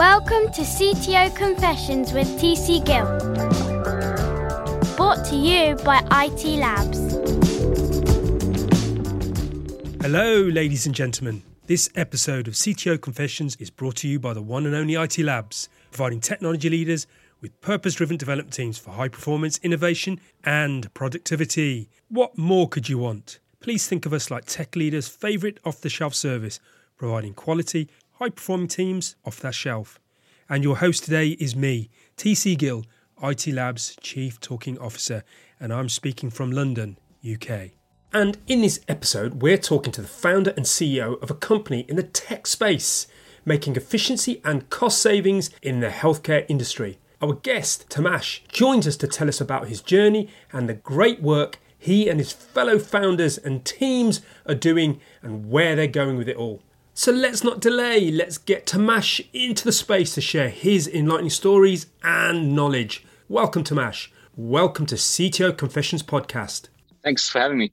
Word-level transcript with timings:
Welcome 0.00 0.50
to 0.52 0.62
CTO 0.62 1.36
Confessions 1.36 2.14
with 2.14 2.26
TC 2.40 2.82
Gill. 2.86 3.04
Brought 4.96 5.26
to 5.26 5.36
you 5.36 5.76
by 5.84 5.98
IT 6.10 6.42
Labs. 6.58 6.98
Hello, 10.00 10.40
ladies 10.44 10.86
and 10.86 10.94
gentlemen. 10.94 11.42
This 11.66 11.90
episode 11.96 12.48
of 12.48 12.54
CTO 12.54 12.98
Confessions 12.98 13.56
is 13.56 13.68
brought 13.68 13.96
to 13.96 14.08
you 14.08 14.18
by 14.18 14.32
the 14.32 14.40
one 14.40 14.64
and 14.64 14.74
only 14.74 14.94
IT 14.94 15.18
Labs, 15.18 15.68
providing 15.90 16.20
technology 16.20 16.70
leaders 16.70 17.06
with 17.42 17.60
purpose 17.60 17.94
driven 17.96 18.16
development 18.16 18.54
teams 18.54 18.78
for 18.78 18.92
high 18.92 19.08
performance, 19.08 19.60
innovation, 19.62 20.18
and 20.42 20.94
productivity. 20.94 21.90
What 22.08 22.38
more 22.38 22.70
could 22.70 22.88
you 22.88 22.96
want? 22.96 23.38
Please 23.60 23.86
think 23.86 24.06
of 24.06 24.14
us 24.14 24.30
like 24.30 24.46
tech 24.46 24.76
leaders' 24.76 25.08
favourite 25.08 25.58
off 25.62 25.82
the 25.82 25.90
shelf 25.90 26.14
service, 26.14 26.58
providing 26.96 27.34
quality, 27.34 27.90
high 28.20 28.28
performing 28.28 28.68
teams 28.68 29.16
off 29.24 29.40
that 29.40 29.54
shelf. 29.54 29.98
And 30.46 30.62
your 30.62 30.76
host 30.76 31.04
today 31.04 31.28
is 31.40 31.56
me, 31.56 31.88
TC 32.18 32.58
Gill, 32.58 32.84
IT 33.22 33.46
Labs 33.46 33.96
Chief 34.02 34.38
Talking 34.38 34.78
Officer, 34.78 35.24
and 35.58 35.72
I'm 35.72 35.88
speaking 35.88 36.28
from 36.28 36.50
London, 36.50 36.98
UK. 37.24 37.70
And 38.12 38.36
in 38.46 38.60
this 38.60 38.80
episode, 38.88 39.40
we're 39.40 39.56
talking 39.56 39.90
to 39.92 40.02
the 40.02 40.08
founder 40.08 40.52
and 40.54 40.66
CEO 40.66 41.20
of 41.22 41.30
a 41.30 41.34
company 41.34 41.86
in 41.88 41.96
the 41.96 42.02
tech 42.02 42.46
space, 42.46 43.06
making 43.46 43.76
efficiency 43.76 44.42
and 44.44 44.68
cost 44.68 45.00
savings 45.00 45.48
in 45.62 45.80
the 45.80 45.88
healthcare 45.88 46.44
industry. 46.46 46.98
Our 47.22 47.34
guest, 47.34 47.88
Tamash, 47.88 48.46
joins 48.48 48.86
us 48.86 48.98
to 48.98 49.06
tell 49.06 49.28
us 49.28 49.40
about 49.40 49.68
his 49.68 49.80
journey 49.80 50.28
and 50.52 50.68
the 50.68 50.74
great 50.74 51.22
work 51.22 51.58
he 51.78 52.10
and 52.10 52.20
his 52.20 52.32
fellow 52.32 52.78
founders 52.78 53.38
and 53.38 53.64
teams 53.64 54.20
are 54.44 54.54
doing 54.54 55.00
and 55.22 55.48
where 55.48 55.74
they're 55.74 55.86
going 55.86 56.18
with 56.18 56.28
it 56.28 56.36
all. 56.36 56.60
So 57.00 57.12
let's 57.12 57.42
not 57.42 57.60
delay, 57.60 58.10
let's 58.10 58.36
get 58.36 58.66
Tomasz 58.66 59.26
into 59.32 59.64
the 59.64 59.72
space 59.72 60.14
to 60.16 60.20
share 60.20 60.50
his 60.50 60.86
enlightening 60.86 61.30
stories 61.30 61.86
and 62.02 62.54
knowledge. 62.54 63.06
Welcome, 63.26 63.64
Tomasz. 63.64 64.08
Welcome 64.36 64.84
to 64.84 64.96
CTO 64.96 65.56
Confessions 65.56 66.02
Podcast. 66.02 66.68
Thanks 67.02 67.26
for 67.26 67.38
having 67.38 67.56
me. 67.56 67.72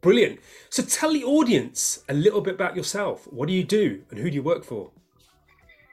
Brilliant. 0.00 0.40
So 0.70 0.82
tell 0.82 1.12
the 1.12 1.22
audience 1.22 2.02
a 2.08 2.14
little 2.14 2.40
bit 2.40 2.54
about 2.54 2.74
yourself. 2.74 3.30
What 3.30 3.46
do 3.46 3.52
you 3.52 3.62
do 3.62 4.02
and 4.08 4.18
who 4.18 4.30
do 4.30 4.36
you 4.36 4.42
work 4.42 4.64
for? 4.64 4.90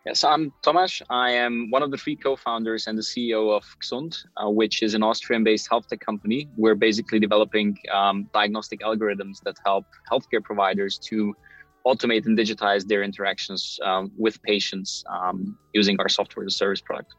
Yes, 0.06 0.24
I'm 0.24 0.54
Tomasz. 0.64 1.02
I 1.10 1.32
am 1.32 1.70
one 1.70 1.84
of 1.84 1.92
the 1.92 1.98
three 1.98 2.16
co-founders 2.16 2.88
and 2.88 2.98
the 2.98 3.02
CEO 3.02 3.54
of 3.54 3.66
Xund, 3.82 4.24
uh, 4.38 4.50
which 4.50 4.84
is 4.84 4.94
an 4.94 5.04
Austrian-based 5.04 5.68
health 5.70 5.90
tech 5.90 6.00
company. 6.00 6.48
We're 6.56 6.76
basically 6.76 7.20
developing 7.20 7.78
um, 7.92 8.30
diagnostic 8.34 8.80
algorithms 8.80 9.42
that 9.44 9.58
help 9.66 9.86
healthcare 10.10 10.42
providers 10.42 10.98
to 11.10 11.36
automate 11.86 12.26
and 12.26 12.38
digitize 12.38 12.86
their 12.88 13.04
interactions 13.04 13.80
um, 13.84 14.12
with 14.18 14.42
patients 14.44 15.04
um, 15.10 15.58
using 15.74 16.00
our 16.00 16.10
software 16.10 16.46
as 16.46 16.54
a 16.54 16.58
service 16.58 16.82
product. 16.82 17.14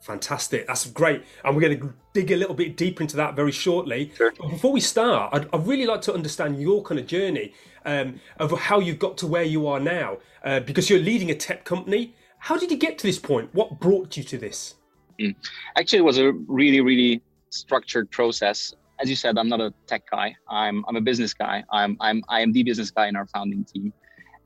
Fantastic. 0.00 0.68
That's 0.68 0.86
great. 0.86 1.24
And 1.44 1.54
we're 1.56 1.62
going 1.62 1.80
to 1.80 1.92
dig 2.14 2.30
a 2.30 2.36
little 2.36 2.54
bit 2.54 2.76
deeper 2.76 3.02
into 3.02 3.16
that 3.16 3.34
very 3.34 3.50
shortly. 3.50 4.12
Sure. 4.16 4.32
But 4.38 4.50
before 4.50 4.70
we 4.70 4.80
start, 4.80 5.34
I'd, 5.34 5.48
I'd, 5.52 5.66
really 5.66 5.84
like 5.84 6.00
to 6.02 6.14
understand 6.14 6.60
your 6.62 6.82
kind 6.82 7.00
of 7.00 7.08
journey 7.08 7.52
um, 7.84 8.20
of 8.38 8.52
how 8.52 8.78
you've 8.78 9.00
got 9.00 9.18
to 9.18 9.26
where 9.26 9.42
you 9.42 9.66
are 9.66 9.80
now, 9.80 10.18
uh, 10.44 10.60
because 10.60 10.88
you're 10.88 11.00
leading 11.00 11.30
a 11.32 11.34
tech 11.34 11.64
company. 11.64 12.14
How 12.38 12.56
did 12.56 12.70
you 12.70 12.76
get 12.76 12.98
to 12.98 13.06
this 13.06 13.18
point? 13.18 13.52
What 13.52 13.80
brought 13.80 14.16
you 14.16 14.22
to 14.22 14.38
this? 14.38 14.76
Mm. 15.20 15.34
Actually, 15.76 15.98
it 15.98 16.04
was 16.04 16.18
a 16.18 16.32
really, 16.46 16.80
really 16.80 17.20
structured 17.50 18.08
process. 18.10 18.74
As 19.00 19.10
you 19.10 19.16
said, 19.16 19.36
I'm 19.36 19.48
not 19.48 19.60
a 19.60 19.74
tech 19.88 20.04
guy. 20.08 20.36
I'm, 20.48 20.84
I'm 20.86 20.94
a 20.94 21.00
business 21.00 21.34
guy. 21.34 21.64
I'm, 21.72 21.96
I'm, 22.00 22.22
I 22.28 22.42
am 22.42 22.52
the 22.52 22.62
business 22.62 22.92
guy 22.92 23.08
in 23.08 23.16
our 23.16 23.26
founding 23.26 23.64
team. 23.64 23.92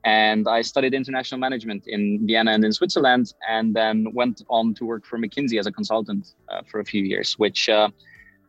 And 0.05 0.48
I 0.48 0.62
studied 0.62 0.95
international 0.95 1.39
management 1.39 1.84
in 1.87 2.27
Vienna 2.27 2.53
and 2.53 2.65
in 2.65 2.73
Switzerland, 2.73 3.34
and 3.48 3.75
then 3.75 4.06
went 4.15 4.43
on 4.48 4.75
to 4.75 4.87
work 4.87 5.05
for 5.05 5.19
McKinsey 5.19 5.59
as 5.59 5.67
a 5.67 5.73
consultant 5.73 6.34
uh, 6.48 6.62
for 6.71 6.81
a 6.81 6.84
few 6.84 7.03
years, 7.03 7.38
which 7.38 7.69
uh, 7.69 7.88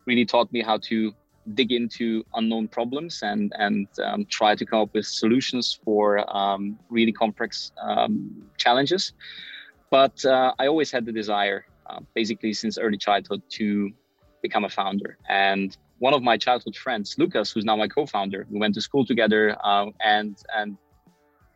really 0.06 0.24
taught 0.24 0.50
me 0.52 0.62
how 0.62 0.78
to 0.78 1.12
dig 1.54 1.72
into 1.72 2.24
unknown 2.34 2.68
problems 2.68 3.20
and 3.22 3.52
and 3.58 3.88
um, 4.02 4.24
try 4.26 4.54
to 4.54 4.64
come 4.64 4.80
up 4.80 4.94
with 4.94 5.04
solutions 5.04 5.78
for 5.84 6.24
um, 6.34 6.78
really 6.88 7.12
complex 7.12 7.72
um, 7.82 8.46
challenges. 8.56 9.12
But 9.90 10.24
uh, 10.24 10.54
I 10.58 10.68
always 10.68 10.90
had 10.90 11.04
the 11.04 11.12
desire, 11.12 11.66
uh, 11.86 12.00
basically 12.14 12.54
since 12.54 12.78
early 12.78 12.96
childhood, 12.96 13.42
to 13.50 13.90
become 14.40 14.64
a 14.64 14.70
founder. 14.70 15.18
And 15.28 15.76
one 15.98 16.14
of 16.14 16.22
my 16.22 16.36
childhood 16.36 16.76
friends, 16.76 17.16
Lucas, 17.18 17.52
who's 17.52 17.64
now 17.64 17.76
my 17.76 17.88
co-founder, 17.88 18.46
we 18.50 18.58
went 18.58 18.74
to 18.74 18.80
school 18.80 19.04
together, 19.04 19.56
uh, 19.62 19.86
and 20.00 20.36
and 20.56 20.78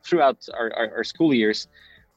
throughout 0.06 0.46
our, 0.54 0.72
our, 0.76 0.96
our 0.96 1.04
school 1.04 1.34
years, 1.34 1.68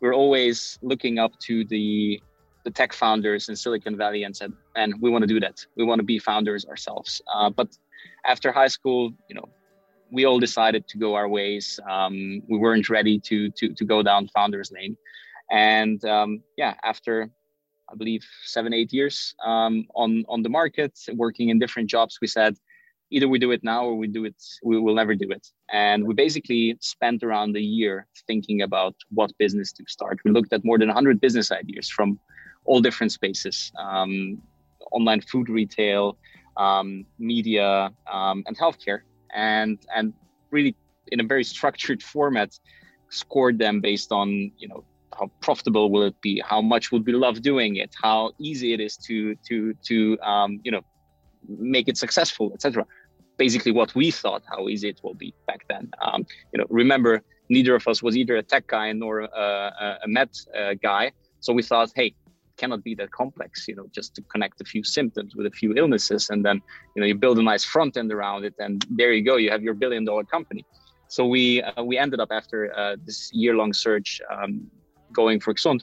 we're 0.01 0.15
always 0.15 0.79
looking 0.81 1.19
up 1.19 1.37
to 1.39 1.65
the 1.65 2.21
the 2.65 2.71
tech 2.71 2.91
founders 2.91 3.47
in 3.49 3.55
Silicon 3.55 3.95
Valley 3.97 4.23
and 4.23 4.35
said, 4.35 4.51
"And 4.75 4.93
we 5.01 5.09
want 5.09 5.23
to 5.23 5.27
do 5.27 5.39
that. 5.39 5.65
We 5.75 5.83
want 5.83 5.99
to 5.99 6.05
be 6.05 6.19
founders 6.19 6.65
ourselves." 6.65 7.21
Uh, 7.33 7.49
but 7.49 7.69
after 8.25 8.51
high 8.51 8.67
school, 8.67 9.13
you 9.29 9.35
know, 9.35 9.49
we 10.11 10.25
all 10.25 10.39
decided 10.39 10.87
to 10.89 10.97
go 10.97 11.15
our 11.15 11.27
ways. 11.27 11.79
Um, 11.89 12.41
we 12.49 12.57
weren't 12.57 12.89
ready 12.89 13.19
to 13.19 13.49
to 13.51 13.73
to 13.73 13.85
go 13.85 14.03
down 14.03 14.27
founders 14.29 14.71
lane, 14.71 14.97
and 15.51 16.03
um, 16.05 16.43
yeah, 16.57 16.75
after 16.83 17.29
I 17.91 17.95
believe 17.95 18.25
seven 18.45 18.73
eight 18.73 18.93
years 18.93 19.35
um, 19.45 19.87
on 19.95 20.25
on 20.27 20.43
the 20.43 20.49
market, 20.49 20.93
working 21.13 21.49
in 21.49 21.59
different 21.59 21.89
jobs, 21.89 22.19
we 22.21 22.27
said, 22.27 22.55
either 23.11 23.27
we 23.27 23.39
do 23.39 23.51
it 23.51 23.63
now 23.63 23.85
or 23.85 23.95
we 23.95 24.07
do 24.07 24.25
it 24.25 24.35
we 24.63 24.79
will 24.79 24.95
never 24.95 25.15
do 25.15 25.29
it. 25.31 25.47
And 25.71 26.05
we 26.05 26.13
basically 26.13 26.77
spent 26.79 27.23
around 27.23 27.55
a 27.55 27.61
year 27.61 28.07
thinking 28.27 28.61
about 28.61 28.95
what 29.09 29.37
business 29.37 29.71
to 29.73 29.83
start. 29.87 30.19
We 30.23 30.31
looked 30.31 30.53
at 30.53 30.63
more 30.63 30.77
than 30.77 30.87
100 30.87 31.19
business 31.19 31.51
ideas 31.51 31.89
from 31.89 32.19
all 32.65 32.81
different 32.81 33.11
spaces 33.11 33.71
um, 33.79 34.41
online 34.91 35.21
food 35.21 35.49
retail 35.49 36.17
um, 36.57 37.05
media 37.17 37.91
um, 38.11 38.43
and 38.47 38.57
healthcare. 38.57 39.01
And 39.33 39.77
and 39.95 40.13
really 40.51 40.75
in 41.11 41.19
a 41.19 41.23
very 41.23 41.43
structured 41.43 42.01
format 42.01 42.57
scored 43.09 43.57
them 43.57 43.81
based 43.81 44.11
on 44.11 44.51
you 44.57 44.67
know 44.67 44.83
how 45.17 45.29
profitable 45.41 45.91
will 45.91 46.03
it 46.03 46.19
be? 46.21 46.41
How 46.45 46.61
much 46.61 46.91
would 46.91 47.05
we 47.05 47.13
love 47.13 47.41
doing 47.41 47.75
it? 47.75 47.93
How 48.01 48.31
easy 48.39 48.73
it 48.73 48.79
is 48.79 48.97
to 48.97 49.35
to 49.47 49.73
to 49.85 50.17
um, 50.21 50.59
you 50.63 50.71
know 50.71 50.81
make 51.47 51.87
it 51.87 51.97
successful, 51.97 52.51
etc. 52.53 52.85
Basically, 53.39 53.71
what 53.71 53.95
we 53.95 54.11
thought 54.11 54.43
how 54.53 54.61
easy 54.69 54.89
it 54.89 54.99
will 55.03 55.15
be 55.15 55.33
back 55.47 55.61
then. 55.67 55.89
Um, 56.05 56.25
you 56.51 56.57
know, 56.59 56.67
remember, 56.69 57.23
neither 57.49 57.73
of 57.73 57.87
us 57.87 58.03
was 58.03 58.15
either 58.15 58.35
a 58.35 58.43
tech 58.43 58.67
guy 58.67 58.91
nor 58.91 59.21
a, 59.21 59.97
a, 60.03 60.07
med 60.07 60.29
uh, 60.55 60.75
guy, 60.89 61.11
so 61.39 61.53
we 61.53 61.63
thought, 61.63 61.89
hey, 61.95 62.07
it 62.07 62.57
cannot 62.57 62.83
be 62.83 62.93
that 62.95 63.11
complex. 63.11 63.67
You 63.67 63.75
know, 63.77 63.87
just 63.91 64.13
to 64.15 64.21
connect 64.33 64.61
a 64.61 64.65
few 64.65 64.83
symptoms 64.83 65.35
with 65.35 65.47
a 65.47 65.55
few 65.61 65.73
illnesses, 65.81 66.29
and 66.29 66.45
then 66.45 66.61
you 66.95 66.99
know 67.01 67.07
you 67.07 67.15
build 67.15 67.39
a 67.39 67.43
nice 67.53 67.63
front 67.63 67.97
end 67.97 68.11
around 68.11 68.43
it, 68.45 68.55
and 68.59 68.85
there 68.91 69.11
you 69.13 69.23
go, 69.23 69.37
you 69.37 69.49
have 69.49 69.63
your 69.63 69.73
billion 69.73 70.05
dollar 70.05 70.25
company. 70.25 70.65
So 71.09 71.25
we 71.25 71.63
uh, 71.63 71.83
we 71.83 71.97
ended 71.97 72.19
up 72.19 72.29
after 72.31 72.77
uh, 72.77 72.95
this 73.03 73.31
year 73.33 73.55
long 73.55 73.73
search 73.73 74.21
um, 74.31 74.69
going 75.11 75.39
for 75.39 75.53
Xund. 75.53 75.81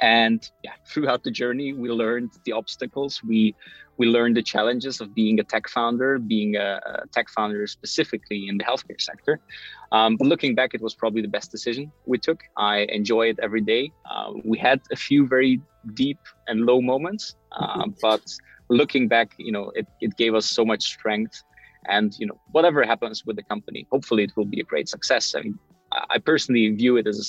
And 0.00 0.48
yeah, 0.64 0.72
throughout 0.86 1.24
the 1.24 1.30
journey, 1.30 1.72
we 1.74 1.90
learned 1.90 2.30
the 2.44 2.52
obstacles. 2.52 3.22
We 3.22 3.54
we 4.00 4.06
learned 4.06 4.34
the 4.34 4.42
challenges 4.54 5.02
of 5.02 5.14
being 5.14 5.38
a 5.40 5.44
tech 5.44 5.68
founder, 5.68 6.18
being 6.18 6.56
a, 6.56 6.80
a 6.86 7.06
tech 7.16 7.28
founder 7.36 7.66
specifically 7.66 8.48
in 8.48 8.56
the 8.56 8.64
healthcare 8.64 9.00
sector. 9.10 9.34
Um, 9.92 10.16
but 10.16 10.26
looking 10.26 10.54
back, 10.54 10.70
it 10.72 10.80
was 10.80 10.94
probably 10.94 11.20
the 11.20 11.34
best 11.36 11.50
decision 11.50 11.92
we 12.06 12.16
took. 12.16 12.40
I 12.56 12.76
enjoy 12.98 13.24
it 13.32 13.38
every 13.42 13.60
day. 13.60 13.92
Uh, 14.10 14.32
we 14.42 14.56
had 14.56 14.80
a 14.90 14.96
few 14.96 15.26
very 15.26 15.60
deep 15.92 16.20
and 16.48 16.64
low 16.64 16.80
moments, 16.80 17.36
uh, 17.52 17.88
but 18.00 18.22
looking 18.70 19.06
back, 19.06 19.34
you 19.36 19.52
know, 19.52 19.70
it, 19.74 19.86
it 20.00 20.16
gave 20.16 20.34
us 20.34 20.46
so 20.46 20.64
much 20.64 20.82
strength. 20.82 21.36
And 21.86 22.08
you 22.18 22.26
know, 22.26 22.38
whatever 22.52 22.82
happens 22.84 23.26
with 23.26 23.36
the 23.36 23.42
company, 23.42 23.86
hopefully 23.92 24.22
it 24.24 24.32
will 24.34 24.50
be 24.56 24.60
a 24.60 24.64
great 24.72 24.88
success. 24.88 25.34
I 25.36 25.42
mean, 25.42 25.58
I 26.14 26.16
personally 26.30 26.70
view 26.70 26.96
it 26.96 27.06
as 27.06 27.18
a 27.18 27.26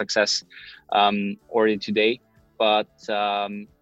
success 0.00 0.44
um, 0.92 1.36
already 1.48 1.78
today, 1.78 2.20
but 2.58 2.92
um, 3.08 3.66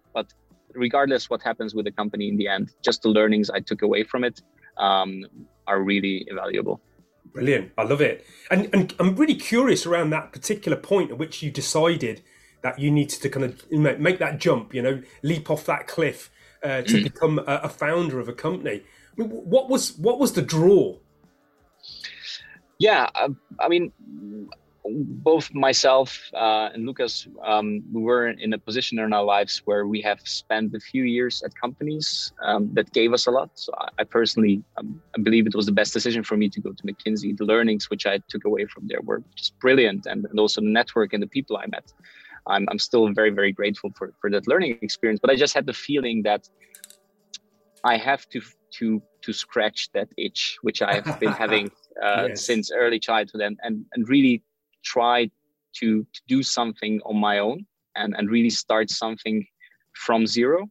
regardless 0.75 1.29
what 1.29 1.41
happens 1.41 1.73
with 1.75 1.85
the 1.85 1.91
company 1.91 2.27
in 2.27 2.37
the 2.37 2.47
end, 2.47 2.73
just 2.81 3.01
the 3.01 3.09
learnings 3.09 3.49
I 3.49 3.59
took 3.59 3.81
away 3.81 4.03
from 4.03 4.23
it 4.23 4.41
um, 4.77 5.25
are 5.67 5.81
really 5.81 6.25
invaluable. 6.27 6.81
Brilliant. 7.33 7.71
I 7.77 7.83
love 7.83 8.01
it. 8.01 8.25
And, 8.49 8.69
and 8.73 8.93
I'm 8.99 9.15
really 9.15 9.35
curious 9.35 9.85
around 9.85 10.09
that 10.09 10.33
particular 10.33 10.77
point 10.77 11.11
at 11.11 11.17
which 11.17 11.41
you 11.41 11.51
decided 11.51 12.21
that 12.61 12.79
you 12.79 12.91
needed 12.91 13.21
to 13.21 13.29
kind 13.29 13.45
of 13.45 13.71
make 13.71 14.19
that 14.19 14.39
jump, 14.39 14.73
you 14.73 14.81
know, 14.81 15.01
leap 15.23 15.49
off 15.49 15.65
that 15.65 15.87
cliff 15.87 16.29
uh, 16.63 16.81
to 16.83 17.03
become 17.03 17.39
a, 17.39 17.61
a, 17.63 17.69
founder 17.69 18.19
of 18.19 18.27
a 18.27 18.33
company. 18.33 18.83
I 19.17 19.21
mean, 19.21 19.29
what 19.29 19.69
was 19.69 19.97
what 19.97 20.19
was 20.19 20.33
the 20.33 20.41
draw? 20.41 20.97
Yeah, 22.77 23.09
uh, 23.15 23.29
I 23.59 23.67
mean, 23.67 23.91
both 24.83 25.53
myself 25.53 26.19
uh, 26.33 26.69
and 26.73 26.85
Lucas, 26.85 27.27
um, 27.43 27.83
we 27.91 28.01
were 28.01 28.29
in 28.29 28.53
a 28.53 28.57
position 28.57 28.99
in 28.99 29.13
our 29.13 29.23
lives 29.23 29.61
where 29.65 29.85
we 29.85 30.01
have 30.01 30.19
spent 30.23 30.73
a 30.73 30.79
few 30.79 31.03
years 31.03 31.43
at 31.43 31.53
companies 31.55 32.33
um, 32.43 32.69
that 32.73 32.91
gave 32.91 33.13
us 33.13 33.27
a 33.27 33.31
lot. 33.31 33.51
So 33.55 33.73
I, 33.99 34.03
personally 34.03 34.63
um, 34.77 35.01
I 35.15 35.21
believe 35.21 35.45
it 35.45 35.55
was 35.55 35.67
the 35.67 35.71
best 35.71 35.93
decision 35.93 36.23
for 36.23 36.35
me 36.35 36.49
to 36.49 36.59
go 36.59 36.71
to 36.71 36.83
McKinsey. 36.83 37.37
The 37.37 37.45
learnings 37.45 37.89
which 37.89 38.05
I 38.05 38.19
took 38.27 38.45
away 38.45 38.65
from 38.65 38.87
there 38.87 39.01
were 39.01 39.21
just 39.35 39.57
brilliant, 39.59 40.07
and, 40.07 40.25
and 40.25 40.39
also 40.39 40.61
the 40.61 40.67
network 40.67 41.13
and 41.13 41.21
the 41.21 41.27
people 41.27 41.57
I 41.57 41.67
met. 41.67 41.93
I'm, 42.47 42.65
I'm 42.71 42.79
still 42.79 43.07
very, 43.13 43.29
very 43.29 43.51
grateful 43.51 43.91
for, 43.95 44.13
for 44.19 44.31
that 44.31 44.47
learning 44.47 44.79
experience. 44.81 45.19
But 45.21 45.29
I 45.29 45.35
just 45.35 45.53
had 45.53 45.67
the 45.67 45.73
feeling 45.73 46.23
that 46.23 46.49
I 47.83 47.97
have 47.97 48.27
to 48.29 48.41
to 48.79 49.01
to 49.21 49.33
scratch 49.33 49.89
that 49.93 50.07
itch, 50.17 50.57
which 50.61 50.81
I've 50.81 51.19
been 51.19 51.31
having 51.45 51.69
uh, 52.03 52.27
yes. 52.29 52.45
since 52.45 52.71
early 52.71 52.99
childhood, 52.99 53.41
and, 53.41 53.59
and 53.63 53.85
and 53.93 54.09
really 54.09 54.43
try 54.83 55.29
to 55.73 56.05
to 56.11 56.21
do 56.27 56.43
something 56.43 56.99
on 57.05 57.17
my 57.17 57.39
own 57.39 57.65
and 57.95 58.15
and 58.17 58.29
really 58.29 58.49
start 58.49 58.89
something 58.89 59.45
from 59.93 60.27
zero. 60.27 60.69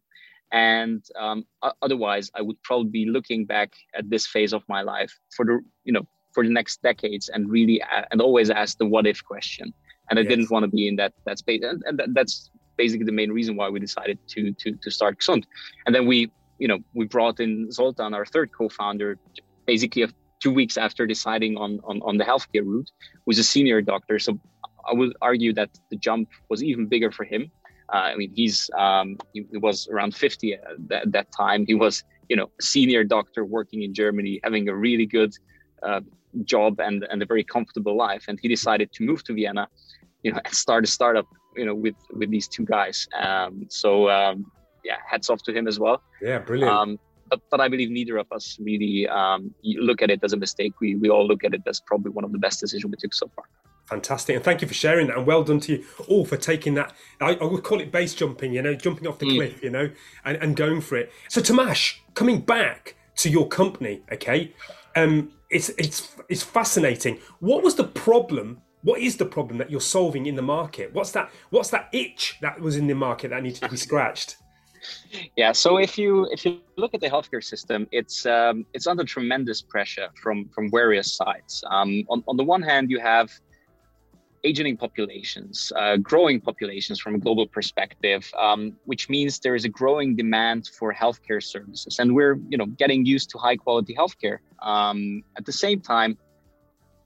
And 0.53 1.05
um, 1.17 1.45
otherwise, 1.81 2.31
I 2.35 2.43
would 2.43 2.61
probably 2.65 2.91
be 2.91 3.07
looking 3.07 3.45
back 3.45 3.73
at 3.95 4.11
this 4.11 4.27
phase 4.27 4.53
of 4.53 4.63
my 4.69 4.83
life 4.83 5.17
for 5.35 5.45
the 5.45 5.61
you 5.85 5.93
know 5.93 6.07
for 6.33 6.45
the 6.45 6.51
next 6.51 6.83
decades 6.83 7.29
and 7.29 7.49
really 7.49 7.83
uh, 7.83 8.03
and 8.11 8.21
always 8.21 8.51
ask 8.51 8.79
the 8.79 8.87
what 8.87 9.07
if 9.07 9.23
question. 9.25 9.73
And 10.09 10.19
I 10.19 10.23
yes. 10.23 10.31
didn't 10.31 10.51
want 10.51 10.65
to 10.65 10.69
be 10.69 10.89
in 10.89 10.97
that 10.97 11.13
that 11.25 11.39
space, 11.39 11.63
and, 11.63 11.83
and 11.87 12.15
that's 12.15 12.51
basically 12.77 13.05
the 13.05 13.13
main 13.13 13.31
reason 13.31 13.57
why 13.57 13.69
we 13.69 13.79
decided 13.79 14.19
to 14.29 14.53
to 14.53 14.73
to 14.73 14.91
start 14.91 15.21
Xund. 15.21 15.45
And 15.87 15.95
then 15.95 16.07
we 16.07 16.33
you 16.59 16.67
know 16.67 16.79
we 16.95 17.07
brought 17.07 17.39
in 17.39 17.71
Zoltan, 17.71 18.13
our 18.13 18.27
third 18.27 18.51
co-founder, 18.53 19.19
basically 19.67 20.03
two 20.41 20.53
weeks 20.53 20.77
after 20.77 21.07
deciding 21.07 21.57
on 21.57 21.81
on, 21.85 22.01
on 22.03 22.17
the 22.17 22.25
healthcare 22.25 22.65
route, 22.65 22.91
was 23.27 23.39
a 23.39 23.45
senior 23.45 23.81
doctor. 23.81 24.19
So 24.19 24.39
I 24.89 24.95
would 24.95 25.15
argue 25.23 25.53
that 25.55 25.71
the 25.91 25.97
jump 25.97 26.29
was 26.49 26.63
even 26.63 26.87
bigger 26.87 27.11
for 27.11 27.25
him. 27.25 27.51
Uh, 27.93 28.11
I 28.13 28.17
mean, 28.17 28.33
he's 28.35 28.71
um, 28.77 29.19
he, 29.33 29.47
he, 29.51 29.59
was 29.59 29.89
around 29.89 30.15
50 30.15 30.55
at 30.55 30.61
that, 30.89 31.13
that, 31.13 31.33
time. 31.33 31.67
He 31.67 31.75
was, 31.75 32.05
you 32.29 32.37
know, 32.37 32.51
a 32.59 32.63
senior 32.63 33.03
doctor 33.03 33.45
working 33.45 33.83
in 33.83 33.93
Germany, 33.93 34.41
having 34.45 34.69
a 34.69 34.75
really 34.75 35.07
good 35.07 35.35
uh, 35.83 36.01
job 36.45 36.79
and 36.81 37.05
and 37.11 37.23
a 37.23 37.27
very 37.27 37.43
comfortable 37.43 37.97
life. 37.97 38.25
And 38.29 38.39
he 38.41 38.49
decided 38.49 38.93
to 38.93 39.05
move 39.05 39.25
to 39.25 39.35
Vienna, 39.35 39.69
you 40.23 40.33
know, 40.33 40.41
and 40.45 40.55
start 40.55 40.85
a 40.85 40.87
startup, 40.87 41.27
you 41.57 41.67
know, 41.67 41.75
with 41.75 41.97
with 42.13 42.31
these 42.31 42.47
two 42.47 42.65
guys. 42.65 43.09
Um, 43.21 43.67
so 43.69 44.09
um, 44.09 44.51
yeah, 44.85 44.99
hats 45.09 45.29
off 45.29 45.43
to 45.45 45.53
him 45.53 45.67
as 45.67 45.81
well. 45.81 46.01
Yeah, 46.23 46.39
brilliant. 46.39 47.01
But, 47.31 47.41
but 47.51 47.61
I 47.61 47.69
believe 47.69 47.91
neither 47.91 48.19
of 48.19 48.27
us 48.33 48.59
really 48.61 49.09
um, 49.09 49.55
look 49.63 50.03
at 50.03 50.11
it 50.11 50.21
as 50.23 50.33
a 50.33 50.37
mistake. 50.37 50.75
We 50.81 50.97
we 50.97 51.09
all 51.09 51.27
look 51.27 51.45
at 51.45 51.55
it 51.55 51.63
as 51.67 51.81
probably 51.81 52.11
one 52.11 52.25
of 52.25 52.33
the 52.33 52.39
best 52.39 52.61
decisions 52.61 52.91
we 52.91 52.97
took 52.97 53.15
so 53.15 53.31
far. 53.35 53.45
Fantastic, 53.87 54.37
and 54.37 54.45
thank 54.45 54.63
you 54.63 54.69
for 54.69 54.75
sharing 54.75 55.09
that, 55.09 55.17
and 55.17 55.27
well 55.27 55.43
done 55.43 55.59
to 55.61 55.73
you 55.73 55.85
all 56.07 56.25
for 56.25 56.37
taking 56.37 56.75
that. 56.75 56.93
I, 57.21 57.35
I 57.35 57.45
would 57.45 57.65
call 57.65 57.81
it 57.81 57.91
base 57.91 58.15
jumping, 58.15 58.53
you 58.53 58.63
know, 58.63 58.75
jumping 58.75 59.09
off 59.09 59.19
the 59.19 59.27
mm. 59.27 59.35
cliff, 59.37 59.63
you 59.65 59.71
know, 59.71 59.91
and, 60.25 60.37
and 60.37 60.55
going 60.55 60.81
for 60.81 60.97
it. 60.97 61.11
So, 61.29 61.41
Tomasz, 61.41 61.97
coming 62.15 62.41
back 62.41 62.95
to 63.17 63.29
your 63.29 63.49
company, 63.49 64.03
okay, 64.13 64.55
um, 64.95 65.33
it's 65.51 65.71
it's 65.71 66.17
it's 66.29 66.43
fascinating. 66.43 67.19
What 67.41 67.65
was 67.65 67.75
the 67.75 67.85
problem? 67.85 68.63
What 68.83 69.01
is 69.01 69.17
the 69.17 69.27
problem 69.27 69.59
that 69.59 69.71
you're 69.71 69.81
solving 69.81 70.27
in 70.27 70.37
the 70.37 70.43
market? 70.43 70.95
What's 70.95 71.11
that? 71.13 71.31
What's 71.51 71.71
that 71.71 71.89
itch 71.93 72.39
that 72.43 72.61
was 72.61 72.77
in 72.77 72.87
the 72.87 72.95
market 72.95 73.31
that 73.31 73.43
needed 73.43 73.63
to 73.63 73.69
be 73.69 73.77
scratched? 73.77 74.37
Yeah. 75.37 75.53
So 75.53 75.79
if 75.79 75.99
you 75.99 76.29
if 76.31 76.45
you 76.45 76.61
look 76.77 76.95
at 76.95 77.01
the 77.01 77.09
healthcare 77.09 77.43
system, 77.43 77.87
it's 77.93 78.27
um, 78.27 78.67
it's 78.75 78.87
under 78.87 79.05
tremendous 79.05 79.63
pressure 79.63 80.09
from 80.23 80.49
from 80.55 80.71
various 80.71 81.15
sides. 81.15 81.65
Um, 81.71 82.05
on 82.09 82.23
on 82.29 82.37
the 82.37 82.45
one 82.45 82.63
hand, 82.63 82.91
you 82.91 83.01
have 83.01 83.31
aging 84.45 84.77
populations, 84.77 85.73
uh, 85.77 85.97
growing 85.99 86.41
populations 86.41 86.99
from 86.99 87.15
a 87.15 87.19
global 87.19 87.47
perspective, 87.47 88.31
um, 88.39 88.75
which 88.85 89.09
means 89.11 89.39
there 89.39 89.55
is 89.55 89.65
a 89.65 89.69
growing 89.69 90.17
demand 90.17 90.69
for 90.79 90.95
healthcare 90.95 91.43
services, 91.43 91.99
and 91.99 92.15
we're 92.15 92.39
you 92.49 92.59
know 92.59 92.67
getting 92.67 93.05
used 93.05 93.31
to 93.31 93.39
high 93.39 93.57
quality 93.57 93.95
healthcare. 93.95 94.39
Um, 94.63 95.23
at 95.37 95.45
the 95.45 95.53
same 95.53 95.81
time, 95.81 96.17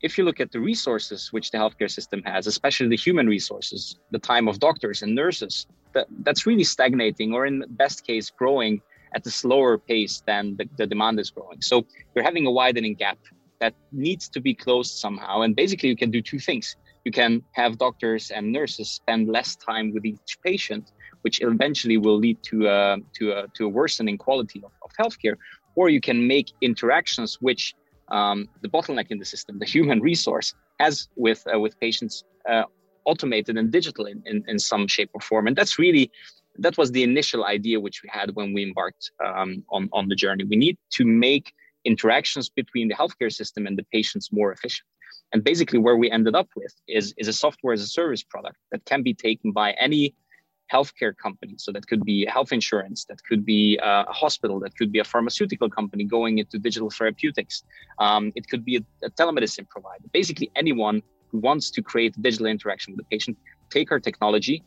if 0.03 0.19
you 0.19 0.25
look 0.25 0.41
at 0.41 0.53
the 0.53 0.61
resources 0.61 1.33
which 1.33 1.51
the 1.51 1.59
healthcare 1.59 1.91
system 1.91 2.23
has, 2.25 2.47
especially 2.47 2.89
the 2.89 2.97
human 2.97 3.27
resources, 3.27 3.99
the 4.11 4.19
time 4.19 4.49
of 4.49 4.59
doctors 4.59 5.03
and 5.03 5.15
nurses, 5.15 5.67
that, 5.95 6.07
that's 6.21 6.47
really 6.47 6.65
stagnating, 6.65 7.33
or 7.33 7.47
in 7.47 7.65
best 7.71 8.07
case, 8.07 8.31
growing 8.31 8.81
at 9.15 9.27
a 9.27 9.31
slower 9.31 9.79
pace 9.79 10.23
than 10.27 10.57
the, 10.57 10.69
the 10.77 10.87
demand 10.87 11.21
is 11.21 11.31
growing. 11.31 11.61
So 11.63 11.87
you're 12.15 12.25
having 12.25 12.47
a 12.47 12.51
widening 12.51 12.95
gap 12.95 13.19
that 13.61 13.75
needs 13.93 14.29
to 14.31 14.41
be 14.41 14.55
closed 14.55 14.99
somehow. 14.99 15.43
And 15.43 15.55
basically, 15.55 15.89
you 15.89 15.97
can 15.97 16.11
do 16.11 16.21
two 16.21 16.39
things 16.39 16.77
you 17.05 17.13
can 17.13 17.43
have 17.53 17.79
doctors 17.79 18.31
and 18.31 18.51
nurses 18.51 18.91
spend 18.91 19.29
less 19.29 19.57
time 19.57 19.93
with 19.93 20.05
each 20.05 20.39
patient, 20.43 20.93
which 21.21 21.41
eventually 21.43 21.99
will 21.99 22.17
lead 22.17 22.43
to 22.45 22.67
a, 22.67 22.97
to 23.19 23.33
a, 23.33 23.49
to 23.55 23.67
a 23.67 23.69
worsening 23.69 24.19
quality 24.19 24.63
of, 24.65 24.73
of 24.83 24.91
healthcare. 24.99 25.37
Or 25.75 25.89
you 25.91 26.01
can 26.01 26.27
make 26.27 26.53
interactions 26.63 27.41
which 27.41 27.75
um, 28.09 28.49
the 28.63 28.69
bottleneck 28.69 29.11
in 29.11 29.19
the 29.19 29.25
system, 29.25 29.59
the 29.59 29.67
human 29.77 30.01
resource, 30.01 30.55
has 30.81 31.09
with 31.15 31.45
uh, 31.53 31.59
with 31.59 31.79
patients, 31.79 32.25
uh, 32.49 32.65
automated 33.05 33.57
and 33.57 33.71
digital 33.71 34.07
in, 34.07 34.23
in, 34.27 34.45
in, 34.49 34.59
some 34.59 34.87
shape 34.87 35.11
or 35.15 35.21
form. 35.21 35.47
And 35.47 35.57
that's 35.57 35.79
really 35.79 36.11
that 36.59 36.79
was 36.79 36.93
the 36.93 37.03
initial 37.03 37.45
idea 37.45 37.81
which 37.81 38.03
we 38.03 38.09
had 38.13 38.35
when 38.37 38.53
we 38.53 38.63
embarked 38.63 39.11
um, 39.25 39.65
on 39.71 39.89
on 39.93 40.09
the 40.09 40.15
journey. 40.15 40.45
We 40.45 40.57
need 40.57 40.79
to 40.91 41.05
make 41.05 41.53
interactions 41.85 42.49
between 42.49 42.89
the 42.89 42.95
healthcare 42.95 43.33
system 43.33 43.67
and 43.67 43.77
the 43.79 43.85
patients 43.93 44.33
more 44.33 44.53
efficient. 44.53 44.89
And 45.33 45.43
basically, 45.43 45.79
where 45.79 45.97
we 45.97 46.11
ended 46.11 46.35
up 46.35 46.49
with 46.57 46.75
is, 46.87 47.15
is 47.19 47.29
a 47.29 47.33
software 47.33 47.75
as 47.75 47.83
a 47.83 47.87
service 47.87 48.23
product 48.23 48.57
that 48.71 48.85
can 48.85 49.03
be 49.03 49.15
taken 49.15 49.53
by 49.53 49.73
any 49.73 50.15
healthcare 50.73 51.15
company. 51.17 51.55
So 51.59 51.73
that 51.73 51.87
could 51.87 52.05
be 52.05 52.25
health 52.27 52.53
insurance, 52.53 53.05
that 53.07 53.23
could 53.29 53.45
be 53.45 53.79
uh, 53.83 54.05
a 54.09 54.13
hospital, 54.13 54.61
that 54.61 54.77
could 54.77 54.93
be 54.93 54.99
a 54.99 55.05
pharmaceutical 55.05 55.69
company 55.69 56.05
going 56.05 56.39
into 56.39 56.59
digital 56.59 56.91
therapeutics. 56.91 57.65
Um, 57.99 58.33
it 58.35 58.49
could 58.49 58.65
be 58.65 58.77
a, 58.77 59.07
a, 59.07 59.11
telemedicine 59.11 59.69
provider. 59.69 60.05
Basically, 60.13 60.51
anyone 60.57 61.03
who 61.35 61.41
wants 61.41 61.69
to 61.73 61.83
create 61.83 62.15
digital 62.23 62.47
interaction 62.47 62.93
with 62.93 62.99
the 62.99 63.09
patient, 63.11 63.37
take 63.69 63.91
our 63.91 63.99
technology, 63.99 64.63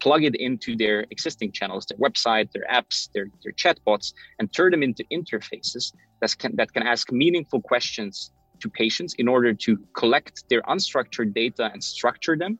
plug 0.00 0.22
it 0.22 0.34
into 0.34 0.76
their 0.76 1.06
existing 1.10 1.50
channels, 1.50 1.86
their 1.86 1.96
website, 1.96 2.52
their 2.52 2.66
apps, 2.70 3.08
their, 3.14 3.26
their 3.42 3.52
chatbots, 3.52 4.12
and 4.38 4.52
turn 4.52 4.70
them 4.70 4.82
into 4.82 5.02
interfaces 5.10 5.94
that 6.20 6.36
can, 6.36 6.54
that 6.56 6.70
can 6.74 6.82
ask 6.82 7.10
meaningful 7.10 7.62
questions 7.62 8.32
to 8.60 8.68
patients 8.68 9.14
in 9.14 9.28
order 9.28 9.54
to 9.54 9.78
collect 9.96 10.44
their 10.50 10.60
unstructured 10.74 11.32
data 11.32 11.70
and 11.72 11.82
structure 11.82 12.36
them 12.36 12.58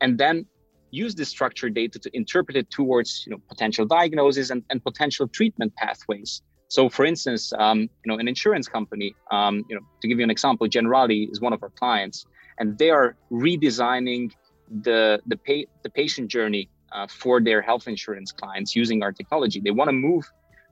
and 0.00 0.16
then 0.16 0.46
use 0.92 1.16
this 1.16 1.28
structured 1.28 1.74
data 1.74 1.98
to 1.98 2.08
interpret 2.16 2.56
it 2.56 2.70
towards 2.70 3.24
you 3.26 3.32
know 3.32 3.40
potential 3.48 3.84
diagnosis 3.84 4.50
and, 4.50 4.62
and 4.70 4.84
potential 4.84 5.26
treatment 5.26 5.74
pathways. 5.74 6.42
So 6.68 6.88
for 6.88 7.04
instance 7.04 7.52
um, 7.58 7.80
you 7.80 8.06
know 8.06 8.18
an 8.18 8.28
insurance 8.28 8.68
company 8.68 9.16
um, 9.32 9.64
you 9.68 9.74
know 9.74 9.82
to 10.00 10.06
give 10.06 10.18
you 10.18 10.24
an 10.24 10.30
example 10.30 10.68
generali 10.68 11.28
is 11.32 11.40
one 11.40 11.52
of 11.52 11.60
our 11.64 11.70
clients 11.70 12.24
and 12.58 12.78
they 12.78 12.90
are 12.90 13.16
redesigning 13.30 14.32
the 14.82 15.20
the, 15.26 15.36
pay, 15.36 15.66
the 15.82 15.90
patient 15.90 16.28
journey 16.28 16.68
uh, 16.92 17.06
for 17.06 17.40
their 17.40 17.62
health 17.62 17.86
insurance 17.88 18.32
clients 18.32 18.74
using 18.74 19.02
our 19.02 19.12
technology 19.12 19.60
they 19.60 19.70
want 19.70 19.88
to 19.88 19.92
move 19.92 20.24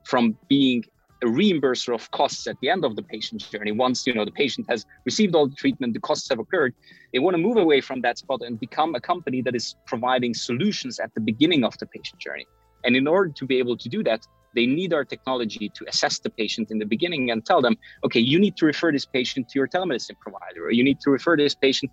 from 0.03 0.37
being 0.47 0.83
a 1.23 1.27
reimburser 1.27 1.93
of 1.93 2.09
costs 2.11 2.45
at 2.47 2.59
the 2.61 2.69
end 2.69 2.83
of 2.85 2.95
the 2.95 3.01
patient 3.03 3.41
journey. 3.49 3.71
Once 3.71 4.05
you 4.05 4.13
know 4.13 4.25
the 4.25 4.31
patient 4.31 4.65
has 4.69 4.85
received 5.05 5.35
all 5.35 5.47
the 5.47 5.55
treatment, 5.55 5.93
the 5.93 5.99
costs 5.99 6.29
have 6.29 6.39
occurred. 6.39 6.73
They 7.13 7.19
want 7.19 7.35
to 7.35 7.41
move 7.41 7.57
away 7.57 7.81
from 7.81 8.01
that 8.01 8.17
spot 8.17 8.41
and 8.41 8.59
become 8.59 8.95
a 8.95 9.01
company 9.01 9.41
that 9.41 9.55
is 9.55 9.75
providing 9.85 10.33
solutions 10.33 10.99
at 10.99 11.13
the 11.15 11.21
beginning 11.21 11.63
of 11.63 11.77
the 11.79 11.85
patient 11.85 12.19
journey. 12.19 12.45
And 12.83 12.95
in 12.95 13.07
order 13.07 13.31
to 13.31 13.45
be 13.45 13.57
able 13.57 13.77
to 13.77 13.89
do 13.89 14.03
that, 14.03 14.27
they 14.55 14.65
need 14.65 14.93
our 14.93 15.05
technology 15.05 15.69
to 15.69 15.85
assess 15.87 16.19
the 16.19 16.29
patient 16.29 16.71
in 16.71 16.79
the 16.79 16.85
beginning 16.85 17.31
and 17.31 17.45
tell 17.45 17.61
them, 17.61 17.75
okay, 18.03 18.19
you 18.19 18.39
need 18.39 18.55
to 18.57 18.65
refer 18.65 18.91
this 18.91 19.05
patient 19.05 19.49
to 19.49 19.59
your 19.59 19.67
telemedicine 19.67 20.17
provider, 20.19 20.65
or 20.65 20.71
you 20.71 20.83
need 20.83 20.99
to 21.01 21.09
refer 21.11 21.35
this 21.37 21.55
patient 21.55 21.91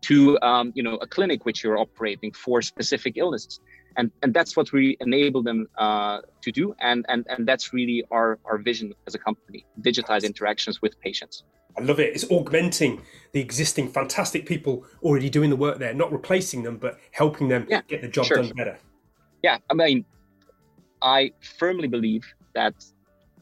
to 0.00 0.38
um, 0.42 0.72
you 0.74 0.82
know 0.82 0.96
a 0.96 1.06
clinic 1.06 1.44
which 1.44 1.62
you're 1.62 1.78
operating 1.78 2.32
for 2.32 2.62
specific 2.62 3.16
illnesses 3.16 3.60
and 3.96 4.10
and 4.22 4.32
that's 4.32 4.56
what 4.56 4.72
we 4.72 4.96
enable 5.00 5.42
them 5.42 5.66
uh, 5.76 6.20
to 6.40 6.52
do 6.52 6.74
and 6.80 7.04
and 7.08 7.26
and 7.28 7.46
that's 7.46 7.72
really 7.72 8.04
our 8.10 8.38
our 8.44 8.58
vision 8.58 8.92
as 9.06 9.14
a 9.14 9.18
company 9.18 9.66
digitize 9.80 10.24
interactions 10.24 10.80
with 10.80 10.98
patients 11.00 11.44
I 11.76 11.82
love 11.82 12.00
it. 12.00 12.12
It's 12.12 12.28
augmenting 12.28 13.02
the 13.30 13.40
existing 13.40 13.90
fantastic 13.90 14.46
people 14.46 14.84
already 15.00 15.30
doing 15.30 15.48
the 15.48 15.54
work 15.54 15.78
there, 15.78 15.94
not 15.94 16.10
replacing 16.10 16.64
them, 16.64 16.76
but 16.76 16.98
helping 17.12 17.46
them 17.46 17.68
yeah, 17.68 17.82
get 17.86 18.02
the 18.02 18.08
job 18.08 18.26
sure. 18.26 18.38
done 18.38 18.50
better. 18.56 18.78
Yeah, 19.44 19.58
I 19.70 19.74
mean, 19.74 20.04
I 21.02 21.32
firmly 21.58 21.88
believe 21.88 22.24
that 22.54 22.74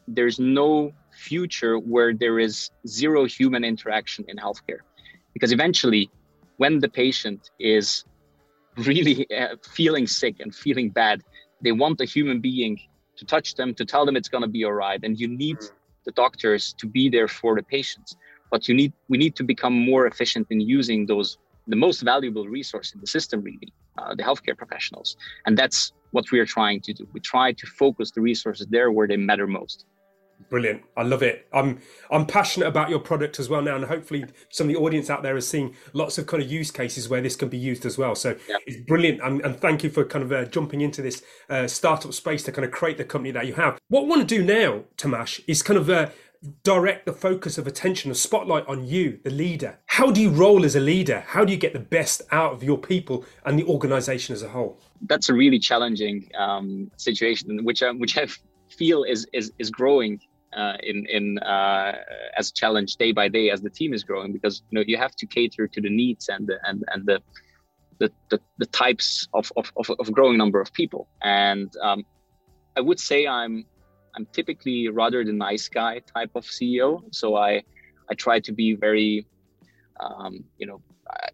there's 0.07 0.39
no 0.39 0.93
future 1.11 1.77
where 1.77 2.13
there 2.13 2.39
is 2.39 2.69
zero 2.87 3.25
human 3.25 3.63
interaction 3.63 4.25
in 4.27 4.37
healthcare, 4.37 4.79
because 5.33 5.51
eventually, 5.51 6.09
when 6.57 6.79
the 6.79 6.89
patient 6.89 7.51
is 7.59 8.05
really 8.77 9.27
uh, 9.31 9.55
feeling 9.71 10.07
sick 10.07 10.35
and 10.39 10.53
feeling 10.53 10.89
bad, 10.89 11.23
they 11.61 11.71
want 11.71 11.99
a 12.01 12.05
human 12.05 12.39
being 12.39 12.79
to 13.17 13.25
touch 13.25 13.55
them, 13.55 13.73
to 13.73 13.85
tell 13.85 14.05
them 14.05 14.15
it's 14.15 14.29
going 14.29 14.43
to 14.43 14.47
be 14.47 14.63
all 14.63 14.73
right. 14.73 14.99
And 15.03 15.19
you 15.19 15.27
need 15.27 15.57
mm. 15.57 15.71
the 16.05 16.11
doctors 16.11 16.73
to 16.77 16.87
be 16.87 17.09
there 17.09 17.27
for 17.27 17.55
the 17.55 17.63
patients. 17.63 18.15
But 18.51 18.67
you 18.67 18.75
need 18.75 18.93
we 19.09 19.17
need 19.17 19.35
to 19.35 19.43
become 19.43 19.73
more 19.73 20.07
efficient 20.07 20.47
in 20.49 20.61
using 20.61 21.05
those 21.05 21.37
the 21.67 21.75
most 21.75 22.01
valuable 22.01 22.47
resource 22.47 22.93
in 22.93 23.01
the 23.01 23.07
system, 23.07 23.41
really, 23.41 23.73
uh, 23.97 24.15
the 24.15 24.23
healthcare 24.23 24.57
professionals. 24.57 25.17
And 25.45 25.57
that's 25.57 25.91
what 26.11 26.31
we 26.31 26.39
are 26.39 26.45
trying 26.45 26.81
to 26.81 26.93
do. 26.93 27.07
We 27.13 27.19
try 27.19 27.51
to 27.53 27.67
focus 27.67 28.11
the 28.11 28.21
resources 28.21 28.67
there 28.67 28.91
where 28.91 29.07
they 29.07 29.17
matter 29.17 29.47
most. 29.47 29.85
Brilliant. 30.49 30.83
I 30.95 31.03
love 31.03 31.23
it. 31.23 31.47
I'm 31.51 31.79
I'm 32.09 32.25
passionate 32.25 32.67
about 32.67 32.89
your 32.89 32.99
product 32.99 33.39
as 33.39 33.49
well 33.49 33.61
now, 33.61 33.75
and 33.75 33.83
hopefully 33.83 34.23
some 34.49 34.67
of 34.67 34.73
the 34.73 34.79
audience 34.79 35.09
out 35.09 35.21
there 35.21 35.35
is 35.35 35.47
seeing 35.47 35.75
lots 35.93 36.17
of 36.17 36.27
kind 36.27 36.41
of 36.41 36.49
use 36.49 36.71
cases 36.71 37.09
where 37.09 37.21
this 37.21 37.35
can 37.35 37.49
be 37.49 37.57
used 37.57 37.85
as 37.85 37.97
well. 37.97 38.15
So 38.15 38.37
yeah. 38.47 38.57
it's 38.65 38.77
brilliant, 38.85 39.19
and, 39.21 39.41
and, 39.41 39.59
thank 39.59 39.83
you 39.83 39.89
for 39.89 40.05
kind 40.05 40.23
of 40.23 40.31
uh, 40.31 40.45
jumping 40.45 40.81
into 40.81 41.01
this 41.01 41.23
uh, 41.49 41.67
startup 41.67 42.13
space 42.13 42.43
to 42.43 42.51
kind 42.51 42.63
of 42.63 42.71
create 42.71 42.97
the 42.97 43.03
company 43.03 43.31
that 43.31 43.45
you 43.45 43.55
have. 43.55 43.77
What 43.89 44.03
I 44.03 44.05
want 44.05 44.21
to 44.21 44.37
do 44.37 44.43
now, 44.43 44.83
Tomasz, 44.95 45.43
is 45.47 45.61
kind 45.63 45.77
of 45.77 45.89
uh, 45.89 46.09
direct 46.63 47.05
the 47.05 47.13
focus 47.13 47.57
of 47.57 47.67
attention, 47.67 48.09
the 48.09 48.15
spotlight 48.15 48.67
on 48.67 48.85
you, 48.85 49.19
the 49.23 49.29
leader. 49.29 49.79
How 49.87 50.11
do 50.11 50.21
you 50.21 50.29
roll 50.29 50.65
as 50.65 50.75
a 50.75 50.79
leader? 50.79 51.23
How 51.27 51.45
do 51.45 51.51
you 51.51 51.57
get 51.57 51.73
the 51.73 51.79
best 51.79 52.21
out 52.31 52.53
of 52.53 52.63
your 52.63 52.77
people 52.77 53.25
and 53.45 53.57
the 53.57 53.65
organization 53.65 54.33
as 54.33 54.43
a 54.43 54.49
whole? 54.49 54.79
That's 55.01 55.29
a 55.29 55.33
really 55.33 55.59
challenging 55.59 56.29
um, 56.37 56.91
situation, 56.97 57.63
which 57.63 57.83
I, 57.83 57.91
which 57.91 58.17
I 58.17 58.27
feel 58.69 59.03
is 59.03 59.27
is 59.33 59.51
is 59.59 59.69
growing 59.69 60.19
uh, 60.55 60.73
in 60.83 61.05
in 61.07 61.37
uh, 61.39 61.93
as 62.37 62.49
a 62.49 62.53
challenge 62.53 62.95
day 62.97 63.11
by 63.11 63.27
day 63.27 63.49
as 63.49 63.61
the 63.61 63.69
team 63.69 63.93
is 63.93 64.03
growing 64.03 64.31
because 64.31 64.61
you 64.69 64.77
know 64.77 64.83
you 64.87 64.97
have 64.97 65.15
to 65.15 65.25
cater 65.25 65.67
to 65.67 65.81
the 65.81 65.89
needs 65.89 66.29
and 66.29 66.47
the 66.47 66.57
and 66.67 66.83
and 66.87 67.05
the 67.05 67.21
the, 67.99 68.11
the, 68.29 68.39
the 68.59 68.67
types 68.67 69.27
of, 69.33 69.51
of, 69.57 69.73
of, 69.75 69.89
of 69.99 70.11
growing 70.11 70.37
number 70.37 70.61
of 70.61 70.71
people 70.71 71.07
and 71.23 71.73
um, 71.81 72.05
I 72.75 72.81
would 72.81 72.99
say 72.99 73.25
I'm 73.25 73.65
I'm 74.17 74.27
typically 74.33 74.89
rather 74.89 75.23
the 75.23 75.31
nice 75.31 75.69
guy 75.69 76.01
type 76.15 76.31
of 76.33 76.43
CEO 76.43 77.03
so 77.11 77.35
I 77.35 77.63
I 78.09 78.13
try 78.15 78.39
to 78.39 78.51
be 78.51 78.75
very 78.75 79.27
um, 79.99 80.43
you 80.57 80.67
know 80.67 80.81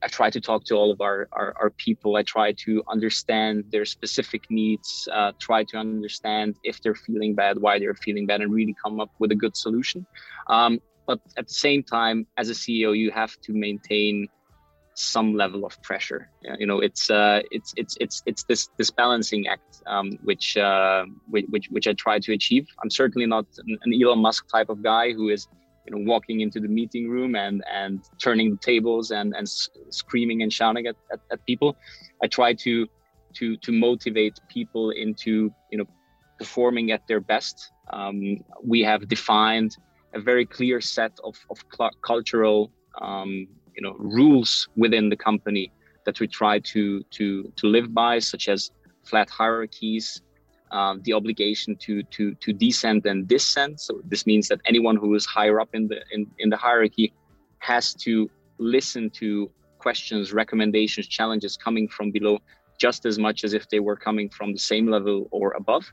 I, 0.02 0.08
try 0.08 0.30
to 0.30 0.40
talk 0.40 0.66
to 0.66 0.76
all 0.76 0.92
of 0.92 1.02
our, 1.02 1.28
our, 1.32 1.56
our, 1.60 1.70
people. 1.72 2.16
I 2.16 2.24
try 2.24 2.52
to 2.66 2.84
understand 2.90 3.66
their 3.72 3.86
specific 3.86 4.44
needs, 4.50 5.08
uh, 5.12 5.32
try 5.40 5.64
to 5.66 5.78
understand 5.78 6.58
if 6.64 6.82
they're 6.82 6.96
feeling 6.96 7.34
bad, 7.34 7.60
why 7.60 7.80
they're 7.80 7.96
feeling 7.96 8.26
bad, 8.28 8.42
and 8.42 8.54
really 8.54 8.76
come 8.84 9.00
up 9.00 9.10
with 9.20 9.32
a 9.32 9.36
good 9.36 9.56
solution. 9.58 10.06
Um, 10.48 10.80
but 11.08 11.20
at 11.38 11.48
the 11.48 11.54
same 11.54 11.84
time, 11.84 12.28
as 12.38 12.50
a 12.50 12.54
CEO, 12.54 12.98
you 12.98 13.12
have 13.12 13.36
to 13.42 13.54
maintain 13.54 14.28
some 14.96 15.36
level 15.36 15.66
of 15.66 15.82
pressure. 15.82 16.30
You 16.60 16.68
know, 16.68 16.80
it's 16.80 17.10
uh, 17.10 17.42
it's 17.52 17.74
it's 17.78 17.98
it's 18.00 18.24
it's 18.26 18.44
this 18.44 18.70
this 18.78 18.92
balancing 18.92 19.48
act 19.48 19.82
um, 19.88 20.18
which, 20.24 20.58
uh, 20.58 21.06
which 21.30 21.68
which 21.70 21.88
I 21.88 21.94
try 21.94 22.20
to 22.20 22.34
achieve. 22.34 22.68
I'm 22.82 22.90
certainly 22.90 23.26
not 23.26 23.46
an 23.86 23.94
Elon 23.94 24.20
Musk 24.20 24.48
type 24.50 24.70
of 24.70 24.84
guy 24.84 25.14
who 25.14 25.30
is 25.30 25.48
you 25.86 25.92
know 25.94 26.04
walking 26.12 26.42
into 26.42 26.60
the 26.60 26.68
meeting 26.68 27.10
room 27.10 27.36
and 27.36 27.64
and 27.72 28.04
turning 28.22 28.52
the 28.52 28.58
tables 28.58 29.12
and 29.12 29.34
and 29.36 29.48
screaming 29.90 30.42
and 30.42 30.52
shouting 30.52 30.88
at, 30.88 30.96
at, 31.12 31.20
at 31.32 31.46
people 31.46 31.76
i 32.24 32.28
try 32.28 32.54
to 32.54 32.88
to 33.34 33.58
to 33.58 33.72
motivate 33.72 34.40
people 34.48 34.92
into 34.92 35.52
you 35.72 35.78
know 35.78 35.86
performing 36.40 36.92
at 36.92 37.06
their 37.08 37.20
best 37.20 37.72
um, 37.92 38.38
we 38.64 38.82
have 38.82 39.08
defined 39.08 39.76
a 40.14 40.20
very 40.20 40.46
clear 40.46 40.80
set 40.80 41.12
of, 41.24 41.36
of 41.50 41.64
cultural 42.02 42.72
um, 43.02 43.48
you 43.76 43.82
know 43.82 43.96
rules 43.98 44.68
within 44.76 45.10
the 45.10 45.18
company 45.18 45.72
that 46.06 46.20
we 46.20 46.28
try 46.28 46.60
to 46.60 47.04
to 47.18 47.52
to 47.56 47.68
live 47.68 47.94
by 47.94 48.20
such 48.20 48.48
as 48.48 48.72
flat 49.04 49.30
hierarchies 49.30 50.22
um, 50.74 51.02
the 51.04 51.14
obligation 51.14 51.76
to 51.78 52.04
to 52.16 52.34
to 52.36 52.52
descend 52.52 53.06
and 53.06 53.28
descend. 53.28 53.80
So 53.80 54.02
this 54.04 54.26
means 54.26 54.48
that 54.50 54.60
anyone 54.66 54.98
who 54.98 55.14
is 55.14 55.26
higher 55.26 55.62
up 55.62 55.70
in 55.74 55.88
the 55.88 56.00
in, 56.12 56.26
in 56.40 56.50
the 56.50 56.58
hierarchy 56.58 57.14
has 57.60 57.94
to 58.06 58.30
listen 58.58 59.10
to 59.22 59.50
questions, 59.78 60.34
recommendations, 60.34 61.08
challenges 61.08 61.56
coming 61.56 61.88
from 61.88 62.12
below 62.12 62.40
just 62.80 63.06
as 63.06 63.20
much 63.20 63.44
as 63.44 63.54
if 63.54 63.70
they 63.70 63.80
were 63.80 63.96
coming 63.96 64.30
from 64.30 64.52
the 64.52 64.60
same 64.60 64.88
level 64.88 65.28
or 65.32 65.52
above. 65.52 65.86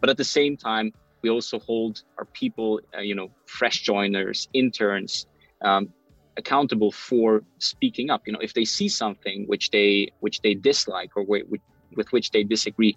But 0.00 0.10
at 0.10 0.16
the 0.16 0.24
same 0.24 0.56
time, 0.56 0.92
we 1.22 1.30
also 1.30 1.58
hold 1.58 2.02
our 2.18 2.26
people, 2.26 2.80
uh, 2.96 3.00
you 3.00 3.14
know, 3.14 3.30
fresh 3.46 3.80
joiners, 3.82 4.48
interns, 4.52 5.26
um, 5.62 5.88
accountable 6.36 6.92
for 6.92 7.42
speaking 7.58 8.10
up. 8.10 8.22
You 8.26 8.32
know, 8.32 8.40
if 8.40 8.54
they 8.54 8.64
see 8.64 8.88
something 8.88 9.44
which 9.46 9.70
they 9.70 10.12
which 10.20 10.40
they 10.42 10.54
dislike 10.54 11.10
or 11.16 11.24
with, 11.24 11.44
with 11.96 12.12
which 12.12 12.30
they 12.30 12.44
disagree, 12.44 12.96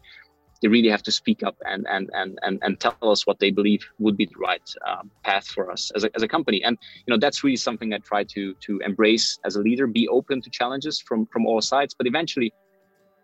they 0.61 0.67
really 0.67 0.89
have 0.89 1.03
to 1.03 1.11
speak 1.11 1.43
up 1.43 1.55
and 1.65 1.85
and 1.89 2.09
and 2.13 2.39
and, 2.41 2.59
and 2.61 2.79
tell 2.79 2.95
us 3.01 3.27
what 3.27 3.39
they 3.39 3.51
believe 3.51 3.85
would 3.99 4.17
be 4.17 4.25
the 4.25 4.39
right 4.39 4.69
um, 4.87 5.11
path 5.23 5.47
for 5.47 5.71
us 5.71 5.91
as 5.95 6.03
a, 6.03 6.09
as 6.15 6.23
a 6.23 6.27
company. 6.27 6.63
And 6.63 6.77
you 7.05 7.13
know 7.13 7.19
that's 7.19 7.43
really 7.43 7.57
something 7.57 7.93
i 7.93 7.97
try 7.99 8.23
to 8.35 8.53
to 8.55 8.79
embrace 8.79 9.37
as 9.45 9.55
a 9.55 9.61
leader 9.61 9.87
be 9.87 10.07
open 10.07 10.41
to 10.41 10.49
challenges 10.49 10.99
from 10.99 11.27
from 11.27 11.45
all 11.45 11.61
sides. 11.61 11.93
But 11.93 12.07
eventually 12.07 12.53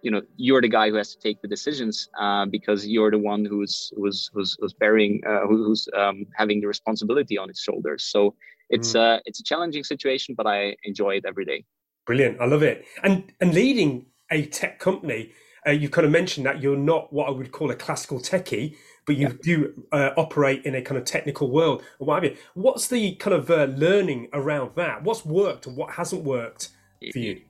you 0.03 0.11
know 0.11 0.21
you're 0.35 0.61
the 0.61 0.67
guy 0.67 0.89
who 0.89 0.95
has 0.95 1.15
to 1.15 1.19
take 1.19 1.41
the 1.41 1.47
decisions 1.47 2.09
uh, 2.19 2.45
because 2.45 2.85
you're 2.85 3.11
the 3.11 3.17
one 3.17 3.45
who's 3.45 3.91
who's 3.95 4.29
who's, 4.33 4.55
who's 4.59 4.73
bearing 4.73 5.21
uh, 5.25 5.47
who's 5.47 5.87
um, 5.95 6.25
having 6.35 6.61
the 6.61 6.67
responsibility 6.67 7.37
on 7.37 7.47
his 7.47 7.59
shoulders. 7.59 8.03
So 8.03 8.35
it's 8.69 8.93
mm. 8.93 8.99
uh, 8.99 9.19
it's 9.25 9.39
a 9.39 9.43
challenging 9.43 9.83
situation 9.83 10.35
but 10.35 10.47
i 10.47 10.75
enjoy 10.83 11.11
it 11.11 11.25
every 11.27 11.45
day 11.45 11.63
brilliant 12.05 12.39
i 12.39 12.45
love 12.45 12.63
it 12.63 12.85
and 13.03 13.31
and 13.41 13.53
leading 13.53 14.05
a 14.31 14.45
tech 14.45 14.79
company 14.79 15.31
uh, 15.65 15.71
you 15.71 15.89
kind 15.89 16.05
of 16.05 16.11
mentioned 16.11 16.45
that 16.45 16.61
you're 16.61 16.77
not 16.77 17.11
what 17.13 17.27
I 17.27 17.31
would 17.31 17.51
call 17.51 17.71
a 17.71 17.75
classical 17.75 18.19
techie, 18.19 18.75
but 19.05 19.15
you 19.15 19.27
yeah. 19.27 19.33
do 19.41 19.83
uh, 19.91 20.11
operate 20.17 20.65
in 20.65 20.75
a 20.75 20.81
kind 20.81 20.97
of 20.97 21.05
technical 21.05 21.49
world 21.49 21.83
or 21.99 22.07
what 22.07 22.23
have 22.23 22.31
you. 22.31 22.37
What's 22.53 22.87
the 22.87 23.15
kind 23.15 23.33
of 23.33 23.49
uh, 23.49 23.65
learning 23.65 24.29
around 24.33 24.71
that? 24.75 25.03
What's 25.03 25.25
worked 25.25 25.67
and 25.67 25.75
what 25.75 25.91
hasn't 25.91 26.23
worked 26.23 26.69
for 27.11 27.19
you? 27.19 27.41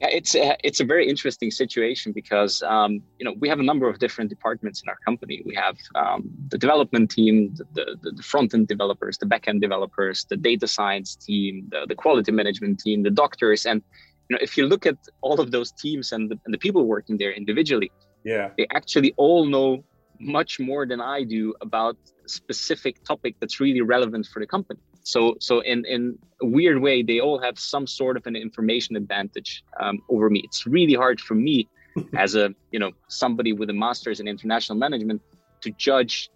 Yeah, 0.00 0.08
it's 0.10 0.34
a, 0.34 0.56
it's 0.64 0.80
a 0.80 0.84
very 0.84 1.06
interesting 1.08 1.50
situation 1.50 2.12
because 2.12 2.62
um, 2.62 3.02
you 3.18 3.24
know 3.24 3.34
we 3.38 3.48
have 3.48 3.60
a 3.60 3.62
number 3.62 3.86
of 3.88 3.98
different 3.98 4.30
departments 4.30 4.82
in 4.82 4.88
our 4.88 4.96
company. 5.04 5.42
We 5.44 5.54
have 5.54 5.76
um, 5.94 6.30
the 6.48 6.56
development 6.56 7.10
team, 7.10 7.54
the, 7.74 7.96
the, 8.02 8.10
the 8.12 8.22
front 8.22 8.54
end 8.54 8.68
developers, 8.68 9.18
the 9.18 9.26
back 9.26 9.46
end 9.46 9.60
developers, 9.60 10.24
the 10.30 10.36
data 10.36 10.66
science 10.66 11.16
team, 11.16 11.68
the, 11.70 11.84
the 11.86 11.94
quality 11.94 12.32
management 12.32 12.80
team, 12.80 13.02
the 13.02 13.10
doctors, 13.10 13.66
and 13.66 13.82
you 14.30 14.36
know 14.36 14.40
if 14.40 14.56
you 14.56 14.66
look 14.66 14.86
at 14.86 14.96
all 15.20 15.40
of 15.40 15.50
those 15.50 15.72
teams 15.72 16.12
and 16.12 16.30
the, 16.30 16.38
and 16.44 16.54
the 16.54 16.58
people 16.58 16.86
working 16.86 17.18
there 17.18 17.32
individually 17.32 17.90
yeah. 18.24 18.50
they 18.56 18.66
actually 18.70 19.12
all 19.16 19.44
know 19.44 19.84
much 20.20 20.60
more 20.60 20.86
than 20.86 21.00
i 21.00 21.22
do 21.24 21.54
about 21.60 21.96
a 22.24 22.28
specific 22.28 23.02
topic 23.04 23.34
that's 23.40 23.58
really 23.60 23.80
relevant 23.80 24.24
for 24.32 24.40
the 24.40 24.46
company 24.46 24.80
so 25.02 25.36
so 25.40 25.60
in 25.60 25.84
in 25.84 26.18
a 26.42 26.46
weird 26.46 26.80
way 26.80 27.02
they 27.02 27.20
all 27.20 27.38
have 27.38 27.58
some 27.58 27.86
sort 27.86 28.16
of 28.16 28.26
an 28.26 28.36
information 28.36 28.96
advantage 28.96 29.62
um, 29.80 30.00
over 30.08 30.30
me. 30.30 30.40
It's 30.44 30.66
really 30.66 30.94
hard 30.94 31.20
for 31.20 31.34
me 31.34 31.68
as 32.16 32.34
a 32.34 32.54
you 32.72 32.78
know 32.78 32.92
somebody 33.08 33.52
with 33.52 33.70
a 33.70 33.74
master's 33.74 34.20
in 34.20 34.28
international 34.28 34.78
management 34.78 35.20
to 35.62 35.70
judge 35.72 36.30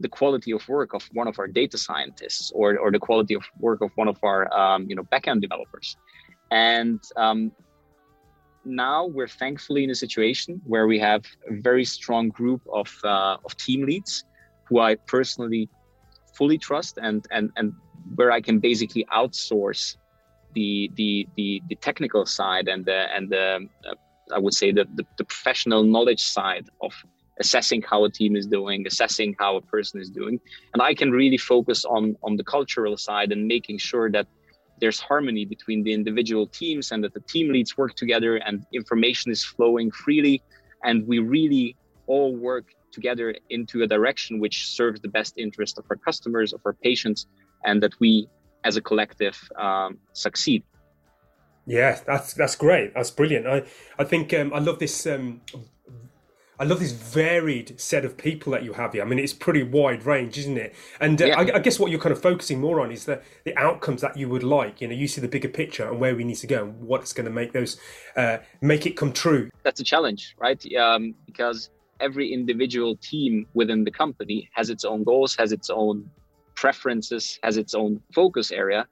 the 0.00 0.08
quality 0.08 0.52
of 0.52 0.66
work 0.68 0.94
of 0.94 1.02
one 1.12 1.26
of 1.26 1.38
our 1.38 1.48
data 1.48 1.76
scientists 1.76 2.52
or, 2.54 2.78
or 2.78 2.92
the 2.92 3.00
quality 3.00 3.34
of 3.34 3.42
work 3.58 3.80
of 3.80 3.90
one 3.96 4.06
of 4.06 4.16
our 4.22 4.52
um, 4.56 4.86
you 4.88 4.96
know 4.96 5.02
backend 5.04 5.40
developers. 5.40 5.96
And 6.50 7.00
um, 7.16 7.52
now 8.64 9.06
we're 9.06 9.28
thankfully 9.28 9.84
in 9.84 9.90
a 9.90 9.94
situation 9.94 10.60
where 10.64 10.86
we 10.86 10.98
have 10.98 11.24
a 11.48 11.60
very 11.60 11.84
strong 11.84 12.28
group 12.28 12.62
of, 12.72 12.94
uh, 13.04 13.36
of 13.44 13.56
team 13.56 13.84
leads 13.84 14.24
who 14.64 14.78
I 14.78 14.94
personally 14.94 15.68
fully 16.34 16.58
trust 16.58 16.98
and, 17.02 17.26
and, 17.30 17.50
and 17.56 17.72
where 18.14 18.30
I 18.30 18.40
can 18.40 18.58
basically 18.58 19.04
outsource 19.14 19.96
the, 20.54 20.90
the, 20.94 21.28
the, 21.36 21.62
the 21.68 21.74
technical 21.76 22.26
side 22.26 22.68
and 22.68 22.84
the, 22.84 23.06
and 23.14 23.30
the, 23.30 23.68
uh, 23.88 23.94
I 24.32 24.38
would 24.38 24.54
say 24.54 24.72
the, 24.72 24.86
the, 24.94 25.04
the 25.16 25.24
professional 25.24 25.82
knowledge 25.82 26.22
side 26.22 26.68
of 26.82 26.92
assessing 27.40 27.82
how 27.82 28.04
a 28.04 28.10
team 28.10 28.36
is 28.36 28.46
doing, 28.46 28.86
assessing 28.86 29.34
how 29.38 29.56
a 29.56 29.60
person 29.60 30.00
is 30.00 30.10
doing. 30.10 30.40
And 30.72 30.82
I 30.82 30.94
can 30.94 31.10
really 31.10 31.36
focus 31.38 31.84
on, 31.84 32.16
on 32.22 32.36
the 32.36 32.44
cultural 32.44 32.96
side 32.96 33.32
and 33.32 33.46
making 33.46 33.78
sure 33.78 34.10
that 34.10 34.26
there's 34.80 35.00
harmony 35.00 35.44
between 35.44 35.82
the 35.82 35.92
individual 35.92 36.46
teams 36.46 36.92
and 36.92 37.02
that 37.04 37.14
the 37.14 37.20
team 37.20 37.52
leads 37.52 37.76
work 37.76 37.94
together 37.94 38.36
and 38.36 38.64
information 38.72 39.30
is 39.30 39.44
flowing 39.44 39.90
freely 39.90 40.42
and 40.84 41.06
we 41.06 41.18
really 41.18 41.76
all 42.06 42.34
work 42.36 42.66
together 42.92 43.34
into 43.50 43.82
a 43.82 43.86
direction 43.86 44.38
which 44.38 44.68
serves 44.68 45.00
the 45.00 45.08
best 45.08 45.34
interest 45.36 45.78
of 45.78 45.84
our 45.90 45.96
customers 45.96 46.52
of 46.52 46.60
our 46.64 46.72
patients 46.72 47.26
and 47.64 47.82
that 47.82 47.98
we 48.00 48.28
as 48.64 48.76
a 48.76 48.80
collective 48.80 49.38
um, 49.56 49.98
succeed 50.12 50.62
yeah 51.66 51.98
that's 52.06 52.34
that's 52.34 52.56
great 52.56 52.94
that's 52.94 53.10
brilliant 53.10 53.46
i 53.46 53.62
i 53.98 54.04
think 54.04 54.32
um, 54.34 54.52
i 54.54 54.58
love 54.58 54.78
this 54.78 55.06
um, 55.06 55.40
I 56.60 56.64
love 56.64 56.80
this 56.80 56.90
varied 56.90 57.80
set 57.80 58.04
of 58.04 58.16
people 58.16 58.52
that 58.52 58.64
you 58.64 58.72
have 58.72 58.92
here. 58.92 59.02
I 59.02 59.04
mean, 59.04 59.20
it's 59.20 59.32
pretty 59.32 59.62
wide 59.62 60.04
range, 60.04 60.36
isn't 60.38 60.58
it? 60.58 60.74
And 61.00 61.20
uh, 61.22 61.26
yeah. 61.26 61.38
I, 61.38 61.56
I, 61.56 61.58
guess 61.60 61.78
what 61.78 61.90
you're 61.92 62.00
kind 62.00 62.12
of 62.12 62.20
focusing 62.20 62.60
more 62.60 62.80
on 62.80 62.90
is 62.90 63.04
the 63.04 63.22
the 63.44 63.56
outcomes 63.56 64.00
that 64.00 64.16
you 64.16 64.28
would 64.28 64.42
like. 64.42 64.80
You 64.80 64.88
know, 64.88 64.94
you 64.94 65.06
see 65.06 65.20
the 65.20 65.28
bigger 65.28 65.48
picture 65.48 65.88
and 65.88 66.00
where 66.00 66.16
we 66.16 66.24
need 66.24 66.36
to 66.36 66.48
go 66.48 66.64
and 66.64 66.80
what's 66.82 67.12
going 67.12 67.26
to 67.26 67.32
make 67.32 67.52
those 67.52 67.78
uh, 68.16 68.38
make 68.60 68.86
it 68.86 68.96
come 68.96 69.12
true. 69.12 69.50
That's 69.62 69.80
a 69.80 69.84
challenge, 69.84 70.34
right? 70.38 70.60
Um, 70.74 71.14
because 71.26 71.70
every 72.00 72.32
individual 72.32 72.96
team 72.96 73.46
within 73.54 73.84
the 73.84 73.90
company 73.92 74.50
has 74.54 74.68
its 74.68 74.84
own 74.84 75.04
goals, 75.04 75.36
has 75.36 75.52
its 75.52 75.70
own 75.70 76.10
preferences, 76.60 77.38
has 77.42 77.56
its 77.56 77.74
own 77.74 78.00
focus 78.14 78.50
area, 78.50 78.86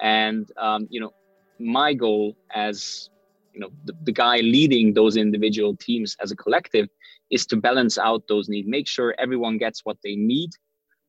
and 0.00 0.50
um, 0.58 0.86
you 0.90 1.00
know, 1.00 1.12
my 1.58 1.94
goal 1.94 2.36
as 2.54 3.10
you 3.54 3.60
know 3.60 3.70
the, 3.84 3.94
the 4.04 4.12
guy 4.12 4.38
leading 4.38 4.94
those 4.94 5.16
individual 5.16 5.76
teams 5.76 6.16
as 6.20 6.30
a 6.32 6.36
collective 6.36 6.88
is 7.30 7.46
to 7.46 7.56
balance 7.56 7.96
out 7.98 8.22
those 8.28 8.48
needs, 8.48 8.68
make 8.68 8.86
sure 8.86 9.14
everyone 9.18 9.56
gets 9.58 9.84
what 9.84 9.98
they 10.04 10.16
need, 10.16 10.50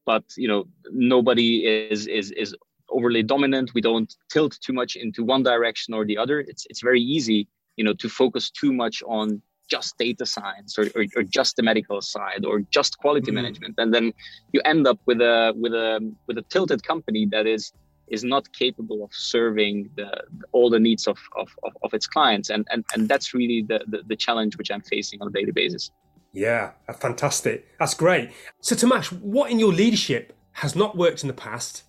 but 0.06 0.24
you 0.38 0.48
know 0.48 0.66
nobody 0.92 1.66
is 1.66 2.08
is 2.08 2.32
is 2.32 2.56
overly 2.90 3.24
dominant. 3.24 3.74
We 3.74 3.82
don't 3.82 4.14
tilt 4.32 4.58
too 4.62 4.74
much 4.74 4.96
into 4.96 5.24
one 5.24 5.44
direction 5.44 5.94
or 5.94 6.06
the 6.06 6.18
other. 6.18 6.40
It's 6.40 6.66
it's 6.70 6.82
very 6.82 7.02
easy, 7.02 7.48
you 7.78 7.84
know, 7.84 7.94
to 7.94 8.10
focus 8.10 8.50
too 8.52 8.72
much 8.72 9.04
on 9.08 9.42
just 9.70 9.98
data 9.98 10.26
science 10.26 10.78
or, 10.78 10.86
or, 10.96 11.06
or 11.16 11.24
just 11.24 11.56
the 11.56 11.64
medical 11.64 12.02
side 12.02 12.46
or 12.46 12.62
just 12.70 12.98
quality 12.98 13.32
mm. 13.32 13.36
management, 13.36 13.76
and 13.78 13.94
then 13.94 14.14
you 14.52 14.62
end 14.66 14.88
up 14.88 15.00
with 15.06 15.22
a 15.22 15.54
with 15.56 15.74
a 15.74 16.14
with 16.28 16.38
a 16.38 16.44
tilted 16.44 16.84
company 16.84 17.26
that 17.32 17.48
is 17.48 17.74
is 18.08 18.24
not 18.24 18.52
capable 18.54 19.04
of 19.04 19.12
serving 19.14 19.90
the, 19.96 20.10
all 20.52 20.70
the 20.70 20.80
needs 20.80 21.08
of, 21.08 21.18
of, 21.36 21.50
of, 21.64 21.72
of, 21.84 21.94
its 21.94 22.06
clients. 22.06 22.50
And, 22.50 22.68
and, 22.70 22.84
and 22.94 23.08
that's 23.08 23.34
really 23.34 23.66
the, 23.68 23.82
the, 23.88 24.04
the 24.06 24.16
challenge 24.16 24.58
which 24.58 24.70
I'm 24.70 24.82
facing 24.82 25.22
on 25.22 25.30
a 25.30 25.32
daily 25.32 25.52
basis. 25.52 25.90
Yeah, 26.34 26.72
fantastic. 27.00 27.68
That's 27.80 27.94
great. 27.94 28.32
So, 28.60 28.76
Tomasz, 28.76 29.12
what 29.22 29.52
in 29.52 29.60
your 29.60 29.72
leadership 29.72 30.36
has 30.54 30.76
not 30.76 30.98
worked 30.98 31.24
in 31.24 31.28
the 31.28 31.34
past 31.34 31.84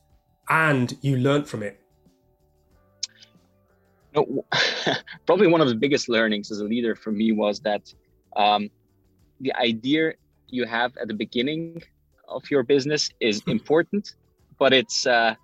and 0.48 0.96
you 1.00 1.16
learned 1.16 1.48
from 1.48 1.62
it? 1.62 1.80
No, 4.14 4.44
probably 5.26 5.46
one 5.48 5.60
of 5.60 5.68
the 5.68 5.74
biggest 5.74 6.08
learnings 6.08 6.50
as 6.50 6.60
a 6.60 6.64
leader 6.64 6.94
for 6.94 7.10
me 7.10 7.32
was 7.32 7.60
that 7.60 7.92
um, 8.36 8.70
the 9.40 9.52
idea 9.54 10.14
you 10.48 10.64
have 10.66 10.96
at 10.96 11.08
the 11.08 11.14
beginning 11.14 11.82
of 12.28 12.48
your 12.50 12.62
business 12.62 13.10
is 13.20 13.42
important, 13.46 14.14
but 14.58 14.72
it's 14.72 15.06
uh, 15.06 15.34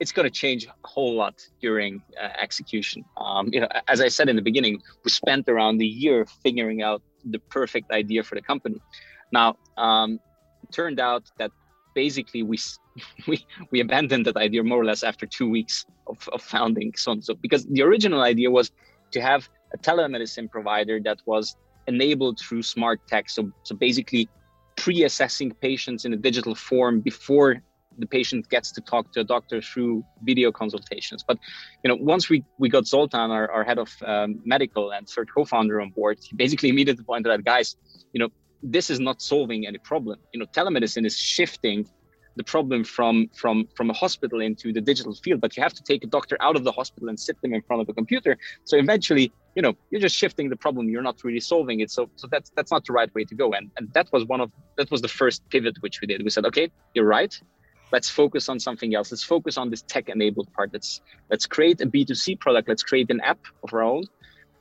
it's 0.00 0.12
going 0.12 0.24
to 0.24 0.30
change 0.30 0.66
a 0.66 0.74
whole 0.86 1.14
lot 1.14 1.46
during 1.60 2.02
uh, 2.20 2.28
execution. 2.40 3.04
Um, 3.16 3.48
you 3.52 3.60
know, 3.60 3.68
as 3.88 4.00
I 4.00 4.08
said 4.08 4.28
in 4.28 4.36
the 4.36 4.42
beginning, 4.42 4.82
we 5.04 5.10
spent 5.10 5.48
around 5.48 5.80
a 5.80 5.84
year 5.84 6.26
figuring 6.42 6.82
out 6.82 7.02
the 7.24 7.38
perfect 7.38 7.90
idea 7.90 8.22
for 8.22 8.34
the 8.34 8.42
company. 8.42 8.80
Now, 9.32 9.56
um, 9.76 10.20
it 10.62 10.72
turned 10.72 11.00
out 11.00 11.30
that 11.38 11.52
basically 11.94 12.42
we 12.42 12.58
we 13.26 13.46
we 13.70 13.80
abandoned 13.80 14.26
that 14.26 14.36
idea 14.36 14.62
more 14.62 14.80
or 14.80 14.84
less 14.84 15.02
after 15.02 15.26
two 15.26 15.48
weeks 15.48 15.86
of, 16.06 16.28
of 16.32 16.42
founding. 16.42 16.92
So 16.96 17.16
because 17.40 17.66
the 17.66 17.82
original 17.82 18.22
idea 18.22 18.50
was 18.50 18.72
to 19.12 19.20
have 19.20 19.48
a 19.72 19.78
telemedicine 19.78 20.50
provider 20.50 21.00
that 21.04 21.18
was 21.26 21.56
enabled 21.86 22.38
through 22.40 22.62
smart 22.62 23.00
tech. 23.08 23.30
So 23.30 23.50
so 23.62 23.74
basically 23.74 24.28
pre-assessing 24.76 25.52
patients 25.52 26.04
in 26.04 26.12
a 26.12 26.16
digital 26.16 26.54
form 26.54 27.00
before 27.00 27.62
the 27.98 28.06
patient 28.06 28.48
gets 28.48 28.72
to 28.72 28.80
talk 28.80 29.12
to 29.12 29.20
a 29.20 29.24
doctor 29.24 29.60
through 29.60 30.04
video 30.22 30.50
consultations. 30.50 31.24
But 31.26 31.38
you 31.82 31.88
know, 31.88 31.96
once 31.96 32.28
we 32.28 32.44
we 32.58 32.68
got 32.68 32.86
Zoltan, 32.86 33.30
our, 33.30 33.50
our 33.50 33.64
head 33.64 33.78
of 33.78 33.90
um, 34.04 34.40
medical 34.44 34.90
and 34.92 35.08
third 35.08 35.28
co-founder 35.32 35.80
on 35.80 35.90
board, 35.90 36.18
he 36.20 36.34
basically 36.36 36.68
immediately 36.68 37.04
pointed 37.04 37.32
out, 37.32 37.44
guys, 37.44 37.76
you 38.12 38.20
know, 38.20 38.30
this 38.64 38.88
is 38.90 38.98
not 38.98 39.20
solving 39.20 39.66
any 39.66 39.78
problem. 39.78 40.18
You 40.32 40.40
know, 40.40 40.46
telemedicine 40.46 41.04
is 41.06 41.16
shifting 41.16 41.86
the 42.36 42.42
problem 42.42 42.82
from 42.82 43.28
from 43.34 43.68
from 43.76 43.90
a 43.90 43.92
hospital 43.92 44.40
into 44.40 44.72
the 44.72 44.80
digital 44.80 45.14
field 45.14 45.40
but 45.40 45.56
you 45.56 45.62
have 45.62 45.72
to 45.72 45.84
take 45.84 46.02
a 46.02 46.06
doctor 46.08 46.36
out 46.40 46.56
of 46.56 46.64
the 46.64 46.72
hospital 46.72 47.08
and 47.08 47.18
sit 47.18 47.40
them 47.42 47.54
in 47.54 47.62
front 47.62 47.80
of 47.82 47.88
a 47.88 47.92
computer. 47.92 48.36
So 48.64 48.76
eventually 48.76 49.32
you 49.54 49.62
know 49.62 49.74
you're 49.90 50.00
just 50.00 50.16
shifting 50.16 50.48
the 50.48 50.56
problem. 50.56 50.88
You're 50.88 51.02
not 51.02 51.22
really 51.22 51.40
solving 51.40 51.78
it. 51.80 51.90
So 51.90 52.10
so 52.16 52.26
that's 52.26 52.50
that's 52.56 52.72
not 52.72 52.84
the 52.86 52.92
right 52.92 53.14
way 53.14 53.24
to 53.24 53.34
go. 53.34 53.52
And 53.52 53.70
and 53.76 53.92
that 53.92 54.08
was 54.12 54.24
one 54.24 54.40
of 54.40 54.50
that 54.78 54.90
was 54.90 55.00
the 55.00 55.08
first 55.08 55.48
pivot 55.50 55.76
which 55.80 56.00
we 56.00 56.06
did. 56.06 56.24
We 56.24 56.30
said 56.30 56.46
okay 56.46 56.70
you're 56.94 57.06
right. 57.06 57.38
Let's 57.92 58.10
focus 58.10 58.48
on 58.48 58.58
something 58.58 58.94
else. 58.96 59.12
Let's 59.12 59.22
focus 59.22 59.56
on 59.56 59.70
this 59.70 59.82
tech 59.82 60.08
enabled 60.08 60.52
part. 60.54 60.70
Let's 60.72 61.00
let's 61.30 61.46
create 61.46 61.80
a 61.80 61.86
b2c 61.86 62.40
product. 62.40 62.68
Let's 62.68 62.82
create 62.82 63.10
an 63.10 63.20
app 63.20 63.38
of 63.62 63.72
our 63.72 63.82
own 63.82 64.04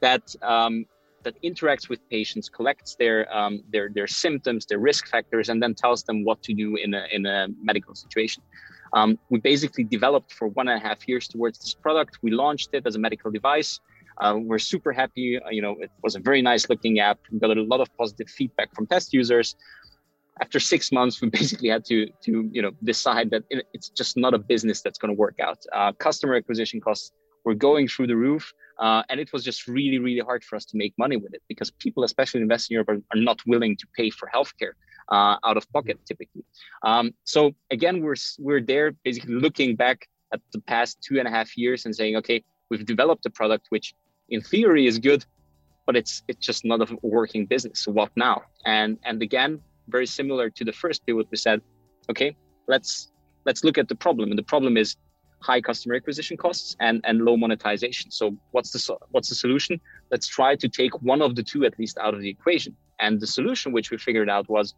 that 0.02 0.36
um, 0.42 0.86
that 1.24 1.42
interacts 1.44 1.89
with 1.89 2.00
patients 2.10 2.50
collects 2.50 2.96
their 2.96 3.34
um, 3.36 3.63
their 3.72 3.89
their 3.89 4.08
symptoms 4.08 4.65
their 4.65 4.80
risk 4.80 5.08
factors 5.08 5.50
and 5.50 5.62
then 5.62 5.74
tells 5.74 6.03
them 6.03 6.24
what 6.24 6.42
to 6.44 6.53
do 6.53 6.75
in 6.75 6.94
a 6.94 7.06
in 7.12 7.25
a 7.25 7.48
medical 7.62 7.96
situation. 7.96 8.44
Um, 8.94 9.18
we 9.30 9.39
basically 9.39 9.84
developed 9.84 10.34
for 10.34 10.48
one 10.50 10.68
and 10.68 10.80
a 10.80 10.88
half 10.88 11.08
years 11.08 11.27
towards 11.27 11.58
this 11.60 11.74
product. 11.74 12.20
We 12.22 12.32
launched 12.32 12.70
it 12.74 12.86
as 12.86 12.96
a 12.96 13.00
medical 13.00 13.32
device. 13.32 13.80
Uh, 14.22 14.36
we're 14.39 14.60
super 14.60 14.92
happy. 14.92 15.39
Uh, 15.44 15.50
you 15.50 15.62
know 15.62 15.75
it 15.80 15.92
was 16.03 16.15
a 16.15 16.20
very 16.20 16.41
nice 16.41 16.69
looking 16.69 17.00
app. 17.00 17.19
We 17.32 17.39
got 17.39 17.58
a 17.58 17.63
lot 17.63 17.82
of 17.82 17.89
positive 17.98 18.30
feedback 18.30 18.74
from 18.76 18.86
test 18.88 19.13
users. 19.13 19.56
After 20.41 20.60
six 20.60 20.91
months, 20.91 21.21
we 21.21 21.30
basically 21.39 21.69
had 21.69 21.84
to 21.86 22.08
to 22.26 22.50
you 22.52 22.62
know 22.62 22.71
decide 22.84 23.32
that 23.32 23.43
it's 23.50 23.89
just 23.89 24.17
not 24.17 24.34
a 24.34 24.39
business 24.39 24.82
that's 24.82 25.00
going 25.00 25.13
to 25.13 25.19
work 25.19 25.39
out. 25.39 25.60
Uh, 25.71 25.91
customer 25.93 26.36
acquisition 26.36 26.80
costs 26.80 27.12
were 27.43 27.56
going 27.56 27.88
through 27.88 28.08
the 28.08 28.15
roof, 28.15 28.54
uh, 28.86 29.02
and 29.10 29.17
it 29.24 29.30
was 29.34 29.43
just 29.50 29.62
really 29.78 30.00
really 30.08 30.24
hard 30.30 30.41
for 30.48 30.56
us 30.60 30.65
to 30.72 30.76
make 30.84 30.93
money 30.98 31.17
with 31.24 31.34
it 31.38 31.43
because 31.52 31.69
people, 31.86 32.02
especially 32.10 32.41
in 32.41 32.48
Western 32.54 32.74
Europe, 32.76 32.89
are, 32.93 33.02
are 33.12 33.22
not 33.30 33.39
willing 33.52 33.74
to 33.82 33.86
pay 33.98 34.10
for 34.17 34.26
healthcare 34.36 34.74
uh, 35.15 35.36
out 35.48 35.58
of 35.60 35.63
pocket 35.76 35.98
typically. 36.10 36.43
Um, 36.89 37.06
so 37.34 37.39
again, 37.78 37.96
we're 38.06 38.22
we're 38.48 38.65
there 38.74 38.88
basically 39.08 39.36
looking 39.46 39.76
back 39.76 40.08
at 40.34 40.41
the 40.54 40.62
past 40.74 40.91
two 41.06 41.15
and 41.19 41.28
a 41.28 41.32
half 41.38 41.50
years 41.63 41.86
and 41.86 41.96
saying, 42.00 42.15
okay, 42.22 42.43
we've 42.69 42.86
developed 42.86 43.26
a 43.26 43.34
product 43.39 43.67
which 43.69 43.93
in 44.30 44.41
theory 44.41 44.86
is 44.91 44.98
good, 45.00 45.22
but 45.86 45.96
it's 45.96 46.24
it's 46.28 46.43
just 46.50 46.62
not 46.65 46.80
a 46.82 46.88
working 47.02 47.46
business. 47.46 47.80
So 47.84 47.91
what 47.91 48.12
now? 48.15 48.43
And 48.65 48.98
and 49.04 49.22
again, 49.22 49.62
very 49.88 50.06
similar 50.06 50.50
to 50.50 50.63
the 50.63 50.72
first 50.72 51.06
pivot 51.06 51.28
we 51.32 51.38
said 51.38 51.62
okay 52.10 52.36
let's 52.67 53.12
let's 53.46 53.63
look 53.63 53.78
at 53.78 53.88
the 53.88 53.96
problem 53.96 54.30
and 54.30 54.39
the 54.39 54.50
problem 54.54 54.78
is 54.78 54.96
high 55.43 55.62
customer 55.62 55.95
acquisition 55.95 56.38
costs 56.38 56.75
and 56.79 57.01
and 57.08 57.15
low 57.27 57.36
monetization. 57.38 58.12
So 58.12 58.36
what's 58.51 58.71
the 58.71 58.97
what's 59.12 59.29
the 59.29 59.36
solution? 59.36 59.79
Let's 60.12 60.27
try 60.27 60.56
to 60.56 60.67
take 60.67 60.93
one 61.01 61.21
of 61.21 61.36
the 61.36 61.43
two 61.43 61.65
at 61.65 61.77
least 61.77 61.97
out 61.97 62.13
of 62.13 62.21
the 62.21 62.29
equation. 62.29 62.75
And 62.99 63.19
the 63.19 63.27
solution 63.27 63.71
which 63.71 63.91
we 63.91 63.97
figured 63.97 64.29
out 64.29 64.49
was 64.49 64.73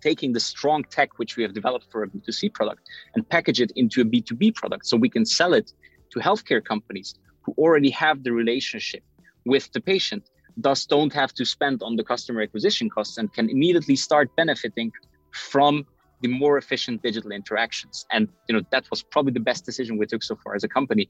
taking 0.00 0.32
the 0.32 0.40
strong 0.40 0.84
tech 0.84 1.18
which 1.18 1.36
we 1.36 1.42
have 1.42 1.54
developed 1.54 1.86
for 1.90 2.02
a 2.02 2.08
b2c 2.08 2.52
product 2.52 2.82
and 3.14 3.28
package 3.28 3.60
it 3.60 3.72
into 3.76 4.02
a 4.02 4.04
b2b 4.04 4.54
product 4.54 4.86
so 4.86 4.96
we 4.96 5.08
can 5.08 5.24
sell 5.24 5.52
it 5.54 5.72
to 6.12 6.18
healthcare 6.20 6.62
companies 6.72 7.08
who 7.42 7.52
already 7.56 7.90
have 7.90 8.22
the 8.22 8.32
relationship 8.42 9.02
with 9.46 9.72
the 9.72 9.80
patient 9.80 10.22
thus 10.56 10.86
don't 10.86 11.12
have 11.12 11.32
to 11.34 11.44
spend 11.44 11.82
on 11.82 11.96
the 11.96 12.04
customer 12.04 12.40
acquisition 12.42 12.88
costs 12.88 13.16
and 13.18 13.32
can 13.32 13.48
immediately 13.48 13.96
start 13.96 14.34
benefiting 14.36 14.90
from 15.32 15.86
the 16.22 16.28
more 16.28 16.58
efficient 16.58 17.02
digital 17.02 17.30
interactions. 17.32 18.06
And 18.10 18.28
you 18.48 18.54
know 18.54 18.62
that 18.70 18.84
was 18.90 19.02
probably 19.02 19.32
the 19.32 19.40
best 19.40 19.64
decision 19.64 19.98
we 19.98 20.06
took 20.06 20.22
so 20.22 20.36
far 20.42 20.54
as 20.54 20.64
a 20.64 20.68
company. 20.68 21.08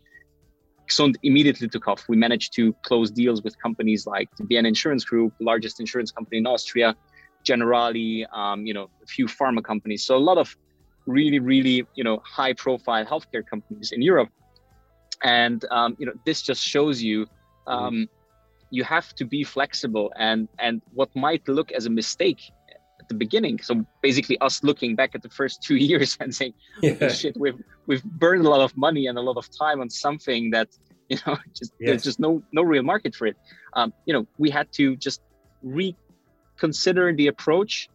Xund 0.88 1.16
immediately 1.22 1.68
took 1.68 1.88
off. 1.88 2.04
We 2.08 2.16
managed 2.16 2.54
to 2.54 2.72
close 2.82 3.10
deals 3.10 3.42
with 3.42 3.60
companies 3.60 4.06
like 4.06 4.28
the 4.36 4.44
Vienna 4.44 4.68
Insurance 4.68 5.04
Group, 5.04 5.32
largest 5.40 5.80
insurance 5.80 6.12
company 6.12 6.38
in 6.38 6.46
Austria, 6.46 6.94
Generali, 7.44 8.24
um, 8.32 8.64
you 8.64 8.72
know, 8.72 8.88
a 9.02 9.06
few 9.06 9.26
pharma 9.26 9.64
companies. 9.64 10.04
So 10.04 10.16
a 10.16 10.24
lot 10.30 10.38
of 10.38 10.56
really, 11.06 11.40
really, 11.40 11.86
you 11.94 12.04
know, 12.04 12.22
high-profile 12.24 13.04
healthcare 13.04 13.44
companies 13.44 13.90
in 13.92 14.00
Europe. 14.00 14.28
And 15.22 15.64
um, 15.70 15.96
you 15.98 16.06
know, 16.06 16.12
this 16.24 16.42
just 16.42 16.62
shows 16.62 17.02
you 17.02 17.26
um, 17.66 18.08
you 18.70 18.84
have 18.84 19.14
to 19.14 19.24
be 19.24 19.44
flexible 19.44 20.12
and 20.16 20.48
and 20.58 20.82
what 20.92 21.14
might 21.16 21.46
look 21.48 21.72
as 21.72 21.86
a 21.86 21.90
mistake 21.90 22.42
at 23.06 23.10
the 23.10 23.14
beginning 23.26 23.56
so 23.62 23.86
basically 24.02 24.36
us 24.40 24.64
looking 24.64 24.96
back 24.96 25.14
at 25.14 25.22
the 25.22 25.28
first 25.28 25.62
two 25.62 25.76
years 25.90 26.16
and 26.20 26.34
saying 26.34 26.54
yeah. 26.82 27.08
shit 27.08 27.36
we've 27.36 27.62
we've 27.86 28.04
burned 28.04 28.44
a 28.44 28.48
lot 28.48 28.60
of 28.60 28.76
money 28.76 29.06
and 29.06 29.16
a 29.16 29.20
lot 29.20 29.36
of 29.36 29.46
time 29.56 29.80
on 29.80 29.88
something 29.88 30.50
that 30.50 30.68
you 31.08 31.18
know 31.24 31.36
just 31.54 31.72
yes. 31.78 31.86
there's 31.86 32.02
just 32.02 32.18
no 32.18 32.42
no 32.50 32.62
real 32.62 32.82
market 32.82 33.14
for 33.14 33.26
it 33.28 33.36
um, 33.74 33.92
you 34.06 34.12
know 34.12 34.26
we 34.38 34.50
had 34.50 34.66
to 34.72 34.96
just 34.96 35.20
reconsider 35.62 37.14
the 37.14 37.28
approach 37.28 37.88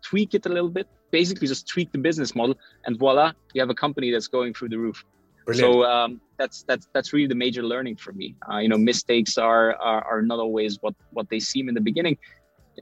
tweak 0.00 0.32
it 0.32 0.46
a 0.46 0.48
little 0.48 0.70
bit 0.70 0.88
basically 1.10 1.46
just 1.46 1.68
tweak 1.68 1.92
the 1.92 1.98
business 1.98 2.34
model 2.34 2.56
and 2.86 2.98
voila 2.98 3.32
you 3.52 3.60
have 3.60 3.68
a 3.68 3.74
company 3.74 4.10
that's 4.10 4.28
going 4.28 4.54
through 4.54 4.70
the 4.70 4.78
roof 4.78 5.04
Brilliant. 5.44 5.74
So 5.74 5.84
um, 5.84 6.20
that's 6.38 6.62
that's 6.62 6.88
that's 6.94 7.12
really 7.12 7.26
the 7.26 7.34
major 7.34 7.62
learning 7.62 7.96
for 7.96 8.12
me. 8.12 8.34
Uh, 8.50 8.58
you 8.58 8.68
know, 8.68 8.78
mistakes 8.78 9.36
are, 9.36 9.74
are, 9.76 10.02
are 10.04 10.22
not 10.22 10.38
always 10.38 10.78
what 10.80 10.94
what 11.10 11.28
they 11.28 11.38
seem 11.38 11.68
in 11.68 11.74
the 11.74 11.82
beginning. 11.82 12.16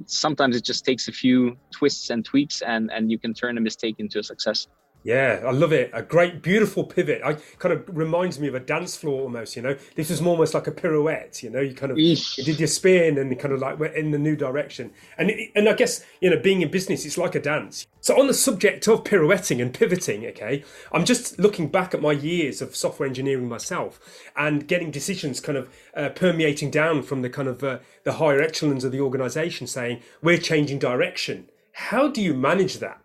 Sometimes 0.07 0.57
it 0.57 0.65
just 0.65 0.85
takes 0.85 1.09
a 1.09 1.13
few 1.13 1.57
twists 1.71 2.11
and 2.11 2.25
tweaks, 2.25 2.63
and 2.63 2.91
and 2.93 3.11
you 3.11 3.19
can 3.19 3.35
turn 3.35 3.59
a 3.59 3.61
mistake 3.61 3.97
into 3.99 4.19
a 4.19 4.23
success. 4.23 4.69
Yeah, 5.05 5.43
I 5.45 5.51
love 5.51 5.73
it. 5.73 5.91
A 5.93 6.03
great, 6.03 6.43
beautiful 6.43 6.85
pivot. 6.85 7.23
I 7.25 7.35
kind 7.59 7.73
of 7.73 7.85
reminds 7.89 8.39
me 8.39 8.47
of 8.47 8.55
a 8.55 8.61
dance 8.61 8.95
floor 8.95 9.23
almost. 9.23 9.57
You 9.57 9.63
know, 9.63 9.77
this 9.97 10.11
was 10.11 10.23
almost 10.23 10.55
like 10.55 10.69
a 10.69 10.73
pirouette. 10.73 11.43
You 11.43 11.51
know, 11.51 11.61
you 11.61 11.75
kind 11.75 11.91
of 11.91 11.99
you 11.99 12.45
did 12.45 12.61
your 12.61 12.69
spin 12.69 13.19
and 13.19 13.31
you 13.31 13.37
kind 13.37 13.53
of 13.53 13.61
like 13.61 13.81
went 13.81 13.97
in 13.97 14.13
the 14.13 14.19
new 14.19 14.37
direction. 14.37 14.93
And 15.19 15.33
and 15.57 15.69
I 15.69 15.75
guess 15.75 16.05
you 16.21 16.31
know, 16.31 16.39
being 16.39 16.63
in 16.63 16.71
business, 16.71 17.05
it's 17.05 17.19
like 17.19 17.35
a 17.35 17.41
dance. 17.41 17.87
So 18.01 18.19
on 18.19 18.27
the 18.27 18.35
subject 18.35 18.87
of 18.89 19.05
pirouetting 19.05 19.61
and 19.61 19.75
pivoting, 19.75 20.27
okay, 20.27 20.65
I'm 20.93 21.05
just 21.05 21.39
looking 21.39 21.69
back 21.69 21.95
at 21.95 22.03
my 22.03 22.13
years 22.13 22.63
of 22.63 22.77
software 22.77 23.09
engineering 23.09 23.49
myself 23.49 24.01
and 24.37 24.67
getting 24.67 24.91
decisions 24.91 25.41
kind 25.41 25.59
of 25.59 25.69
uh, 25.97 26.11
permeating 26.11 26.71
down 26.71 27.03
from 27.03 27.23
the 27.23 27.31
kind 27.31 27.49
of 27.49 27.63
uh, 27.63 27.79
the 28.05 28.15
higher 28.15 28.41
echelons 28.41 28.85
of 28.85 28.93
the 28.93 29.01
organisation, 29.01 29.67
saying 29.67 30.01
we're 30.23 30.39
changing 30.39 30.79
direction. 30.79 31.49
How 31.73 32.09
do 32.09 32.21
you 32.21 32.35
manage 32.35 32.79
that? 32.79 33.03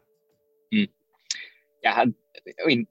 Yeah, 1.87 2.05
I 2.63 2.65
mean, 2.65 2.87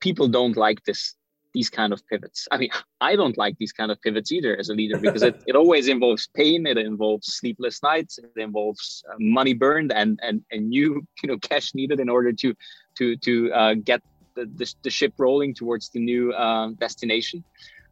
people 0.00 0.28
don't 0.28 0.56
like 0.56 0.84
this 0.84 1.14
these 1.52 1.68
kind 1.68 1.92
of 1.92 2.00
pivots. 2.06 2.46
I 2.52 2.58
mean, 2.58 2.70
I 3.00 3.16
don't 3.16 3.36
like 3.36 3.56
these 3.58 3.72
kind 3.72 3.90
of 3.90 4.00
pivots 4.02 4.30
either 4.30 4.56
as 4.56 4.68
a 4.68 4.74
leader 4.74 4.98
because 4.98 5.24
it, 5.24 5.42
it 5.48 5.56
always 5.56 5.88
involves 5.88 6.28
pain, 6.34 6.64
it 6.64 6.78
involves 6.78 7.26
sleepless 7.40 7.82
nights, 7.82 8.18
it 8.18 8.40
involves 8.40 9.02
uh, 9.10 9.16
money 9.18 9.54
burned 9.54 9.92
and 9.92 10.20
and 10.22 10.42
and 10.52 10.68
new 10.68 10.90
you 11.22 11.28
know 11.28 11.38
cash 11.38 11.74
needed 11.74 11.98
in 12.00 12.08
order 12.08 12.32
to 12.32 12.54
to 12.98 13.16
to 13.16 13.52
uh, 13.52 13.74
get 13.74 14.00
the, 14.36 14.44
the, 14.54 14.74
the, 14.84 14.90
ship 14.90 15.12
rolling 15.18 15.52
towards 15.52 15.88
the 15.90 15.98
new 15.98 16.32
uh, 16.32 16.68
destination. 16.78 17.42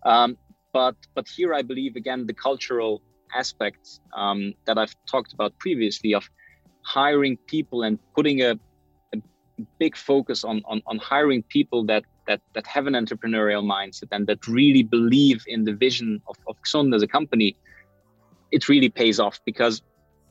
Um, 0.05 0.39
but 0.73 0.97
but 1.17 1.27
here 1.37 1.53
I 1.53 1.63
believe 1.63 1.97
again 1.97 2.27
the 2.27 2.39
cultural 2.49 3.03
aspect 3.35 4.01
um, 4.15 4.55
that 4.67 4.79
I've 4.79 4.95
talked 5.11 5.33
about 5.33 5.59
previously 5.59 6.15
of 6.15 6.25
hiring 6.83 7.37
people 7.55 7.83
and 7.83 7.99
putting 8.15 8.41
a 8.43 8.59
big 9.79 9.97
focus 9.97 10.45
on, 10.45 10.63
on 10.67 10.83
on 10.87 10.99
hiring 10.99 11.43
people 11.43 11.85
that 11.85 12.05
that 12.27 12.41
that 12.55 12.67
have 12.67 12.87
an 12.87 12.95
entrepreneurial 12.95 13.65
mindset 13.65 14.09
and 14.13 14.27
that 14.27 14.47
really 14.47 14.83
believe 14.83 15.43
in 15.47 15.65
the 15.65 15.73
vision 15.73 16.21
of, 16.29 16.37
of 16.47 16.57
as 16.95 17.03
a 17.03 17.07
company, 17.07 17.57
it 18.53 18.69
really 18.69 18.89
pays 18.89 19.19
off 19.19 19.41
because 19.45 19.83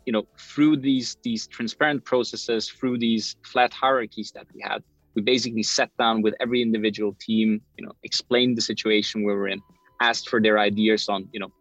you 0.06 0.13
know 0.13 0.26
through 0.38 0.78
these 0.78 1.18
these 1.24 1.48
transparent 1.48 2.06
processes, 2.06 2.70
through 2.70 2.98
these 2.98 3.36
flat 3.44 3.74
hierarchies 3.74 4.32
that 4.32 4.46
we 4.54 4.62
had, 4.62 4.84
we 5.18 5.24
basically 5.24 5.63
sat 5.63 5.90
down 5.98 6.22
with 6.22 6.36
every 6.40 6.62
individual 6.62 7.16
team, 7.20 7.60
you 7.76 7.84
know, 7.84 7.92
explained 8.04 8.56
the 8.56 8.62
situation 8.62 9.24
we 9.24 9.34
were 9.34 9.48
in, 9.48 9.60
asked 10.00 10.30
for 10.30 10.40
their 10.40 10.60
ideas 10.60 11.10
on, 11.10 11.28
you 11.32 11.40
know, 11.40 11.52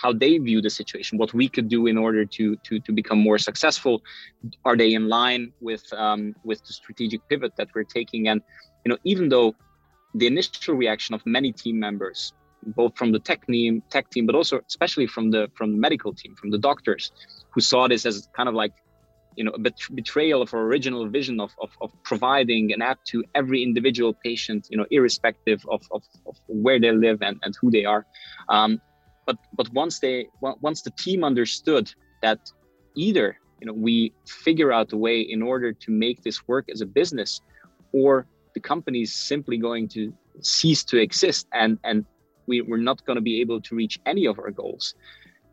how 0.00 0.12
they 0.12 0.38
view 0.38 0.60
the 0.60 0.70
situation, 0.70 1.18
what 1.18 1.32
we 1.32 1.48
could 1.48 1.68
do 1.68 1.86
in 1.86 1.96
order 1.96 2.24
to 2.24 2.56
to 2.56 2.80
to 2.80 2.92
become 2.92 3.18
more 3.18 3.38
successful. 3.38 4.02
Are 4.64 4.76
they 4.76 4.92
in 4.94 5.08
line 5.08 5.52
with 5.60 5.84
um, 5.92 6.34
with 6.44 6.60
the 6.66 6.72
strategic 6.72 7.20
pivot 7.28 7.52
that 7.56 7.68
we're 7.74 7.84
taking? 7.84 8.28
And 8.28 8.40
you 8.84 8.90
know, 8.90 8.98
even 9.04 9.28
though 9.28 9.54
the 10.14 10.26
initial 10.26 10.74
reaction 10.74 11.14
of 11.14 11.22
many 11.26 11.52
team 11.52 11.78
members, 11.78 12.32
both 12.62 12.96
from 12.96 13.12
the 13.12 13.18
tech 13.18 13.46
team, 13.46 13.82
tech 13.90 14.10
team, 14.10 14.26
but 14.26 14.34
also 14.34 14.60
especially 14.68 15.06
from 15.06 15.30
the 15.30 15.50
from 15.54 15.72
the 15.72 15.78
medical 15.78 16.12
team, 16.12 16.34
from 16.34 16.50
the 16.50 16.58
doctors, 16.58 17.12
who 17.50 17.60
saw 17.60 17.88
this 17.88 18.06
as 18.06 18.28
kind 18.36 18.48
of 18.48 18.54
like, 18.54 18.72
you 19.36 19.44
know, 19.44 19.52
a 19.52 19.58
bet- 19.58 19.90
betrayal 19.94 20.40
of 20.42 20.54
our 20.54 20.62
original 20.62 21.08
vision 21.08 21.40
of, 21.40 21.50
of, 21.60 21.70
of 21.80 21.90
providing 22.04 22.72
an 22.72 22.82
app 22.82 23.02
to 23.04 23.24
every 23.34 23.62
individual 23.62 24.14
patient, 24.14 24.66
you 24.70 24.76
know, 24.76 24.86
irrespective 24.90 25.64
of, 25.68 25.82
of, 25.90 26.02
of 26.26 26.36
where 26.46 26.78
they 26.80 26.92
live 26.92 27.22
and, 27.22 27.38
and 27.42 27.54
who 27.60 27.70
they 27.70 27.84
are. 27.84 28.06
Um, 28.48 28.80
but 29.26 29.36
but 29.54 29.68
once 29.72 29.98
they 29.98 30.28
once 30.40 30.82
the 30.82 30.90
team 30.90 31.24
understood 31.24 31.92
that 32.22 32.50
either 32.94 33.38
you 33.60 33.66
know 33.66 33.72
we 33.72 34.12
figure 34.26 34.72
out 34.72 34.92
a 34.92 34.96
way 34.96 35.20
in 35.20 35.42
order 35.42 35.72
to 35.72 35.90
make 35.90 36.22
this 36.22 36.46
work 36.46 36.68
as 36.70 36.80
a 36.80 36.86
business, 36.86 37.40
or 37.92 38.26
the 38.54 38.60
company 38.60 39.02
is 39.02 39.12
simply 39.14 39.58
going 39.58 39.88
to 39.88 40.12
cease 40.40 40.84
to 40.84 40.96
exist 40.98 41.46
and 41.52 41.78
and 41.84 42.04
we, 42.46 42.60
we're 42.60 42.76
not 42.76 43.04
going 43.06 43.16
to 43.16 43.22
be 43.22 43.40
able 43.40 43.60
to 43.60 43.74
reach 43.74 43.98
any 44.04 44.26
of 44.26 44.38
our 44.38 44.50
goals 44.50 44.94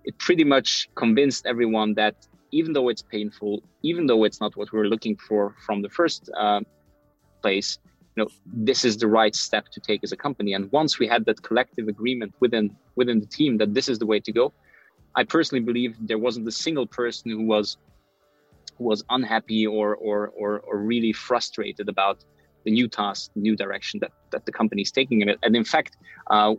it 0.03 0.17
pretty 0.17 0.43
much 0.43 0.89
convinced 0.95 1.45
everyone 1.45 1.93
that 1.93 2.15
even 2.51 2.73
though 2.73 2.89
it's 2.89 3.01
painful 3.01 3.61
even 3.83 4.05
though 4.07 4.23
it's 4.23 4.41
not 4.41 4.55
what 4.57 4.71
we 4.71 4.79
are 4.79 4.87
looking 4.87 5.15
for 5.15 5.55
from 5.65 5.81
the 5.81 5.89
first 5.89 6.29
uh, 6.37 6.59
place 7.41 7.77
you 8.15 8.23
know 8.23 8.29
this 8.45 8.83
is 8.83 8.97
the 8.97 9.07
right 9.07 9.35
step 9.35 9.65
to 9.69 9.79
take 9.79 10.03
as 10.03 10.11
a 10.11 10.17
company 10.17 10.53
and 10.53 10.71
once 10.71 10.99
we 10.99 11.07
had 11.07 11.25
that 11.25 11.41
collective 11.41 11.87
agreement 11.87 12.33
within 12.39 12.75
within 12.95 13.19
the 13.19 13.25
team 13.25 13.57
that 13.57 13.73
this 13.73 13.87
is 13.87 13.99
the 13.99 14.05
way 14.05 14.19
to 14.19 14.31
go 14.31 14.51
i 15.15 15.23
personally 15.23 15.63
believe 15.63 15.95
there 15.99 16.17
wasn't 16.17 16.47
a 16.47 16.51
single 16.51 16.87
person 16.87 17.31
who 17.31 17.43
was 17.43 17.77
who 18.77 18.83
was 18.83 19.03
unhappy 19.09 19.65
or 19.65 19.95
or 19.95 20.29
or, 20.29 20.59
or 20.59 20.77
really 20.79 21.13
frustrated 21.13 21.87
about 21.89 22.23
the 22.63 22.71
new 22.71 22.87
task, 22.87 23.31
new 23.35 23.55
direction 23.55 23.99
that, 24.01 24.11
that 24.31 24.45
the 24.45 24.51
company 24.51 24.81
is 24.81 24.91
taking 24.91 25.21
it. 25.21 25.39
And 25.43 25.55
in 25.55 25.63
fact, 25.63 25.97
uh, 26.29 26.55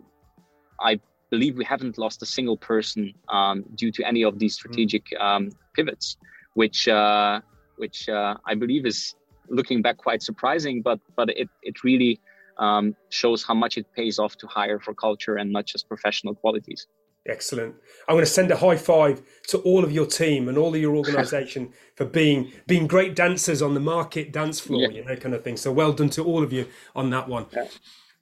I 0.81 1.01
believe 1.31 1.57
we 1.57 1.65
haven't 1.65 1.99
lost 1.99 2.23
a 2.23 2.27
single 2.27 2.57
person 2.57 3.15
um, 3.29 3.65
due 3.75 3.93
to 3.93 4.05
any 4.05 4.23
of 4.25 4.39
these 4.39 4.55
strategic 4.55 5.05
um, 5.19 5.51
pivots, 5.75 6.17
which 6.55 6.89
uh, 6.89 7.41
which 7.77 8.09
uh, 8.09 8.37
I 8.47 8.55
believe 8.55 8.85
is 8.87 9.15
looking 9.53 9.83
back 9.83 9.99
quite 9.99 10.23
surprising, 10.23 10.83
but 10.83 10.99
but 11.17 11.31
it 11.31 11.49
it 11.63 11.85
really 11.85 12.21
um, 12.59 12.97
shows 13.11 13.45
how 13.45 13.55
much 13.55 13.79
it 13.79 13.87
pays 13.95 14.19
off 14.19 14.37
to 14.39 14.47
hire 14.47 14.81
for 14.81 14.95
culture 14.95 15.37
and 15.37 15.53
not 15.53 15.67
just 15.67 15.89
professional 15.89 16.35
qualities. 16.35 16.87
Excellent. 17.29 17.77
I'm 18.09 18.17
going 18.17 18.25
to 18.25 18.31
send 18.31 18.51
a 18.51 18.57
high 18.57 18.77
five 18.77 19.23
to 19.49 19.59
all 19.59 19.85
of 19.85 19.93
your 19.93 20.07
team 20.07 20.49
and 20.49 20.59
all 20.59 20.75
of 20.75 20.81
your 20.81 20.97
organisation 20.97 21.73
for 21.95 22.05
being 22.05 22.53
being 22.67 22.89
great 22.89 23.15
dancers 23.15 23.63
on 23.63 23.75
the 23.75 23.81
market 23.81 24.33
dance 24.33 24.59
floor, 24.59 24.83
yeah. 24.83 24.89
you 24.89 25.05
know, 25.05 25.15
kind 25.15 25.35
of 25.35 25.45
thing. 25.45 25.57
So 25.57 25.71
well 25.71 25.93
done 25.93 26.11
to 26.11 26.25
all 26.25 26.43
of 26.43 26.53
you 26.53 26.67
on 26.97 27.11
that 27.11 27.29
one. 27.29 27.47
Yeah. 27.53 27.69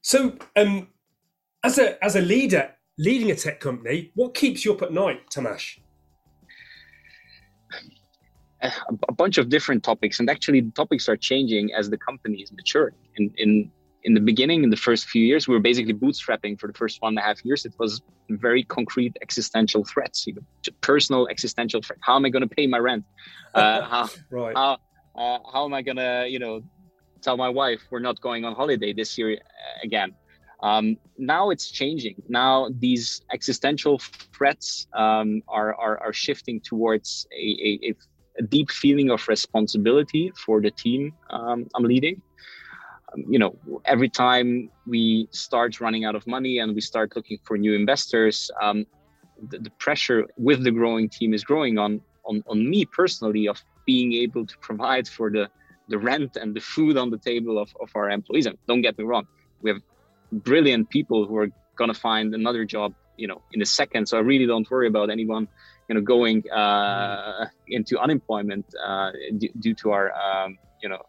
So, 0.03 0.37
um, 0.57 0.89
as 1.65 1.79
a 1.79 2.03
as 2.05 2.17
a 2.17 2.21
leader 2.21 2.75
leading 2.99 3.31
a 3.31 3.37
tech 3.37 3.61
company, 3.61 4.13
what 4.15 4.35
keeps 4.35 4.65
you 4.65 4.75
up 4.75 4.83
at 4.83 4.93
night, 4.93 5.31
Tamash? 5.31 5.79
A 9.09 9.13
bunch 9.13 9.39
of 9.39 9.49
different 9.49 9.83
topics, 9.83 10.21
and 10.21 10.29
actually, 10.29 10.61
the 10.61 10.71
topics 10.73 11.09
are 11.09 11.17
changing 11.17 11.73
as 11.73 11.89
the 11.89 11.97
company 11.97 12.43
is 12.43 12.53
maturing. 12.53 12.95
In 13.17 13.33
in 13.39 13.71
in 14.03 14.15
the 14.15 14.21
beginning, 14.21 14.65
in 14.65 14.71
the 14.71 14.77
first 14.77 15.07
few 15.07 15.25
years, 15.25 15.47
we 15.47 15.55
were 15.55 15.61
basically 15.61 15.95
bootstrapping 15.95 16.59
for 16.59 16.67
the 16.67 16.73
first 16.73 17.03
one 17.03 17.13
and 17.13 17.19
a 17.19 17.23
half 17.23 17.45
years. 17.45 17.65
It 17.65 17.75
was 17.79 18.01
very 18.29 18.63
concrete 18.65 19.17
existential 19.21 19.85
threats, 19.85 20.27
you 20.27 20.35
know, 20.35 20.43
personal 20.81 21.29
existential 21.29 21.83
threat. 21.83 21.99
How 22.03 22.17
am 22.17 22.25
I 22.25 22.31
going 22.31 22.47
to 22.49 22.55
pay 22.55 22.67
my 22.67 22.79
rent? 22.79 23.05
Uh, 23.53 23.83
how, 23.83 24.09
right. 24.31 24.57
how, 24.57 24.79
uh, 25.17 25.39
how 25.53 25.65
am 25.65 25.75
I 25.75 25.83
going 25.83 25.97
to, 25.97 26.25
you 26.29 26.39
know, 26.39 26.63
tell 27.21 27.37
my 27.37 27.49
wife 27.49 27.81
we're 27.91 27.99
not 27.99 28.21
going 28.21 28.45
on 28.45 28.55
holiday 28.55 28.93
this 28.93 29.19
year 29.19 29.33
uh, 29.33 29.81
again? 29.83 30.15
Um, 30.63 30.97
now 31.19 31.51
it's 31.51 31.69
changing. 31.69 32.23
Now 32.29 32.69
these 32.79 33.23
existential 33.33 33.99
threats 33.99 34.87
um, 34.93 35.43
are, 35.49 35.75
are, 35.75 35.99
are 35.99 36.13
shifting 36.13 36.61
towards 36.61 37.27
a, 37.33 37.35
a, 37.37 37.89
a, 37.89 37.95
deep 38.43 38.71
feeling 38.71 39.11
of 39.11 39.27
responsibility 39.29 40.33
for 40.37 40.61
the 40.61 40.71
team 40.71 41.13
um, 41.31 41.67
I'm 41.75 41.85
leading. 41.85 42.23
You 43.17 43.41
know 43.41 43.57
every 43.85 44.09
time 44.09 44.71
we 44.87 45.29
start 45.33 45.81
running 45.81 46.05
out 46.05 46.15
of 46.15 46.27
money 46.27 46.59
and 46.61 46.75
we 46.75 46.81
start 46.81 47.17
looking 47.17 47.39
for 47.45 47.59
new 47.59 47.75
investors 47.75 48.51
um, 48.63 48.87
the, 49.49 49.59
the, 49.59 49.71
pressure 49.71 50.27
with 50.37 50.63
the 50.63 50.71
growing 50.71 51.09
team 51.09 51.35
is 51.35 51.43
growing 51.43 51.77
on, 51.77 52.01
on 52.25 52.45
on 52.47 52.71
me 52.71 52.85
personally 52.85 53.49
of 53.49 53.61
being 53.85 54.13
able 54.13 54.47
to 54.47 54.57
provide 54.59 55.09
for 55.09 55.29
the 55.31 55.49
the 55.89 55.99
rent 55.99 56.37
and 56.37 56.55
the 56.55 56.61
food 56.61 56.97
on 56.97 57.11
the 57.11 57.19
table 57.19 57.59
of, 57.59 57.69
of 57.81 57.91
our 57.97 58.09
employees. 58.11 58.47
And 58.47 58.57
don't 58.69 58.83
get 58.83 58.97
me 58.97 59.05
wrong 59.05 59.27
we 59.63 59.71
have 59.71 59.83
brilliant 60.33 60.91
people 60.91 61.27
who 61.27 61.37
are 61.37 61.49
to 61.89 61.95
find 61.95 62.35
another 62.35 62.65
job 62.67 62.95
you 63.17 63.27
know 63.27 63.41
in 63.53 63.63
a 63.63 63.67
second. 63.67 64.07
So 64.07 64.19
i 64.19 64.21
really 64.21 64.47
don't 64.47 64.71
worry 64.71 64.87
about 64.87 65.09
anyone 65.11 65.49
you 65.91 65.95
know 65.95 66.01
going 66.01 66.49
uh, 66.51 67.47
into 67.67 67.99
unemployment 67.99 68.65
uh, 68.87 69.11
d- 69.39 69.53
due 69.59 69.75
to 69.75 69.91
our 69.91 70.13
um, 70.13 70.57
you 70.83 70.89
know 70.89 71.03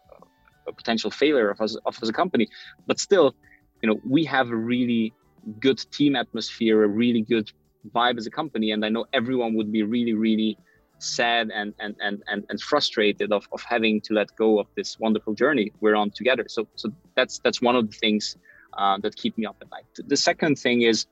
a 0.66 0.72
potential 0.72 1.10
failure 1.10 1.50
of 1.50 1.60
us, 1.60 1.76
of 1.86 1.96
as 2.02 2.08
a 2.08 2.12
company. 2.12 2.48
But 2.88 2.98
still, 2.98 3.34
you 3.80 3.88
know, 3.88 4.00
we 4.04 4.24
have 4.24 4.50
a 4.50 4.56
really 4.56 5.14
good 5.60 5.78
team 5.92 6.16
atmosphere, 6.16 6.82
a 6.82 6.88
really 6.88 7.22
good 7.22 7.48
vibe 7.94 8.18
as 8.18 8.26
a 8.26 8.30
company, 8.30 8.72
and 8.72 8.84
I 8.84 8.88
know 8.88 9.06
everyone 9.12 9.54
would 9.54 9.70
be 9.70 9.84
really, 9.84 10.14
really 10.14 10.58
sad 10.98 11.50
and 11.54 11.74
and 11.78 11.94
and 12.00 12.22
and, 12.26 12.44
and 12.48 12.60
frustrated 12.60 13.32
of, 13.32 13.46
of 13.52 13.62
having 13.62 14.00
to 14.06 14.14
let 14.14 14.34
go 14.34 14.58
of 14.58 14.66
this 14.76 14.98
wonderful 14.98 15.34
journey 15.34 15.72
we're 15.80 15.94
on 15.94 16.10
together. 16.10 16.46
So 16.48 16.66
so 16.74 16.92
that's 17.16 17.38
that's 17.44 17.62
one 17.62 17.76
of 17.76 17.88
the 17.88 17.96
things 18.04 18.36
uh, 18.76 18.98
that 19.02 19.14
keep 19.14 19.38
me 19.38 19.46
up 19.46 19.58
at 19.60 19.70
night. 19.70 19.86
The 20.14 20.16
second 20.16 20.56
thing 20.58 20.82
is 20.82 21.06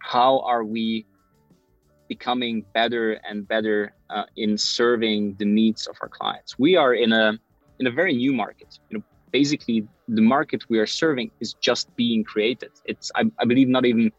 how 0.00 0.40
are 0.52 0.62
we 0.62 1.04
becoming 2.08 2.64
better 2.74 3.12
and 3.28 3.46
better 3.46 3.92
uh, 4.10 4.24
in 4.36 4.56
serving 4.56 5.36
the 5.38 5.44
needs 5.44 5.86
of 5.86 5.96
our 6.02 6.08
clients? 6.08 6.58
We 6.58 6.76
are 6.76 6.94
in 6.94 7.12
a 7.12 7.38
in 7.78 7.86
a 7.86 7.90
very 7.90 8.14
new 8.14 8.32
market. 8.32 8.78
You 8.88 8.98
know, 8.98 9.04
basically 9.30 9.86
the 10.08 10.22
market 10.22 10.64
we 10.68 10.78
are 10.78 10.86
serving 10.86 11.30
is 11.40 11.54
just 11.54 11.94
being 11.96 12.24
created. 12.24 12.72
It's 12.84 13.10
I, 13.14 13.24
I 13.38 13.44
believe 13.44 13.68
not 13.68 13.84
even 13.84 14.10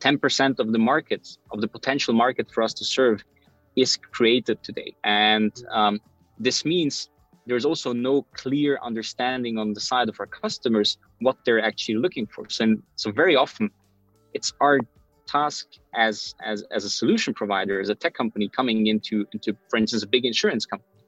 10% 0.00 0.58
of 0.58 0.72
the 0.72 0.78
market 0.78 1.26
of 1.50 1.60
the 1.60 1.68
potential 1.68 2.14
market 2.14 2.50
for 2.52 2.62
us 2.62 2.74
to 2.74 2.84
serve 2.84 3.24
is 3.74 3.96
created 3.96 4.62
today, 4.62 4.94
and 5.04 5.52
um, 5.70 6.00
this 6.38 6.64
means 6.64 7.08
there's 7.46 7.64
also 7.64 7.92
no 7.92 8.22
clear 8.34 8.78
understanding 8.82 9.56
on 9.56 9.72
the 9.72 9.80
side 9.80 10.08
of 10.08 10.18
our 10.18 10.26
customers 10.26 10.98
what 11.20 11.36
they're 11.44 11.62
actually 11.62 11.94
looking 11.94 12.26
for. 12.26 12.48
So, 12.48 12.74
so 12.96 13.12
very 13.12 13.36
often, 13.36 13.70
it's 14.34 14.52
our 14.60 14.80
task 15.26 15.66
as 15.94 16.34
as 16.44 16.64
as 16.70 16.84
a 16.84 16.90
solution 16.90 17.34
provider, 17.34 17.80
as 17.80 17.88
a 17.88 17.94
tech 17.94 18.14
company 18.14 18.48
coming 18.48 18.86
into 18.86 19.26
into, 19.32 19.56
for 19.70 19.76
instance, 19.76 20.02
a 20.02 20.06
big 20.06 20.24
insurance 20.24 20.64
company, 20.66 21.00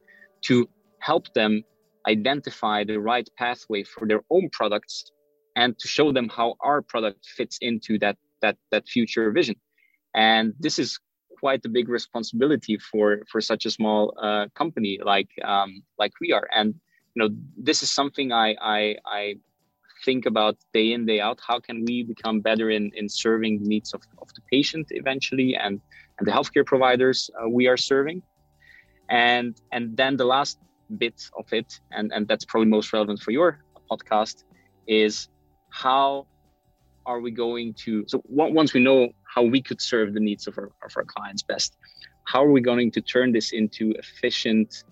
to 0.43 0.69
help 1.01 1.33
them 1.35 1.63
identify 2.07 2.85
the 2.85 2.99
right 2.99 3.29
pathway 3.37 3.83
for 3.83 4.07
their 4.07 4.23
own 4.31 4.49
products 4.51 5.13
and 5.57 5.79
to 5.79 5.89
show 5.89 6.13
them 6.13 6.29
how 6.29 6.55
our 6.61 6.81
product 6.83 7.27
fits 7.37 7.59
into 7.61 7.99
that 7.99 8.17
that 8.43 8.57
that 8.71 8.89
future 8.89 9.31
vision. 9.31 9.57
And 10.15 10.55
this 10.59 10.79
is 10.79 10.99
quite 11.41 11.65
a 11.65 11.69
big 11.69 11.89
responsibility 11.89 12.79
for 12.79 13.23
for 13.31 13.41
such 13.41 13.67
a 13.67 13.71
small 13.71 14.15
uh, 14.21 14.47
company 14.55 14.99
like 15.05 15.31
um, 15.45 15.83
like 15.99 16.13
we 16.21 16.33
are. 16.33 16.49
And 16.55 16.75
you 17.15 17.19
know 17.23 17.29
this 17.57 17.83
is 17.83 17.91
something 17.91 18.33
I, 18.33 18.55
I 18.61 18.97
i 19.07 19.35
think 20.05 20.27
about 20.27 20.57
day 20.73 20.93
in 20.93 21.07
day 21.07 21.21
out 21.21 21.41
how 21.47 21.59
can 21.61 21.85
we 21.85 22.03
become 22.03 22.41
better 22.41 22.71
in 22.71 22.91
in 22.95 23.09
serving 23.09 23.61
the 23.63 23.69
needs 23.69 23.95
of, 23.95 24.03
of 24.23 24.29
the 24.35 24.43
patient 24.53 24.87
eventually 24.91 25.57
and 25.57 25.81
and 26.19 26.27
the 26.27 26.33
healthcare 26.33 26.67
providers 26.67 27.31
uh, 27.41 27.49
we 27.49 27.67
are 27.67 27.77
serving? 27.77 28.23
And 29.09 29.57
and 29.73 29.97
then 29.97 30.17
the 30.17 30.25
last 30.25 30.59
bit 30.97 31.23
of 31.39 31.53
it 31.53 31.81
and 31.91 32.13
and 32.13 32.27
that's 32.29 32.45
probably 32.45 32.69
most 32.69 32.93
relevant 32.93 33.21
for 33.21 33.31
your 33.31 33.61
podcast 33.91 34.45
is 34.87 35.29
how 35.71 36.27
are 37.07 37.21
we 37.21 37.31
going 37.31 37.75
to 37.75 38.05
so 38.07 38.23
once 38.29 38.73
we 38.73 38.81
know 38.81 39.09
how 39.25 39.43
we 39.43 39.61
could 39.63 39.81
serve 39.81 40.15
the 40.15 40.21
needs 40.21 40.47
of 40.47 40.57
our, 40.59 40.71
of 40.83 40.93
our 40.97 41.05
clients 41.05 41.43
best 41.43 41.77
how 42.25 42.45
are 42.45 42.51
we 42.51 42.61
going 42.61 42.91
to 42.91 43.01
turn 43.01 43.33
this 43.33 43.53
into 43.53 43.93
efficient 43.99 44.85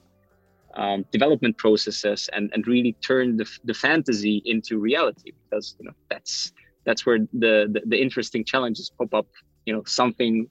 um, 0.76 1.04
development 1.10 1.56
processes 1.56 2.28
and, 2.32 2.50
and 2.52 2.66
really 2.66 2.92
turn 3.02 3.36
the, 3.36 3.46
the 3.64 3.74
fantasy 3.74 4.42
into 4.44 4.78
reality 4.78 5.32
because 5.42 5.76
you 5.78 5.86
know 5.86 5.92
that's 6.10 6.52
that's 6.84 7.04
where 7.04 7.18
the, 7.32 7.66
the, 7.72 7.82
the 7.86 8.00
interesting 8.00 8.44
challenges 8.44 8.90
pop 8.96 9.12
up. 9.12 9.26
You 9.64 9.74
know 9.74 9.82
something 9.84 10.48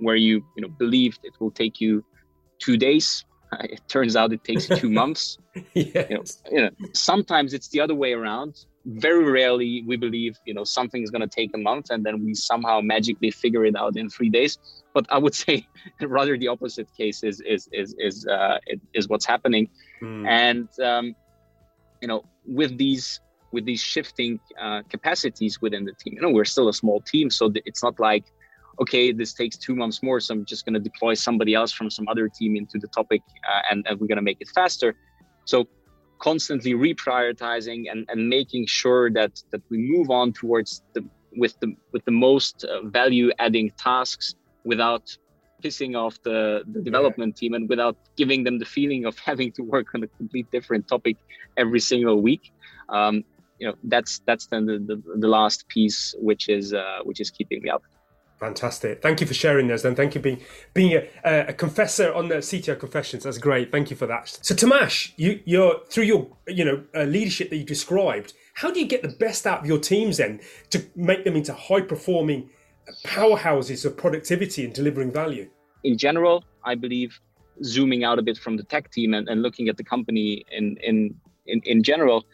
where 0.00 0.16
you 0.16 0.44
you 0.56 0.62
know 0.62 0.68
believed 0.68 1.20
it 1.22 1.32
will 1.40 1.50
take 1.50 1.80
you 1.80 2.04
two 2.58 2.76
days 2.76 3.24
it 3.60 3.80
turns 3.88 4.16
out 4.16 4.32
it 4.32 4.42
takes 4.44 4.66
two 4.66 4.90
months 4.90 5.38
yes. 5.74 5.86
you, 6.10 6.16
know, 6.16 6.24
you 6.50 6.60
know 6.62 6.70
sometimes 6.92 7.54
it's 7.54 7.68
the 7.68 7.80
other 7.80 7.94
way 7.94 8.12
around 8.12 8.64
very 8.86 9.24
rarely 9.30 9.84
we 9.86 9.96
believe 9.96 10.38
you 10.46 10.54
know 10.54 10.64
something 10.64 11.02
is 11.02 11.10
going 11.10 11.20
to 11.20 11.28
take 11.28 11.50
a 11.54 11.58
month 11.58 11.90
and 11.90 12.04
then 12.04 12.24
we 12.24 12.34
somehow 12.34 12.80
magically 12.80 13.30
figure 13.30 13.64
it 13.64 13.76
out 13.76 13.96
in 13.96 14.08
three 14.08 14.30
days 14.30 14.58
but 14.94 15.06
i 15.10 15.18
would 15.18 15.34
say 15.44 15.66
rather 16.02 16.36
the 16.38 16.48
opposite 16.48 16.88
case 16.96 17.22
is 17.22 17.40
is 17.42 17.68
is 17.72 17.94
is, 17.98 18.26
uh, 18.26 18.58
is 18.94 19.08
what's 19.08 19.26
happening 19.26 19.68
mm. 20.02 20.26
and 20.26 20.68
um, 20.80 21.14
you 22.00 22.08
know 22.08 22.24
with 22.46 22.76
these 22.78 23.20
with 23.52 23.64
these 23.64 23.80
shifting 23.80 24.38
uh, 24.60 24.80
capacities 24.88 25.60
within 25.60 25.84
the 25.84 25.92
team 25.92 26.14
you 26.14 26.20
know 26.20 26.30
we're 26.30 26.44
still 26.44 26.68
a 26.68 26.72
small 26.72 27.00
team 27.00 27.28
so 27.30 27.52
it's 27.66 27.82
not 27.82 27.98
like 28.00 28.24
okay 28.80 29.12
this 29.12 29.32
takes 29.34 29.56
two 29.56 29.74
months 29.74 30.02
more 30.02 30.20
so 30.20 30.34
i'm 30.34 30.44
just 30.44 30.64
going 30.64 30.74
to 30.74 30.80
deploy 30.80 31.14
somebody 31.14 31.54
else 31.54 31.72
from 31.72 31.90
some 31.90 32.06
other 32.08 32.28
team 32.28 32.56
into 32.56 32.78
the 32.78 32.88
topic 32.88 33.22
uh, 33.48 33.62
and, 33.70 33.86
and 33.88 34.00
we're 34.00 34.06
going 34.06 34.16
to 34.16 34.22
make 34.22 34.40
it 34.40 34.48
faster. 34.48 34.94
So 35.44 35.66
constantly 36.18 36.74
reprioritizing 36.74 37.90
and, 37.90 38.06
and 38.08 38.28
making 38.28 38.66
sure 38.66 39.10
that 39.10 39.42
that 39.50 39.62
we 39.70 39.78
move 39.78 40.10
on 40.10 40.32
towards 40.32 40.82
the 40.94 41.02
with 41.36 41.58
the 41.60 41.74
with 41.92 42.04
the 42.04 42.10
most 42.12 42.64
uh, 42.64 42.82
value 42.82 43.30
adding 43.38 43.70
tasks 43.76 44.34
without 44.64 45.16
pissing 45.62 45.94
off 45.96 46.22
the, 46.22 46.62
the 46.72 46.80
development 46.80 47.36
yeah. 47.36 47.40
team 47.40 47.54
and 47.54 47.68
without 47.68 47.96
giving 48.16 48.44
them 48.44 48.58
the 48.58 48.64
feeling 48.64 49.04
of 49.04 49.18
having 49.30 49.50
to 49.52 49.62
work 49.62 49.88
on 49.94 50.02
a 50.02 50.06
complete 50.06 50.50
different 50.50 50.86
topic 50.88 51.16
every 51.56 51.80
single 51.80 52.20
week. 52.20 52.52
Um, 52.88 53.24
you 53.58 53.66
know 53.68 53.74
that's 53.84 54.20
that's 54.26 54.46
then 54.46 54.64
the, 54.66 54.78
the, 54.78 55.02
the 55.16 55.28
last 55.28 55.68
piece 55.68 56.14
which 56.18 56.48
is 56.48 56.72
uh, 56.72 57.00
which 57.04 57.20
is 57.20 57.30
keeping 57.30 57.62
me 57.62 57.70
up 57.70 57.82
Fantastic. 58.40 59.02
Thank 59.02 59.20
you 59.20 59.26
for 59.26 59.34
sharing 59.34 59.68
those. 59.68 59.84
And 59.84 59.94
thank 59.94 60.14
you 60.14 60.20
for 60.20 60.22
being 60.22 60.40
being 60.72 61.02
a, 61.24 61.48
a, 61.48 61.52
confessor 61.52 62.10
on 62.14 62.28
the 62.28 62.36
CTO 62.36 62.80
confessions. 62.80 63.24
That's 63.24 63.36
great. 63.36 63.70
Thank 63.70 63.90
you 63.90 63.96
for 63.96 64.06
that. 64.06 64.38
So 64.40 64.54
Tomasz, 64.54 65.12
you, 65.16 65.40
you're 65.44 65.80
through 65.90 66.04
your 66.04 66.36
you 66.48 66.64
know 66.64 66.82
uh, 66.94 67.02
leadership 67.02 67.50
that 67.50 67.56
you 67.56 67.64
described. 67.64 68.32
How 68.54 68.70
do 68.70 68.80
you 68.80 68.86
get 68.86 69.02
the 69.02 69.08
best 69.08 69.46
out 69.46 69.60
of 69.60 69.66
your 69.66 69.78
teams 69.78 70.16
then 70.16 70.40
to 70.70 70.82
make 70.96 71.24
them 71.24 71.36
into 71.36 71.52
high 71.52 71.82
performing 71.82 72.48
powerhouses 73.04 73.84
of 73.84 73.98
productivity 73.98 74.64
and 74.64 74.72
delivering 74.72 75.12
value? 75.12 75.50
In 75.84 75.98
general, 75.98 76.42
I 76.64 76.76
believe 76.76 77.20
zooming 77.62 78.04
out 78.04 78.18
a 78.18 78.22
bit 78.22 78.38
from 78.38 78.56
the 78.56 78.62
tech 78.64 78.90
team 78.90 79.12
and, 79.12 79.28
and 79.28 79.42
looking 79.42 79.68
at 79.68 79.76
the 79.76 79.84
company 79.84 80.46
in 80.50 80.78
in 80.82 81.14
in, 81.44 81.60
in 81.64 81.82
general, 81.82 82.24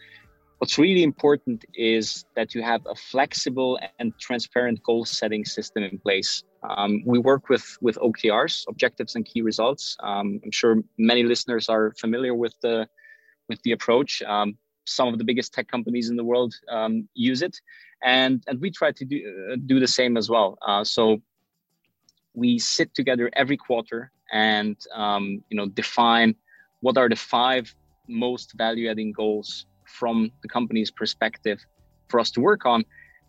What's 0.59 0.79
really 0.79 1.03
important 1.03 1.65
is 1.75 2.25
that 2.35 2.55
you 2.55 2.63
have 2.63 2.81
a 2.87 2.95
flexible 2.95 3.79
and 3.99 4.11
transparent 4.19 4.81
goal 4.81 5.05
setting 5.05 5.45
system 5.45 5.83
in 5.83 5.99
place. 5.99 6.43
Um, 6.67 7.03
we 7.05 7.19
work 7.19 7.47
with 7.47 7.77
with 7.79 7.95
OKRs, 7.97 8.65
objectives 8.67 9.15
and 9.15 9.23
key 9.23 9.43
results. 9.43 9.95
Um, 9.99 10.39
I'm 10.43 10.51
sure 10.51 10.81
many 10.97 11.21
listeners 11.21 11.69
are 11.69 11.93
familiar 11.99 12.33
with 12.33 12.55
the 12.61 12.87
with 13.47 13.61
the 13.61 13.71
approach. 13.71 14.23
Um, 14.23 14.57
some 14.85 15.09
of 15.09 15.19
the 15.19 15.23
biggest 15.23 15.53
tech 15.53 15.67
companies 15.67 16.09
in 16.09 16.15
the 16.15 16.23
world 16.23 16.55
um, 16.69 17.07
use 17.13 17.43
it, 17.43 17.61
and 18.01 18.43
and 18.47 18.59
we 18.59 18.71
try 18.71 18.91
to 18.93 19.05
do 19.05 19.51
uh, 19.51 19.57
do 19.63 19.79
the 19.79 19.87
same 19.87 20.17
as 20.17 20.27
well. 20.27 20.57
Uh, 20.65 20.83
so 20.83 21.21
we 22.33 22.57
sit 22.57 22.95
together 22.95 23.29
every 23.33 23.57
quarter 23.57 24.11
and 24.31 24.75
um, 24.95 25.43
you 25.49 25.57
know 25.57 25.67
define 25.67 26.33
what 26.79 26.97
are 26.97 27.09
the 27.09 27.15
five 27.15 27.75
most 28.07 28.53
value 28.57 28.89
adding 28.89 29.11
goals 29.11 29.67
from 29.87 30.31
the 30.41 30.47
company's 30.47 30.91
perspective 30.91 31.59
for 32.09 32.19
us 32.19 32.31
to 32.31 32.41
work 32.41 32.65
on. 32.65 32.83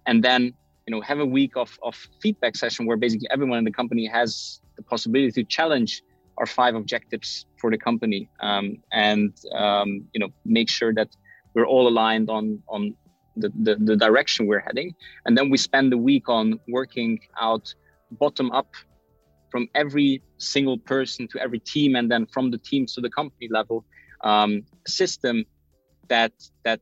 And 0.07 0.23
then 0.23 0.55
you 0.87 0.94
know 0.94 1.01
have 1.03 1.21
a 1.21 1.27
week 1.27 1.57
of, 1.57 1.79
of 1.83 1.94
feedback 2.23 2.57
session 2.57 2.87
where 2.87 2.97
basically 2.97 3.29
everyone 3.31 3.59
in 3.59 3.64
the 3.64 3.71
company 3.71 4.07
has 4.07 4.61
the 4.77 4.83
possibility 4.83 5.33
to 5.33 5.44
challenge 5.44 6.03
our 6.38 6.47
five 6.47 6.75
objectives 6.75 7.47
for 7.61 7.71
the 7.71 7.77
company 7.77 8.31
um, 8.40 8.77
and 8.92 9.35
um, 9.55 10.07
you 10.14 10.21
know 10.21 10.29
make 10.44 10.71
sure 10.71 10.94
that 10.94 11.09
we're 11.55 11.66
all 11.66 11.88
aligned 11.88 12.31
on 12.31 12.62
on 12.68 12.94
the, 13.38 13.53
the, 13.62 13.77
the 13.77 13.97
direction 13.97 14.47
we're 14.47 14.61
heading. 14.61 14.94
And 15.25 15.37
then 15.37 15.51
we 15.51 15.59
spend 15.59 15.92
the 15.92 15.99
week 15.99 16.29
on 16.29 16.61
working 16.68 17.18
out 17.40 17.73
bottom 18.12 18.51
up 18.53 18.68
from 19.51 19.68
every 19.75 20.23
single 20.38 20.79
person 20.79 21.29
to 21.29 21.38
every 21.40 21.59
team 21.61 21.97
and 21.97 22.11
then 22.11 22.27
from 22.27 22.51
the 22.51 22.59
teams 22.59 22.94
to 22.94 23.01
the 23.01 23.11
company 23.11 23.49
level 23.51 23.85
um, 24.23 24.62
system 24.87 25.44
that 26.09 26.33
that 26.64 26.81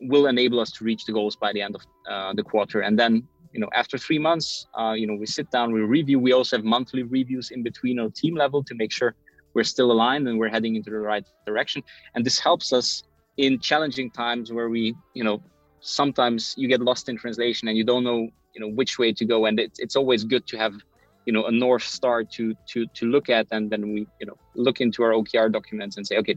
will 0.00 0.26
enable 0.26 0.58
us 0.60 0.70
to 0.72 0.84
reach 0.84 1.04
the 1.04 1.12
goals 1.12 1.36
by 1.36 1.52
the 1.52 1.62
end 1.62 1.74
of 1.76 1.82
uh, 2.10 2.32
the 2.34 2.42
quarter. 2.42 2.80
And 2.80 2.98
then 2.98 3.26
you 3.52 3.60
know 3.60 3.68
after 3.74 3.98
three 3.98 4.18
months 4.18 4.66
uh, 4.78 4.92
you 4.92 5.06
know 5.06 5.14
we 5.14 5.26
sit 5.26 5.50
down 5.50 5.72
we 5.72 5.80
review. 5.80 6.18
We 6.18 6.32
also 6.32 6.56
have 6.56 6.64
monthly 6.64 7.02
reviews 7.02 7.50
in 7.50 7.62
between 7.62 7.98
our 7.98 8.10
team 8.10 8.34
level 8.34 8.64
to 8.64 8.74
make 8.74 8.92
sure 8.92 9.14
we're 9.54 9.64
still 9.64 9.92
aligned 9.92 10.26
and 10.28 10.38
we're 10.38 10.48
heading 10.48 10.76
into 10.76 10.90
the 10.90 10.98
right 10.98 11.26
direction. 11.46 11.82
And 12.14 12.24
this 12.24 12.38
helps 12.38 12.72
us 12.72 13.02
in 13.36 13.58
challenging 13.60 14.10
times 14.10 14.52
where 14.52 14.68
we 14.68 14.94
you 15.14 15.24
know 15.24 15.42
sometimes 15.80 16.54
you 16.56 16.68
get 16.68 16.80
lost 16.80 17.08
in 17.08 17.16
translation 17.16 17.68
and 17.68 17.76
you 17.76 17.84
don't 17.84 18.04
know 18.04 18.28
you 18.54 18.60
know 18.60 18.68
which 18.68 18.98
way 18.98 19.12
to 19.12 19.24
go. 19.24 19.46
And 19.46 19.58
it, 19.60 19.72
it's 19.78 19.96
always 19.96 20.24
good 20.24 20.46
to 20.48 20.56
have 20.56 20.74
you 21.26 21.32
know 21.32 21.46
a 21.46 21.52
north 21.52 21.84
star 21.84 22.24
to 22.24 22.54
to 22.70 22.86
to 22.86 23.06
look 23.06 23.28
at. 23.28 23.46
And 23.50 23.70
then 23.70 23.82
we 23.92 24.06
you 24.20 24.26
know 24.26 24.36
look 24.54 24.80
into 24.80 25.02
our 25.02 25.12
okr 25.12 25.50
documents 25.52 25.96
and 25.96 26.06
say 26.06 26.16
okay 26.18 26.36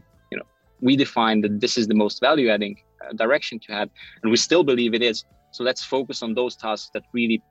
we 0.80 0.96
define 0.96 1.40
that 1.42 1.60
this 1.60 1.76
is 1.76 1.86
the 1.86 1.94
most 1.94 2.20
value 2.20 2.48
adding 2.48 2.76
uh, 3.02 3.12
direction 3.14 3.58
to 3.60 3.72
have 3.72 3.88
and 4.22 4.30
we 4.30 4.36
still 4.36 4.64
believe 4.64 4.94
it 4.94 5.02
is. 5.02 5.24
So 5.52 5.64
let's 5.64 5.84
focus 5.84 6.22
on 6.22 6.34
those 6.34 6.56
tasks 6.56 6.90
that 6.94 7.04
really 7.12 7.42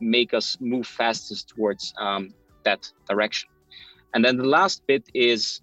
make 0.00 0.34
us 0.34 0.56
move 0.60 0.86
fastest 0.86 1.48
towards 1.48 1.94
um, 1.98 2.30
that 2.64 2.90
direction. 3.08 3.48
And 4.14 4.24
then 4.24 4.36
the 4.36 4.44
last 4.44 4.82
bit 4.86 5.04
is 5.14 5.60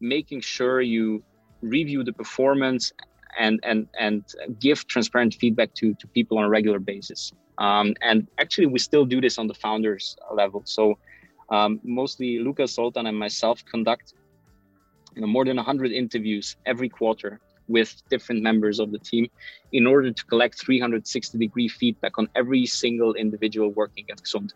making 0.00 0.40
sure 0.40 0.80
you 0.80 1.22
review 1.60 2.04
the 2.04 2.12
performance 2.12 2.92
and 3.38 3.60
and 3.62 3.88
and 3.98 4.24
give 4.58 4.86
transparent 4.86 5.34
feedback 5.34 5.74
to 5.74 5.94
to 5.94 6.06
people 6.08 6.38
on 6.38 6.44
a 6.44 6.48
regular 6.48 6.78
basis. 6.78 7.32
Um, 7.58 7.94
and 8.02 8.28
actually 8.38 8.66
we 8.66 8.78
still 8.78 9.04
do 9.04 9.20
this 9.20 9.38
on 9.38 9.46
the 9.46 9.54
founders 9.54 10.16
level. 10.32 10.62
So 10.64 10.98
um, 11.50 11.80
mostly 11.82 12.38
lucas 12.38 12.74
Zoltan 12.74 13.06
and 13.06 13.18
myself 13.18 13.64
conduct 13.64 14.14
you 15.14 15.20
know, 15.20 15.26
more 15.26 15.44
than 15.44 15.56
100 15.56 15.92
interviews 15.92 16.56
every 16.66 16.88
quarter 16.88 17.40
with 17.68 18.02
different 18.08 18.42
members 18.42 18.80
of 18.80 18.90
the 18.92 18.98
team 18.98 19.28
in 19.72 19.86
order 19.86 20.10
to 20.10 20.24
collect 20.24 20.58
360 20.58 21.38
degree 21.38 21.68
feedback 21.68 22.18
on 22.18 22.28
every 22.34 22.66
single 22.66 23.14
individual 23.14 23.70
working 23.70 24.06
at 24.10 24.18
Xund. 24.22 24.52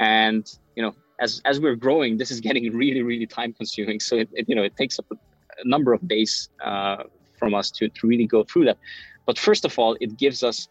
And 0.00 0.46
you 0.74 0.82
know, 0.82 0.94
as 1.20 1.42
as 1.44 1.60
we're 1.60 1.76
growing, 1.76 2.16
this 2.16 2.30
is 2.30 2.40
getting 2.48 2.74
really 2.74 3.02
really 3.02 3.26
time 3.26 3.52
consuming. 3.52 4.00
So 4.00 4.16
it, 4.16 4.28
it 4.32 4.48
you 4.48 4.54
know 4.54 4.62
it 4.62 4.76
takes 4.76 4.98
up 4.98 5.06
a, 5.12 5.14
a 5.14 5.68
number 5.68 5.92
of 5.92 6.06
days 6.08 6.48
uh, 6.64 7.04
from 7.38 7.54
us 7.54 7.70
to 7.72 7.88
to 7.88 8.06
really 8.06 8.26
go 8.26 8.42
through 8.44 8.64
that. 8.66 8.78
But 9.26 9.38
first 9.38 9.64
of 9.64 9.78
all, 9.78 9.96
it 10.00 10.16
gives 10.16 10.42
us 10.42 10.68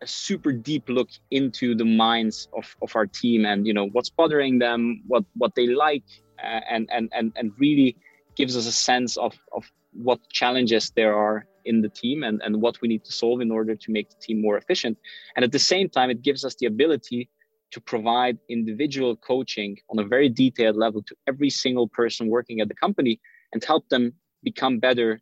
a 0.00 0.06
super 0.06 0.52
deep 0.52 0.88
look 0.88 1.08
into 1.32 1.74
the 1.74 1.84
minds 1.84 2.48
of, 2.56 2.76
of 2.82 2.94
our 2.94 3.06
team 3.06 3.44
and 3.44 3.66
you 3.66 3.74
know 3.74 3.88
what's 3.88 4.10
bothering 4.10 4.60
them, 4.60 5.02
what 5.06 5.24
what 5.34 5.54
they 5.56 5.66
like, 5.66 6.04
uh, 6.42 6.60
and 6.70 6.88
and 6.92 7.10
and 7.12 7.32
and 7.36 7.52
really 7.58 7.96
gives 8.38 8.56
us 8.56 8.66
a 8.66 8.72
sense 8.90 9.12
of, 9.18 9.32
of 9.52 9.64
what 9.92 10.20
challenges 10.40 10.84
there 10.96 11.14
are 11.14 11.46
in 11.64 11.82
the 11.82 11.88
team 11.88 12.22
and, 12.22 12.40
and 12.44 12.62
what 12.62 12.80
we 12.80 12.88
need 12.88 13.04
to 13.04 13.12
solve 13.12 13.40
in 13.40 13.50
order 13.50 13.74
to 13.84 13.88
make 13.90 14.08
the 14.08 14.20
team 14.26 14.40
more 14.40 14.56
efficient. 14.56 14.96
And 15.34 15.44
at 15.44 15.52
the 15.52 15.64
same 15.72 15.88
time, 15.90 16.08
it 16.08 16.22
gives 16.22 16.44
us 16.44 16.54
the 16.60 16.66
ability 16.66 17.28
to 17.72 17.80
provide 17.80 18.38
individual 18.48 19.16
coaching 19.16 19.76
on 19.90 19.98
a 19.98 20.06
very 20.14 20.28
detailed 20.28 20.76
level 20.76 21.02
to 21.02 21.14
every 21.26 21.50
single 21.50 21.88
person 21.88 22.28
working 22.28 22.60
at 22.60 22.68
the 22.68 22.74
company 22.74 23.20
and 23.52 23.62
help 23.62 23.86
them 23.90 24.14
become 24.42 24.78
better 24.78 25.20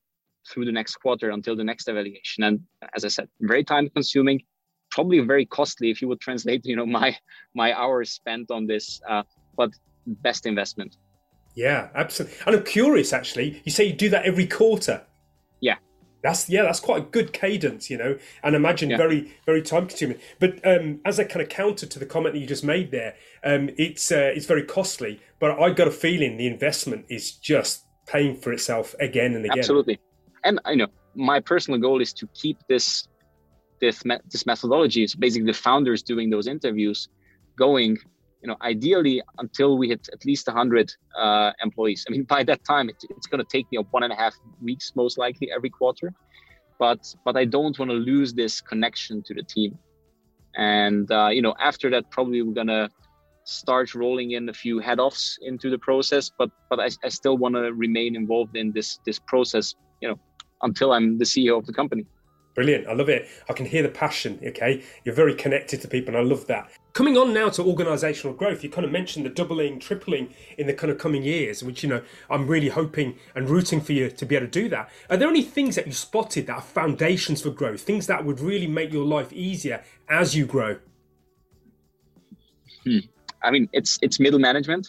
through 0.48 0.66
the 0.66 0.76
next 0.80 0.94
quarter 0.96 1.30
until 1.30 1.56
the 1.56 1.64
next 1.64 1.88
evaluation. 1.88 2.44
And 2.44 2.60
as 2.94 3.04
I 3.04 3.08
said, 3.08 3.28
very 3.40 3.64
time 3.64 3.88
consuming, 3.88 4.42
probably 4.90 5.18
very 5.20 5.46
costly 5.46 5.90
if 5.90 6.00
you 6.00 6.08
would 6.08 6.20
translate, 6.20 6.64
you 6.64 6.76
know, 6.76 6.86
my 6.86 7.16
my 7.54 7.68
hours 7.82 8.08
spent 8.10 8.50
on 8.50 8.66
this, 8.66 9.00
uh, 9.08 9.24
but 9.56 9.70
best 10.06 10.46
investment. 10.46 10.96
Yeah, 11.56 11.88
absolutely. 11.94 12.36
And 12.46 12.54
I'm 12.56 12.64
curious, 12.64 13.12
actually. 13.12 13.62
You 13.64 13.72
say 13.72 13.84
you 13.86 13.94
do 13.94 14.10
that 14.10 14.26
every 14.26 14.46
quarter. 14.46 15.02
Yeah. 15.60 15.76
That's 16.22 16.48
yeah, 16.50 16.62
that's 16.62 16.80
quite 16.80 16.98
a 16.98 17.06
good 17.06 17.32
cadence, 17.32 17.88
you 17.88 17.96
know, 17.96 18.18
and 18.42 18.54
imagine 18.54 18.90
Yeah. 18.90 18.98
very 18.98 19.32
very 19.46 19.62
time 19.62 19.86
consuming. 19.86 20.18
But 20.38 20.64
um, 20.66 21.00
as 21.06 21.18
a 21.18 21.24
kind 21.24 21.40
of 21.40 21.48
counter 21.48 21.86
to 21.86 21.98
the 21.98 22.04
comment 22.06 22.34
that 22.34 22.40
you 22.40 22.46
just 22.46 22.62
made 22.64 22.90
there, 22.90 23.14
um, 23.42 23.70
it's 23.78 24.12
uh, 24.12 24.32
it's 24.34 24.46
very 24.46 24.64
costly. 24.64 25.20
But 25.40 25.58
I 25.58 25.70
got 25.70 25.88
a 25.88 25.90
feeling 25.90 26.36
the 26.36 26.46
investment 26.46 27.06
is 27.08 27.32
just 27.32 27.84
paying 28.06 28.36
for 28.36 28.52
itself 28.52 28.94
again 29.00 29.34
and 29.34 29.44
again. 29.44 29.58
Absolutely. 29.58 29.98
And 30.44 30.60
I 30.64 30.74
know 30.74 30.88
my 31.14 31.40
personal 31.40 31.80
goal 31.80 32.02
is 32.02 32.12
to 32.14 32.28
keep 32.34 32.58
this 32.68 33.08
this 33.80 34.04
me- 34.04 34.20
this 34.30 34.44
methodology, 34.44 35.06
so 35.06 35.18
basically 35.18 35.46
the 35.46 35.54
founders 35.54 36.02
doing 36.02 36.28
those 36.28 36.46
interviews, 36.46 37.08
going. 37.56 37.96
You 38.46 38.52
know, 38.52 38.58
ideally 38.62 39.20
until 39.38 39.76
we 39.76 39.88
hit 39.88 40.08
at 40.12 40.24
least 40.24 40.46
100 40.46 40.92
uh, 41.18 41.50
employees. 41.64 42.04
I 42.06 42.12
mean, 42.12 42.22
by 42.22 42.44
that 42.44 42.64
time, 42.64 42.88
it, 42.88 42.94
it's 43.10 43.26
going 43.26 43.42
to 43.44 43.48
take 43.50 43.66
me 43.72 43.78
one 43.90 44.04
and 44.04 44.12
a 44.12 44.14
half 44.14 44.34
weeks, 44.62 44.92
most 44.94 45.18
likely, 45.18 45.50
every 45.50 45.68
quarter. 45.68 46.14
But 46.78 47.00
but 47.24 47.36
I 47.36 47.44
don't 47.44 47.76
want 47.76 47.90
to 47.90 47.96
lose 47.96 48.34
this 48.34 48.60
connection 48.60 49.24
to 49.24 49.34
the 49.34 49.42
team. 49.42 49.76
And 50.54 51.10
uh, 51.10 51.30
you 51.32 51.42
know, 51.42 51.56
after 51.58 51.90
that, 51.90 52.08
probably 52.12 52.40
we're 52.42 52.54
gonna 52.54 52.88
start 53.42 53.96
rolling 53.96 54.30
in 54.30 54.48
a 54.48 54.52
few 54.52 54.78
head 54.78 55.00
offs 55.00 55.38
into 55.42 55.68
the 55.68 55.78
process. 55.78 56.30
But 56.38 56.50
but 56.70 56.78
I, 56.78 56.88
I 57.02 57.08
still 57.08 57.36
want 57.36 57.56
to 57.56 57.72
remain 57.72 58.14
involved 58.14 58.56
in 58.56 58.70
this 58.70 59.00
this 59.04 59.18
process. 59.18 59.74
You 60.00 60.10
know, 60.10 60.20
until 60.62 60.92
I'm 60.92 61.18
the 61.18 61.24
CEO 61.24 61.58
of 61.58 61.66
the 61.66 61.72
company. 61.72 62.06
Brilliant. 62.54 62.86
I 62.86 62.92
love 62.92 63.08
it. 63.08 63.26
I 63.50 63.52
can 63.52 63.66
hear 63.66 63.82
the 63.82 63.90
passion. 63.90 64.38
Okay. 64.46 64.84
You're 65.04 65.16
very 65.16 65.34
connected 65.34 65.82
to 65.82 65.88
people, 65.88 66.14
and 66.14 66.24
I 66.24 66.28
love 66.28 66.46
that. 66.46 66.70
Coming 66.96 67.18
on 67.18 67.34
now 67.34 67.50
to 67.50 67.62
organizational 67.62 68.34
growth, 68.34 68.64
you 68.64 68.70
kind 68.70 68.86
of 68.86 68.90
mentioned 68.90 69.26
the 69.26 69.28
doubling, 69.28 69.78
tripling 69.78 70.32
in 70.56 70.66
the 70.66 70.72
kind 70.72 70.90
of 70.90 70.96
coming 70.96 71.22
years, 71.22 71.62
which, 71.62 71.82
you 71.82 71.90
know, 71.90 72.00
I'm 72.30 72.46
really 72.46 72.70
hoping 72.70 73.18
and 73.34 73.50
rooting 73.50 73.82
for 73.82 73.92
you 73.92 74.08
to 74.08 74.24
be 74.24 74.34
able 74.34 74.46
to 74.46 74.50
do 74.50 74.70
that. 74.70 74.88
Are 75.10 75.18
there 75.18 75.28
any 75.28 75.42
things 75.42 75.76
that 75.76 75.86
you 75.86 75.92
spotted 75.92 76.46
that 76.46 76.54
are 76.54 76.62
foundations 76.62 77.42
for 77.42 77.50
growth, 77.50 77.82
things 77.82 78.06
that 78.06 78.24
would 78.24 78.40
really 78.40 78.66
make 78.66 78.94
your 78.94 79.04
life 79.04 79.30
easier 79.34 79.84
as 80.08 80.34
you 80.34 80.46
grow? 80.46 80.78
Hmm. 82.84 83.00
I 83.42 83.50
mean, 83.50 83.68
it's 83.74 83.98
it's 84.00 84.18
middle 84.18 84.40
management. 84.40 84.88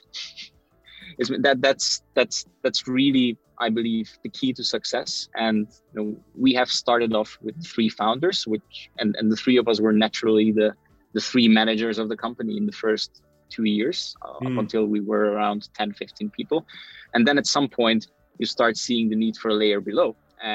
Is 1.20 1.30
that 1.42 1.62
that's 1.62 2.04
that's 2.14 2.46
that's 2.64 2.88
really 2.88 3.38
I 3.60 3.70
believe 3.70 4.10
the 4.24 4.30
key 4.30 4.54
to 4.54 4.64
success. 4.64 5.28
And 5.36 5.68
you 5.94 6.02
know, 6.02 6.18
we 6.36 6.54
have 6.54 6.70
started 6.70 7.14
off 7.14 7.38
with 7.42 7.62
three 7.66 7.90
founders, 7.90 8.48
which 8.48 8.90
and 8.98 9.14
and 9.18 9.30
the 9.30 9.36
three 9.36 9.58
of 9.58 9.68
us 9.68 9.82
were 9.82 9.92
naturally 9.92 10.54
the 10.54 10.74
the 11.18 11.24
three 11.32 11.48
managers 11.60 11.98
of 12.02 12.08
the 12.12 12.20
company 12.26 12.54
in 12.62 12.66
the 12.72 12.78
first 12.86 13.10
two 13.54 13.68
years 13.78 13.98
uh, 14.26 14.46
up 14.46 14.54
Mm. 14.54 14.60
until 14.64 14.84
we 14.94 15.00
were 15.12 15.26
around 15.34 15.60
10 15.80 15.94
15 15.94 16.30
people. 16.38 16.60
And 17.14 17.22
then 17.28 17.38
at 17.42 17.48
some 17.56 17.68
point 17.80 18.02
you 18.40 18.46
start 18.58 18.74
seeing 18.86 19.06
the 19.12 19.20
need 19.24 19.36
for 19.42 19.50
a 19.50 19.58
layer 19.64 19.82
below. 19.92 20.10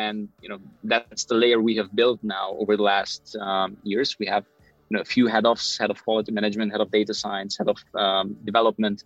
And 0.05 0.17
you 0.43 0.49
know 0.51 0.61
that's 0.93 1.25
the 1.31 1.39
layer 1.43 1.59
we 1.69 1.75
have 1.81 1.91
built 2.01 2.21
now 2.39 2.47
over 2.63 2.73
the 2.81 2.87
last 2.95 3.23
um, 3.49 3.71
years. 3.93 4.09
We 4.23 4.27
have 4.35 4.45
you 4.89 4.93
know 4.95 5.03
a 5.07 5.11
few 5.17 5.25
head 5.35 5.45
offs 5.51 5.69
head 5.81 5.91
of 5.95 5.99
quality 6.07 6.31
management 6.41 6.69
head 6.75 6.83
of 6.87 6.91
data 6.99 7.15
science 7.23 7.53
head 7.59 7.69
of 7.75 7.79
um, 8.05 8.27
development. 8.51 8.99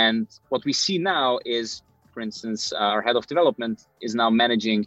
And 0.00 0.26
what 0.52 0.62
we 0.68 0.74
see 0.84 0.98
now 1.16 1.28
is 1.58 1.66
for 2.12 2.20
instance 2.28 2.60
uh, 2.80 2.94
our 2.94 3.02
head 3.06 3.16
of 3.20 3.24
development 3.34 3.76
is 4.06 4.12
now 4.22 4.30
managing 4.44 4.80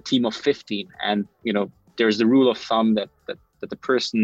a 0.00 0.02
team 0.10 0.22
of 0.30 0.34
15 0.34 0.88
and 1.08 1.18
you 1.48 1.54
know 1.56 1.66
there's 1.98 2.18
the 2.22 2.28
rule 2.34 2.48
of 2.54 2.58
thumb 2.68 2.88
that 2.98 3.10
that, 3.26 3.38
that 3.60 3.70
the 3.74 3.80
person 3.92 4.20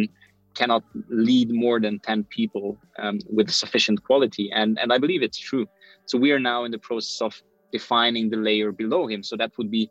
cannot 0.55 0.85
lead 1.09 1.53
more 1.53 1.81
than 1.81 1.99
10 2.01 2.25
people 2.25 2.79
um, 2.99 3.19
with 3.29 3.51
sufficient 3.51 4.03
quality. 4.05 4.51
And 4.53 4.79
and 4.79 4.93
i 4.93 4.99
believe 4.99 5.23
it's 5.23 5.39
true. 5.39 5.67
So 6.07 6.19
we 6.19 6.33
are 6.33 6.41
now 6.41 6.65
in 6.65 6.71
the 6.71 6.79
process 6.79 7.21
of 7.21 7.43
defining 7.73 8.31
the 8.31 8.37
layer 8.37 8.73
below 8.73 9.07
him. 9.07 9.23
So 9.23 9.37
that 9.37 9.53
would 9.59 9.71
be 9.71 9.91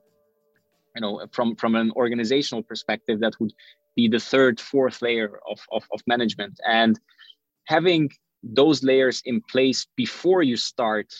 you 0.95 1.01
know 1.01 1.25
from 1.31 1.55
from 1.55 1.75
an 1.75 1.91
organizational 1.95 2.63
perspective 2.63 3.19
that 3.19 3.39
would 3.39 3.53
be 3.95 4.07
the 4.07 4.19
third 4.19 4.59
fourth 4.59 5.01
layer 5.01 5.39
of 5.49 5.59
of, 5.71 5.83
of 5.93 6.01
management. 6.07 6.59
And 6.67 6.99
having 7.65 8.09
those 8.43 8.83
layers 8.83 9.21
in 9.25 9.41
place 9.53 9.87
before 9.95 10.43
you 10.43 10.57
start 10.57 11.13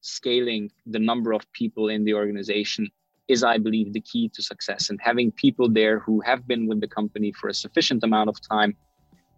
scaling 0.00 0.70
the 0.86 0.98
number 0.98 1.32
of 1.32 1.42
people 1.52 1.88
in 1.88 2.04
the 2.04 2.14
organization 2.14 2.88
is 3.28 3.44
i 3.44 3.58
believe 3.58 3.92
the 3.92 4.00
key 4.00 4.30
to 4.34 4.42
success. 4.42 4.90
And 4.90 4.98
having 5.02 5.30
people 5.32 5.68
there 5.68 5.98
who 6.00 6.20
have 6.22 6.46
been 6.46 6.66
with 6.66 6.80
the 6.80 6.88
company 6.88 7.32
for 7.32 7.48
a 7.48 7.54
sufficient 7.54 8.02
amount 8.02 8.28
of 8.28 8.36
time 8.54 8.76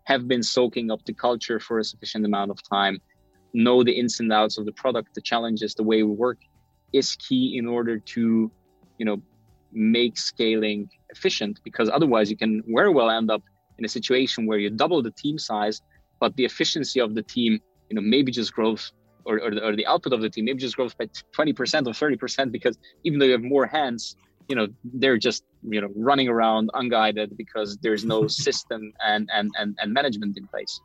have 0.04 0.26
been 0.26 0.42
soaking 0.42 0.90
up 0.90 1.04
the 1.04 1.12
culture 1.12 1.58
for 1.60 1.78
a 1.78 1.84
sufficient 1.84 2.24
amount 2.24 2.50
of 2.50 2.58
time 2.68 3.00
know 3.52 3.82
the 3.82 3.92
ins 3.92 4.20
and 4.20 4.32
outs 4.32 4.58
of 4.58 4.64
the 4.64 4.72
product 4.72 5.08
the 5.14 5.20
challenges 5.20 5.74
the 5.74 5.82
way 5.82 6.02
we 6.02 6.14
work 6.26 6.38
is 6.92 7.16
key 7.16 7.56
in 7.58 7.66
order 7.66 7.98
to 7.98 8.50
you 8.98 9.04
know 9.04 9.20
make 9.72 10.18
scaling 10.18 10.88
efficient. 11.10 11.60
Because 11.64 11.88
otherwise 11.88 12.30
you 12.30 12.36
can 12.36 12.62
very 12.66 12.90
well 12.90 13.10
end 13.10 13.30
up 13.30 13.42
in 13.78 13.84
a 13.84 13.88
situation 13.88 14.46
where 14.46 14.58
you 14.58 14.70
double 14.70 15.02
the 15.02 15.12
team 15.12 15.38
size 15.38 15.80
but 16.20 16.36
the 16.36 16.44
efficiency 16.44 17.00
of 17.00 17.14
the 17.14 17.22
team 17.22 17.58
you 17.88 17.96
know 17.96 18.02
maybe 18.02 18.30
just 18.30 18.52
grows 18.52 18.92
or, 19.24 19.40
or, 19.40 19.50
the, 19.50 19.66
or 19.66 19.76
the 19.76 19.86
output 19.86 20.12
of 20.12 20.20
the 20.20 20.30
team 20.30 20.44
maybe 20.46 20.58
just 20.58 20.76
grows 20.76 20.94
by 20.94 21.06
20% 21.36 21.54
or 21.86 22.16
30% 22.16 22.52
because 22.52 22.78
even 23.04 23.18
though 23.18 23.26
you 23.26 23.32
have 23.32 23.42
more 23.42 23.66
hands 23.66 24.16
you 24.48 24.56
know 24.56 24.66
they're 24.94 25.16
just 25.16 25.44
you 25.62 25.80
know 25.80 25.88
running 25.94 26.28
around 26.28 26.70
unguided 26.74 27.36
because 27.36 27.78
there's 27.78 28.04
no 28.04 28.26
system 28.46 28.92
and, 29.06 29.30
and 29.32 29.50
and 29.58 29.78
and 29.80 29.92
management 29.92 30.36
in 30.36 30.46
place 30.48 30.80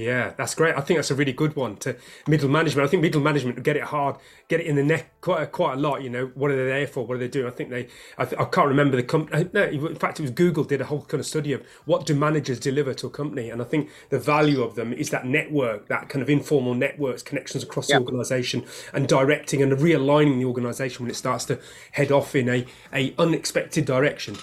Yeah, 0.00 0.32
that's 0.38 0.54
great. 0.54 0.74
I 0.74 0.80
think 0.80 0.96
that's 0.96 1.10
a 1.10 1.14
really 1.14 1.34
good 1.34 1.54
one 1.56 1.76
to 1.78 1.94
middle 2.26 2.48
management. 2.48 2.86
I 2.86 2.90
think 2.90 3.02
middle 3.02 3.20
management 3.20 3.62
get 3.62 3.76
it 3.76 3.82
hard, 3.82 4.16
get 4.48 4.60
it 4.60 4.66
in 4.66 4.76
the 4.76 4.82
neck 4.82 5.10
quite 5.20 5.42
a, 5.42 5.46
quite 5.46 5.74
a 5.74 5.76
lot. 5.76 6.02
You 6.02 6.08
know, 6.08 6.30
what 6.34 6.50
are 6.50 6.56
they 6.56 6.64
there 6.70 6.86
for? 6.86 7.04
What 7.06 7.16
are 7.16 7.18
they 7.18 7.28
doing? 7.28 7.46
I 7.46 7.50
think 7.50 7.68
they. 7.68 7.86
I, 8.16 8.24
th- 8.24 8.40
I 8.40 8.46
can't 8.46 8.68
remember 8.68 8.96
the 8.96 9.02
company. 9.02 9.44
Uh, 9.44 9.48
no, 9.52 9.64
in 9.64 9.94
fact, 9.96 10.18
it 10.18 10.22
was 10.22 10.30
Google 10.30 10.64
did 10.64 10.80
a 10.80 10.86
whole 10.86 11.02
kind 11.02 11.20
of 11.20 11.26
study 11.26 11.52
of 11.52 11.62
what 11.84 12.06
do 12.06 12.14
managers 12.14 12.58
deliver 12.58 12.94
to 12.94 13.08
a 13.08 13.10
company, 13.10 13.50
and 13.50 13.60
I 13.60 13.66
think 13.66 13.90
the 14.08 14.18
value 14.18 14.62
of 14.62 14.74
them 14.74 14.94
is 14.94 15.10
that 15.10 15.26
network, 15.26 15.88
that 15.88 16.08
kind 16.08 16.22
of 16.22 16.30
informal 16.30 16.74
networks, 16.74 17.22
connections 17.22 17.62
across 17.62 17.90
Yeah. 17.90 17.98
the 17.98 18.06
organisation, 18.06 18.64
and 18.94 19.06
directing 19.06 19.62
and 19.62 19.70
realigning 19.72 20.38
the 20.38 20.46
organisation 20.46 21.04
when 21.04 21.10
it 21.10 21.16
starts 21.16 21.44
to 21.46 21.58
head 21.92 22.10
off 22.10 22.34
in 22.34 22.48
a 22.48 22.64
a 22.94 23.14
unexpected 23.18 23.84
direction. 23.84 24.36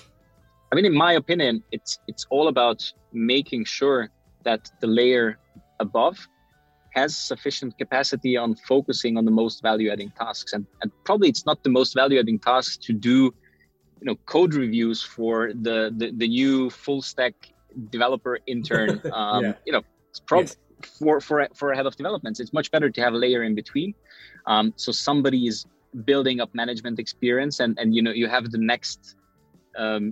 I 0.71 0.75
mean, 0.75 0.85
in 0.85 0.93
my 0.93 1.13
opinion, 1.13 1.63
it's 1.71 1.97
it's 2.07 2.27
all 2.29 2.47
about 2.47 2.83
making 3.11 3.65
sure 3.65 4.11
that 4.49 4.61
the 4.83 4.89
layer 4.99 5.25
above 5.87 6.17
has 6.99 7.11
sufficient 7.31 7.71
capacity 7.83 8.33
on 8.43 8.49
focusing 8.73 9.13
on 9.19 9.23
the 9.29 9.35
most 9.41 9.57
value-adding 9.69 10.11
tasks, 10.23 10.51
and, 10.55 10.63
and 10.81 10.89
probably 11.07 11.29
it's 11.33 11.45
not 11.49 11.57
the 11.67 11.73
most 11.79 11.91
value-adding 12.01 12.39
tasks 12.51 12.75
to 12.87 12.91
do, 13.09 13.17
you 13.99 14.05
know, 14.07 14.15
code 14.33 14.53
reviews 14.63 14.99
for 15.15 15.35
the 15.67 15.77
the, 15.99 16.07
the 16.21 16.29
new 16.39 16.55
full 16.83 17.01
stack 17.11 17.35
developer 17.95 18.35
intern. 18.53 18.91
Um, 19.19 19.43
Yeah. 19.43 19.53
You 19.67 19.73
know, 19.75 19.83
it's 20.11 20.21
prob- 20.29 20.49
Yes. 20.49 20.55
for 20.99 21.15
for 21.27 21.37
for 21.59 21.67
a 21.73 21.75
head 21.77 21.87
of 21.91 21.93
developments, 22.01 22.37
it's 22.43 22.53
much 22.59 22.69
better 22.75 22.89
to 22.95 22.99
have 23.05 23.13
a 23.17 23.19
layer 23.25 23.41
in 23.49 23.53
between, 23.61 23.89
um, 24.51 24.65
so 24.83 24.89
somebody 25.07 25.41
is 25.51 25.57
building 26.09 26.37
up 26.43 26.49
management 26.63 26.97
experience, 27.05 27.55
and 27.63 27.71
and 27.79 27.87
you 27.95 28.01
know 28.05 28.13
you 28.21 28.27
have 28.35 28.45
the 28.55 28.63
next 28.73 28.99
um, 29.83 30.05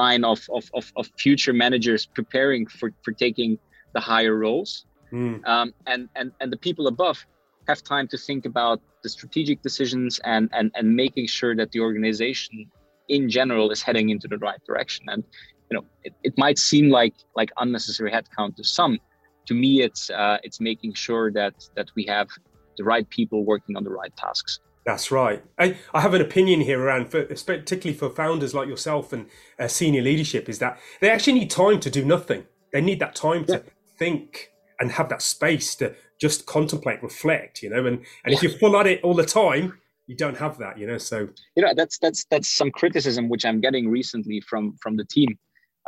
line 0.00 0.22
of, 0.32 0.38
of, 0.58 0.64
of, 0.78 0.84
of 1.00 1.04
future 1.24 1.54
managers 1.64 2.02
preparing 2.18 2.62
for, 2.78 2.88
for 3.04 3.12
taking 3.26 3.50
the 3.94 4.00
higher 4.00 4.36
roles. 4.36 4.86
Mm. 5.12 5.46
Um, 5.46 5.72
and, 5.86 6.08
and, 6.16 6.32
and 6.40 6.52
the 6.52 6.56
people 6.56 6.86
above 6.86 7.24
have 7.66 7.82
time 7.82 8.08
to 8.08 8.18
think 8.18 8.46
about 8.46 8.80
the 9.02 9.08
strategic 9.08 9.62
decisions 9.62 10.20
and, 10.24 10.48
and, 10.52 10.70
and 10.74 10.94
making 10.94 11.26
sure 11.26 11.54
that 11.56 11.70
the 11.72 11.80
organization 11.80 12.70
in 13.08 13.28
general 13.28 13.70
is 13.70 13.82
heading 13.82 14.10
into 14.10 14.28
the 14.28 14.38
right 14.38 14.60
direction. 14.66 15.06
And, 15.08 15.24
you 15.70 15.76
know, 15.76 15.84
it, 16.04 16.14
it 16.24 16.34
might 16.36 16.58
seem 16.58 16.90
like, 16.90 17.14
like 17.36 17.50
unnecessary 17.58 18.10
headcount 18.10 18.56
to 18.56 18.64
some. 18.64 18.98
To 19.46 19.54
me, 19.54 19.82
it's, 19.82 20.10
uh, 20.10 20.38
it's 20.42 20.60
making 20.60 20.94
sure 20.94 21.30
that, 21.32 21.54
that 21.74 21.90
we 21.94 22.04
have 22.06 22.28
the 22.76 22.84
right 22.84 23.08
people 23.08 23.44
working 23.44 23.76
on 23.76 23.84
the 23.84 23.90
right 23.90 24.14
tasks. 24.16 24.60
That's 24.84 25.10
right. 25.10 25.44
I, 25.58 25.76
I 25.92 26.00
have 26.00 26.14
an 26.14 26.22
opinion 26.22 26.60
here 26.60 26.80
around, 26.80 27.10
for, 27.10 27.24
particularly 27.24 27.92
for 27.92 28.08
founders 28.08 28.54
like 28.54 28.68
yourself 28.68 29.12
and 29.12 29.26
uh, 29.58 29.68
senior 29.68 30.00
leadership, 30.00 30.48
is 30.48 30.58
that 30.60 30.78
they 31.00 31.10
actually 31.10 31.34
need 31.34 31.50
time 31.50 31.80
to 31.80 31.90
do 31.90 32.04
nothing. 32.04 32.46
They 32.72 32.80
need 32.80 32.98
that 33.00 33.14
time 33.14 33.44
to 33.46 33.64
think 33.98 34.50
and 34.80 34.92
have 34.92 35.08
that 35.08 35.22
space 35.22 35.74
to 35.76 35.94
just 36.20 36.46
contemplate, 36.46 37.02
reflect, 37.02 37.62
you 37.62 37.70
know. 37.70 37.84
And, 37.86 38.04
and 38.24 38.34
if 38.34 38.42
you're 38.42 38.52
full 38.52 38.76
at 38.76 38.86
it 38.86 39.02
all 39.02 39.14
the 39.14 39.24
time, 39.24 39.78
you 40.06 40.16
don't 40.16 40.36
have 40.38 40.58
that, 40.58 40.78
you 40.78 40.86
know. 40.86 40.98
So 40.98 41.28
you 41.54 41.62
know 41.62 41.72
that's 41.74 41.98
that's 41.98 42.24
that's 42.30 42.48
some 42.48 42.70
criticism 42.70 43.28
which 43.28 43.44
i'm 43.44 43.60
getting 43.60 43.88
recently 43.88 44.40
from 44.40 44.76
from 44.82 44.96
the 44.96 45.04
team 45.04 45.36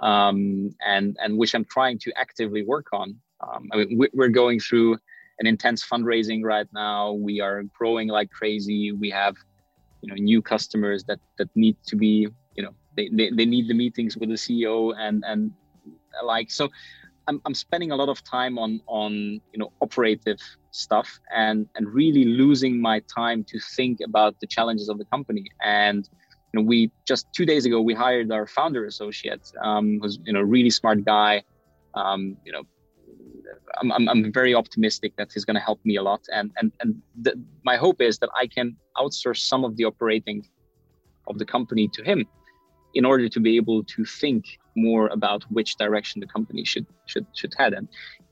um 0.03 0.71
and 0.87 1.17
and 1.23 1.39
which 1.39 1.55
i'm 1.55 1.65
trying 1.65 1.99
to 1.99 2.13
actively 2.17 2.63
work 2.65 2.87
on 2.93 3.15
um 3.47 3.69
i 3.73 3.77
mean 3.77 3.99
we- 3.99 4.11
we're 4.13 4.29
going 4.43 4.59
through 4.59 4.99
an 5.39 5.47
intense 5.47 5.87
fundraising 5.87 6.43
right 6.43 6.67
now 6.73 7.13
we 7.13 7.41
are 7.41 7.63
growing 7.79 8.09
like 8.09 8.31
crazy 8.31 8.93
we 8.93 9.11
have 9.11 9.37
you 10.03 10.09
know 10.09 10.17
new 10.17 10.43
customers 10.43 11.05
that 11.05 11.21
that 11.39 11.49
need 11.55 11.77
to 11.87 11.97
be 11.97 12.29
you 12.57 12.63
know 12.65 12.75
they 12.97 13.09
they, 13.13 13.31
they 13.31 13.47
need 13.47 13.69
the 13.69 13.75
meetings 13.75 14.17
with 14.17 14.29
the 14.29 14.35
ceo 14.35 14.93
and 14.99 15.23
and 15.27 15.53
like 16.25 16.51
so 16.51 16.69
I'm, 17.31 17.41
I'm 17.47 17.55
spending 17.55 17.91
a 17.93 17.97
lot 18.03 18.09
of 18.09 18.19
time 18.25 18.59
on 18.59 18.81
on 18.87 19.13
you 19.53 19.59
know 19.61 19.73
operative 19.81 20.41
stuff 20.73 21.09
and 21.45 21.59
and 21.77 21.85
really 22.01 22.25
losing 22.43 22.75
my 22.89 22.97
time 23.21 23.41
to 23.51 23.57
think 23.77 24.01
about 24.11 24.33
the 24.41 24.49
challenges 24.57 24.89
of 24.89 24.97
the 24.99 25.07
company 25.15 25.45
and 25.63 26.03
you 26.53 26.55
know, 26.59 26.67
we 26.67 26.91
just 27.07 27.25
two 27.33 27.47
days 27.47 27.65
ago 27.65 27.81
we 27.81 27.95
hired 27.95 28.33
our 28.33 28.47
founder 28.47 28.85
associate, 28.93 29.45
um, 29.63 30.01
who's 30.01 30.19
you 30.25 30.33
know 30.33 30.41
really 30.41 30.71
smart 30.71 31.05
guy. 31.05 31.43
Um, 31.95 32.37
you 32.45 32.53
know, 32.55 32.65
I'm, 33.81 34.09
I'm, 34.09 34.33
very 34.33 34.55
optimistic 34.55 35.13
that 35.19 35.29
he's 35.33 35.45
going 35.45 35.59
to 35.61 35.67
help 35.71 35.81
me 35.85 35.95
a 35.97 36.03
lot, 36.03 36.23
and 36.39 36.51
and 36.59 36.73
and 36.81 36.91
the, 37.25 37.33
my 37.71 37.77
hope 37.77 38.01
is 38.01 38.19
that 38.19 38.31
I 38.43 38.47
can 38.57 38.77
outsource 38.97 39.41
some 39.53 39.65
of 39.65 39.77
the 39.77 39.85
operating 39.85 40.39
of 41.29 41.39
the 41.39 41.45
company 41.45 41.89
to 41.97 42.03
him, 42.03 42.27
in 42.95 43.05
order 43.05 43.29
to 43.29 43.41
be 43.41 43.53
able 43.57 43.85
to 43.95 44.05
think 44.05 44.45
more 44.77 45.09
about 45.09 45.45
which 45.51 45.77
direction 45.77 46.21
the 46.21 46.27
company 46.27 46.65
should 46.65 46.87
should 47.07 47.27
should 47.35 47.55
head. 47.57 47.73
And 47.75 47.89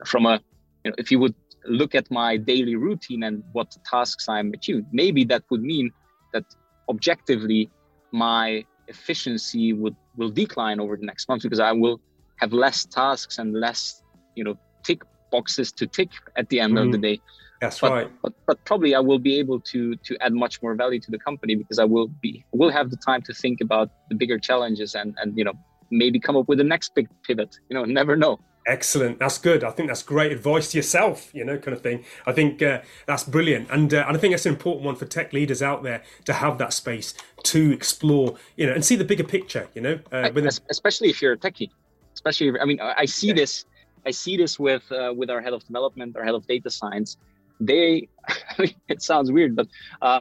from 0.07 0.27
a 0.27 0.41
you 0.85 0.91
know, 0.91 0.95
if 0.99 1.11
you 1.11 1.19
would 1.19 1.35
look 1.65 1.95
at 1.95 2.11
my 2.11 2.37
daily 2.37 2.77
routine 2.77 3.23
and 3.25 3.43
what 3.53 3.77
tasks 3.85 4.29
I'm 4.29 4.53
achieving, 4.55 4.87
maybe 4.93 5.25
that 5.25 5.43
would 5.51 5.63
mean 5.63 5.91
that 6.33 6.45
objectively 6.89 7.71
my 8.13 8.65
efficiency 8.89 9.73
would 9.73 9.97
will 10.17 10.31
decline 10.31 10.81
over 10.81 10.97
the 10.97 11.07
next 11.07 11.29
month 11.29 11.43
because 11.43 11.61
I 11.61 11.73
will 11.73 12.01
have 12.37 12.53
less 12.53 12.85
tasks 12.85 13.39
and 13.39 13.53
less, 13.53 14.03
you 14.35 14.45
know, 14.45 14.57
tick 14.83 15.03
boxes 15.31 15.73
to 15.73 15.87
tick 15.87 16.11
at 16.37 16.49
the 16.49 16.61
end 16.61 16.75
mm, 16.75 16.87
of 16.87 16.93
the 16.93 16.99
mm. 16.99 17.03
day. 17.03 17.21
That's 17.61 17.81
but, 17.81 17.91
right. 17.91 18.11
But, 18.23 18.33
but 18.47 18.65
probably 18.65 18.95
I 18.95 19.01
will 19.01 19.19
be 19.19 19.39
able 19.39 19.61
to 19.73 19.97
to 19.97 20.17
add 20.21 20.33
much 20.33 20.63
more 20.63 20.75
value 20.75 21.01
to 21.01 21.11
the 21.11 21.19
company 21.19 21.55
because 21.57 21.79
I 21.79 21.85
will 21.85 22.09
be 22.09 22.45
will 22.53 22.71
have 22.71 22.91
the 22.91 22.97
time 22.97 23.23
to 23.23 23.35
think 23.35 23.61
about 23.61 23.91
the 24.09 24.15
bigger 24.15 24.39
challenges 24.39 24.95
and 24.95 25.15
and 25.21 25.37
you 25.37 25.45
know 25.45 25.55
maybe 25.91 26.19
come 26.21 26.37
up 26.37 26.49
with 26.49 26.59
the 26.59 26.65
next 26.65 26.95
big 26.95 27.09
pivot. 27.23 27.59
You 27.69 27.75
know, 27.75 27.85
never 27.85 28.17
know. 28.17 28.39
Excellent. 28.69 29.19
That's 29.19 29.39
good. 29.39 29.65
I 29.65 29.71
think 29.71 29.89
that's 29.89 30.03
great 30.03 30.31
advice 30.31 30.73
to 30.73 30.79
yourself, 30.79 31.35
you 31.35 31.43
know, 31.43 31.57
kind 31.57 31.75
of 31.75 31.83
thing. 31.83 32.05
I 32.27 32.33
think 32.33 32.63
uh, 32.63 32.83
that's 33.07 33.25
brilliant. 33.25 33.71
And, 33.71 33.93
uh, 33.95 34.05
and 34.07 34.15
I 34.15 34.21
think 34.21 34.35
that's 34.35 34.45
an 34.45 34.53
important 34.53 34.85
one 34.85 34.95
for 34.95 35.07
tech 35.07 35.33
leaders 35.33 35.63
out 35.63 35.83
there 35.83 36.03
to 36.27 36.35
have 36.35 36.59
that 36.59 36.75
space 36.75 37.15
to 37.45 37.73
explore, 37.73 38.37
you 38.57 38.67
know, 38.67 38.75
and 38.75 38.85
see 38.85 38.95
the 38.95 39.07
bigger 39.07 39.25
picture, 39.25 39.69
you 39.75 39.81
know. 39.81 39.99
Uh, 40.13 40.31
especially 40.69 41.09
if 41.09 41.23
you're 41.23 41.33
a 41.33 41.39
techie. 41.39 41.71
Especially, 42.13 42.49
if, 42.49 42.57
I 42.61 42.67
mean, 42.67 42.79
I 42.81 43.07
see 43.07 43.29
yeah. 43.29 43.35
this. 43.35 43.65
I 44.05 44.11
see 44.11 44.37
this 44.37 44.59
with 44.59 44.91
uh, 44.93 45.15
with 45.17 45.31
our 45.31 45.41
head 45.41 45.53
of 45.53 45.65
development, 45.65 46.17
our 46.17 46.25
head 46.25 46.35
of 46.35 46.47
data 46.47 46.71
science. 46.71 47.17
They, 47.61 48.09
I 48.29 48.63
mean, 48.63 48.75
it 48.89 49.03
sounds 49.03 49.33
weird, 49.33 49.57
but 49.57 49.69
uh, 50.03 50.21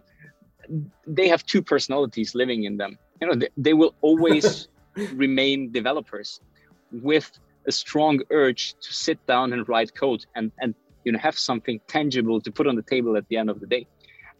they 1.05 1.27
have 1.27 1.45
two 1.45 1.61
personalities 1.61 2.33
living 2.33 2.63
in 2.63 2.77
them. 2.77 2.97
You 3.19 3.27
know, 3.27 3.35
they, 3.35 3.49
they 3.57 3.73
will 3.73 3.93
always 4.01 4.67
remain 5.13 5.71
developers 5.71 6.41
with 6.91 7.29
a 7.67 7.71
strong 7.71 8.21
urge 8.31 8.73
to 8.81 8.93
sit 8.93 9.19
down 9.27 9.53
and 9.53 9.67
write 9.67 9.93
code 9.93 10.25
and 10.35 10.51
and 10.59 10.73
you 11.03 11.11
know 11.11 11.19
have 11.19 11.37
something 11.37 11.79
tangible 11.87 12.39
to 12.41 12.51
put 12.51 12.65
on 12.67 12.75
the 12.75 12.81
table 12.81 13.17
at 13.17 13.27
the 13.29 13.37
end 13.37 13.49
of 13.49 13.59
the 13.59 13.67
day. 13.67 13.85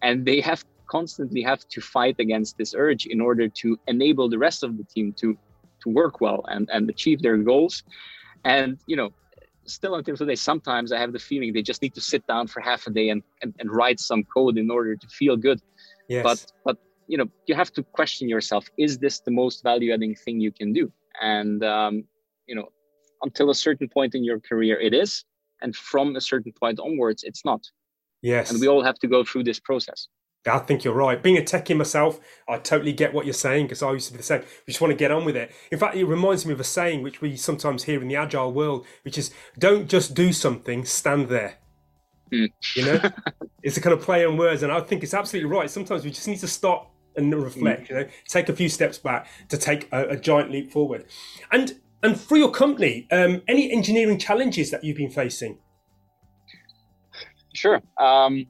And 0.01 0.25
they 0.25 0.39
have 0.41 0.63
constantly 0.87 1.41
have 1.41 1.67
to 1.67 1.81
fight 1.81 2.15
against 2.19 2.57
this 2.57 2.73
urge 2.75 3.05
in 3.05 3.19
order 3.19 3.49
to 3.49 3.77
enable 3.87 4.29
the 4.29 4.37
rest 4.37 4.63
of 4.63 4.77
the 4.77 4.85
team 4.85 5.13
to 5.21 5.37
to 5.83 5.89
work 5.89 6.21
well 6.21 6.43
and 6.47 6.69
and 6.71 6.89
achieve 6.89 7.21
their 7.21 7.37
goals. 7.37 7.83
And 8.43 8.79
you 8.87 8.95
know 8.95 9.09
still 9.65 9.95
until 9.95 10.15
today 10.15 10.35
sometimes 10.35 10.93
i 10.93 10.97
have 10.97 11.11
the 11.11 11.19
feeling 11.19 11.51
they 11.51 11.61
just 11.61 11.81
need 11.81 11.93
to 11.93 11.99
sit 11.99 12.25
down 12.25 12.47
for 12.47 12.61
half 12.61 12.87
a 12.87 12.89
day 12.89 13.09
and 13.09 13.21
and, 13.41 13.53
and 13.59 13.69
write 13.69 13.99
some 13.99 14.23
code 14.23 14.57
in 14.57 14.71
order 14.71 14.95
to 14.95 15.07
feel 15.07 15.35
good. 15.35 15.59
Yes. 16.07 16.23
but 16.23 16.39
but 16.63 16.77
you 17.07 17.17
know 17.17 17.27
you 17.47 17.55
have 17.55 17.71
to 17.71 17.83
question 17.83 18.29
yourself 18.29 18.65
is 18.77 18.99
this 18.99 19.19
the 19.21 19.31
most 19.31 19.63
value 19.63 19.93
adding 19.93 20.15
thing 20.15 20.39
you 20.39 20.51
can 20.51 20.73
do 20.73 20.91
and 21.21 21.63
um, 21.63 22.03
you 22.47 22.55
know 22.55 22.67
until 23.21 23.49
a 23.49 23.55
certain 23.55 23.87
point 23.87 24.13
in 24.13 24.23
your 24.23 24.39
career 24.39 24.79
it 24.79 24.93
is 24.93 25.25
and 25.61 25.75
from 25.75 26.15
a 26.15 26.21
certain 26.21 26.51
point 26.51 26.79
onwards 26.79 27.23
it's 27.23 27.43
not 27.43 27.61
yes 28.21 28.51
and 28.51 28.59
we 28.59 28.67
all 28.67 28.83
have 28.83 28.99
to 28.99 29.07
go 29.07 29.23
through 29.23 29.43
this 29.43 29.59
process 29.59 30.07
I 30.45 30.59
think 30.59 30.83
you're 30.83 30.93
right. 30.93 31.21
Being 31.21 31.37
a 31.37 31.41
techie 31.41 31.75
myself, 31.75 32.19
I 32.47 32.57
totally 32.57 32.93
get 32.93 33.13
what 33.13 33.25
you're 33.25 33.33
saying 33.33 33.65
because 33.65 33.83
I 33.83 33.91
used 33.91 34.07
to 34.07 34.13
be 34.13 34.17
the 34.17 34.23
same. 34.23 34.41
We 34.65 34.71
just 34.71 34.79
want 34.79 34.91
to 34.91 34.97
get 34.97 35.11
on 35.11 35.25
with 35.25 35.35
it. 35.35 35.51
In 35.71 35.79
fact, 35.79 35.95
it 35.95 36.05
reminds 36.05 36.45
me 36.45 36.53
of 36.53 36.59
a 36.59 36.63
saying 36.63 37.03
which 37.03 37.21
we 37.21 37.35
sometimes 37.35 37.83
hear 37.83 38.01
in 38.01 38.07
the 38.07 38.15
agile 38.15 38.53
world, 38.53 38.85
which 39.03 39.17
is 39.17 39.31
don't 39.59 39.89
just 39.89 40.13
do 40.13 40.31
something, 40.31 40.85
stand 40.85 41.27
there. 41.27 41.55
Mm. 42.31 42.49
You 42.75 42.85
know, 42.85 43.01
it's 43.63 43.77
a 43.77 43.81
kind 43.81 43.93
of 43.93 44.01
play 44.01 44.25
on 44.25 44.37
words. 44.37 44.63
And 44.63 44.71
I 44.71 44.79
think 44.79 45.03
it's 45.03 45.13
absolutely 45.13 45.49
right. 45.51 45.69
Sometimes 45.69 46.05
we 46.05 46.11
just 46.11 46.27
need 46.27 46.39
to 46.39 46.47
stop 46.47 46.93
and 47.17 47.33
reflect, 47.33 47.83
mm. 47.85 47.89
you 47.89 47.95
know, 47.95 48.07
take 48.27 48.47
a 48.47 48.53
few 48.53 48.69
steps 48.69 48.97
back 48.97 49.27
to 49.49 49.57
take 49.57 49.89
a, 49.91 50.09
a 50.09 50.17
giant 50.17 50.51
leap 50.51 50.71
forward. 50.71 51.05
And 51.51 51.75
and 52.03 52.19
for 52.19 52.37
your 52.37 52.51
company, 52.51 53.07
um, 53.11 53.41
any 53.47 53.71
engineering 53.71 54.19
challenges 54.19 54.69
that 54.71 54.83
you've 54.83 54.97
been 54.97 55.09
facing? 55.09 55.57
Sure. 57.53 57.81
Um, 57.97 58.45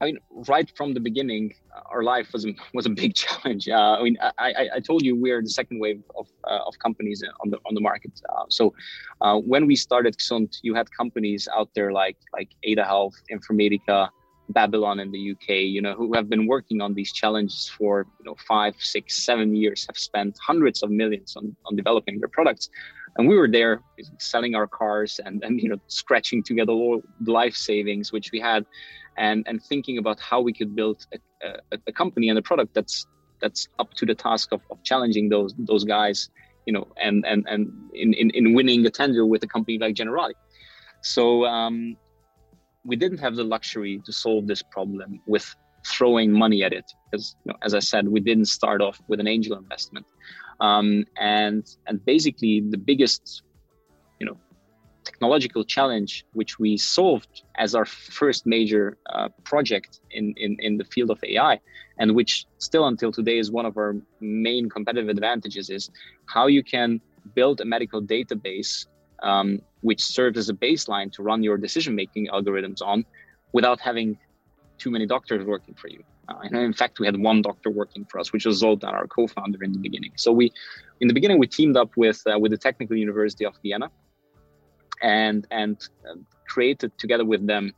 I 0.00 0.06
mean, 0.06 0.18
right 0.48 0.70
from 0.76 0.94
the 0.94 1.00
beginning, 1.00 1.54
our 1.90 2.02
life 2.02 2.32
was 2.32 2.44
a, 2.46 2.54
was 2.72 2.86
a 2.86 2.90
big 2.90 3.14
challenge. 3.22 3.68
Uh, 3.68 3.96
I 3.98 4.02
mean, 4.02 4.16
I, 4.20 4.32
I, 4.38 4.68
I, 4.76 4.80
told 4.80 5.02
you 5.04 5.16
we're 5.16 5.42
the 5.42 5.48
second 5.48 5.80
wave 5.80 6.02
of, 6.16 6.28
uh, 6.44 6.58
of 6.66 6.78
companies 6.78 7.24
on 7.42 7.50
the 7.50 7.58
on 7.66 7.74
the 7.74 7.80
market. 7.80 8.12
Uh, 8.28 8.44
so, 8.48 8.74
uh, 9.20 9.38
when 9.38 9.66
we 9.66 9.76
started 9.76 10.16
Xund, 10.18 10.58
you 10.62 10.74
had 10.74 10.90
companies 10.90 11.48
out 11.56 11.70
there 11.74 11.92
like 11.92 12.18
like 12.32 12.50
Ada 12.62 12.84
Health, 12.84 13.14
Infermedica, 13.32 14.10
Babylon 14.48 15.00
in 15.00 15.10
the 15.10 15.32
UK, 15.32 15.48
you 15.48 15.80
know, 15.80 15.94
who 15.94 16.12
have 16.14 16.28
been 16.28 16.46
working 16.46 16.80
on 16.80 16.94
these 16.94 17.12
challenges 17.12 17.70
for 17.76 18.06
you 18.18 18.24
know 18.26 18.36
five, 18.46 18.74
six, 18.78 19.24
seven 19.24 19.54
years, 19.56 19.86
have 19.86 19.96
spent 19.96 20.38
hundreds 20.44 20.82
of 20.82 20.90
millions 20.90 21.36
on, 21.36 21.56
on 21.66 21.76
developing 21.76 22.18
their 22.20 22.28
products, 22.28 22.68
and 23.16 23.28
we 23.28 23.36
were 23.36 23.48
there 23.48 23.80
selling 24.18 24.54
our 24.54 24.66
cars 24.66 25.20
and 25.24 25.42
and 25.44 25.60
you 25.60 25.68
know 25.68 25.78
scratching 25.88 26.42
together 26.42 26.72
all 26.72 27.02
the 27.20 27.32
life 27.32 27.56
savings 27.56 28.12
which 28.12 28.30
we 28.32 28.40
had, 28.40 28.66
and 29.16 29.44
and 29.46 29.62
thinking 29.62 29.98
about 29.98 30.20
how 30.20 30.40
we 30.40 30.52
could 30.52 30.76
build 30.76 31.06
a, 31.14 31.48
a, 31.72 31.78
a 31.86 31.92
company 31.92 32.28
and 32.28 32.38
a 32.38 32.42
product 32.42 32.74
that's 32.74 33.06
that's 33.40 33.68
up 33.78 33.92
to 33.94 34.06
the 34.06 34.14
task 34.14 34.52
of, 34.52 34.60
of 34.70 34.82
challenging 34.82 35.28
those 35.28 35.54
those 35.58 35.84
guys, 35.84 36.28
you 36.66 36.72
know, 36.72 36.86
and 37.00 37.24
and 37.26 37.46
and 37.48 37.72
in, 37.94 38.12
in, 38.14 38.30
in 38.30 38.54
winning 38.54 38.84
a 38.86 38.90
tender 38.90 39.24
with 39.24 39.42
a 39.42 39.46
company 39.46 39.78
like 39.78 39.94
Generali. 39.94 40.34
So 41.02 41.44
um, 41.44 41.96
we 42.84 42.96
didn't 42.96 43.18
have 43.18 43.36
the 43.36 43.44
luxury 43.44 44.00
to 44.04 44.12
solve 44.12 44.46
this 44.46 44.62
problem 44.62 45.20
with 45.26 45.54
throwing 45.86 46.32
money 46.32 46.62
at 46.62 46.72
it. 46.72 46.90
Because 47.10 47.36
you 47.44 47.52
know, 47.52 47.58
as 47.62 47.74
i 47.74 47.78
said 47.78 48.08
we 48.08 48.20
didn't 48.20 48.46
start 48.46 48.80
off 48.80 49.00
with 49.08 49.20
an 49.20 49.28
angel 49.28 49.56
investment. 49.56 50.06
Um, 50.60 51.04
and 51.16 51.64
and 51.86 52.04
basically 52.04 52.60
the 52.60 52.78
biggest 52.78 53.42
you 54.20 54.26
know 54.26 54.36
technological 55.04 55.64
challenge 55.64 56.24
which 56.32 56.58
we 56.58 56.76
solved 56.76 57.42
as 57.56 57.74
our 57.74 57.84
first 57.84 58.46
major 58.46 58.96
uh, 59.10 59.28
project 59.44 60.00
in, 60.10 60.32
in 60.36 60.56
in 60.60 60.78
the 60.78 60.84
field 60.84 61.10
of 61.10 61.18
ai 61.24 61.60
and 61.98 62.14
which 62.14 62.46
still 62.58 62.86
until 62.86 63.12
today 63.12 63.38
is 63.38 63.50
one 63.50 63.66
of 63.66 63.76
our 63.76 63.96
main 64.20 64.68
competitive 64.68 65.08
advantages 65.08 65.68
is 65.68 65.90
how 66.26 66.46
you 66.46 66.62
can 66.62 67.00
build 67.34 67.60
a 67.60 67.64
medical 67.64 68.00
database 68.00 68.86
um, 69.24 69.60
which 69.80 70.02
serves 70.02 70.38
as 70.38 70.48
a 70.48 70.54
baseline 70.54 71.12
to 71.12 71.22
run 71.22 71.42
your 71.42 71.56
decision 71.56 71.94
making 71.94 72.28
algorithms 72.28 72.80
on 72.82 73.04
without 73.52 73.80
having 73.80 74.16
too 74.78 74.90
many 74.90 75.06
doctors 75.06 75.44
working 75.44 75.74
for 75.74 75.88
you. 75.88 76.02
Uh, 76.28 76.38
and 76.42 76.56
in 76.56 76.72
fact, 76.72 77.00
we 77.00 77.06
had 77.06 77.16
one 77.20 77.42
doctor 77.42 77.70
working 77.70 78.04
for 78.04 78.18
us, 78.18 78.32
which 78.32 78.46
was 78.46 78.58
Zoltan, 78.58 78.90
our 78.90 79.06
co-founder 79.06 79.62
in 79.62 79.72
the 79.72 79.78
beginning. 79.78 80.12
So 80.16 80.32
we, 80.32 80.52
in 81.00 81.08
the 81.08 81.14
beginning, 81.14 81.38
we 81.38 81.46
teamed 81.46 81.76
up 81.76 81.90
with 81.96 82.22
uh, 82.26 82.38
with 82.38 82.50
the 82.50 82.58
Technical 82.58 82.96
University 82.96 83.44
of 83.44 83.54
Vienna, 83.62 83.90
and 85.02 85.46
and 85.50 85.76
uh, 86.08 86.14
created 86.48 86.96
together 86.98 87.24
with 87.24 87.46
them 87.46 87.72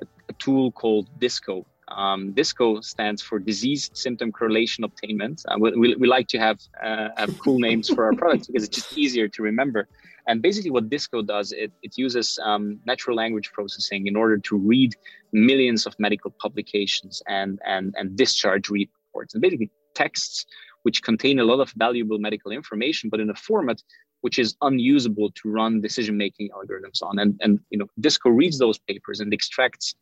a, 0.00 0.06
a 0.30 0.32
tool 0.34 0.72
called 0.72 1.08
DISCO, 1.18 1.66
um, 1.90 2.32
DISCO 2.32 2.80
stands 2.80 3.20
for 3.20 3.38
Disease 3.38 3.90
Symptom 3.94 4.30
Correlation 4.32 4.84
Obtainment. 4.84 5.42
Uh, 5.48 5.56
we, 5.58 5.94
we, 5.96 6.08
like 6.08 6.28
to 6.28 6.38
have, 6.38 6.60
uh, 6.82 7.08
have 7.16 7.38
cool 7.38 7.58
names 7.58 7.88
for 7.88 8.04
our 8.04 8.12
products 8.12 8.46
because 8.48 8.64
it's 8.64 8.76
just 8.76 8.96
easier 8.96 9.28
to 9.28 9.42
remember. 9.42 9.88
And 10.30 10.40
basically, 10.40 10.70
what 10.70 10.88
DISCO 10.88 11.26
does, 11.26 11.50
it, 11.50 11.72
it 11.82 11.98
uses 11.98 12.38
um, 12.44 12.78
natural 12.86 13.16
language 13.16 13.50
processing 13.52 14.06
in 14.06 14.14
order 14.14 14.38
to 14.38 14.56
read 14.56 14.94
millions 15.32 15.86
of 15.86 15.98
medical 15.98 16.30
publications 16.30 17.20
and, 17.26 17.58
and, 17.66 17.92
and 17.98 18.16
discharge 18.16 18.70
reports, 18.70 19.34
and 19.34 19.42
basically 19.42 19.70
texts 19.94 20.46
which 20.84 21.02
contain 21.02 21.40
a 21.40 21.44
lot 21.44 21.58
of 21.58 21.72
valuable 21.72 22.20
medical 22.20 22.52
information, 22.52 23.10
but 23.10 23.18
in 23.18 23.28
a 23.28 23.34
format 23.34 23.82
which 24.20 24.38
is 24.38 24.54
unusable 24.62 25.32
to 25.32 25.50
run 25.50 25.80
decision 25.80 26.16
making 26.16 26.48
algorithms 26.50 27.02
on. 27.02 27.18
And, 27.18 27.36
and 27.42 27.58
you 27.70 27.78
know, 27.78 27.88
DISCO 28.00 28.30
reads 28.30 28.58
those 28.60 28.78
papers 28.78 29.18
and 29.18 29.34
extracts 29.34 29.96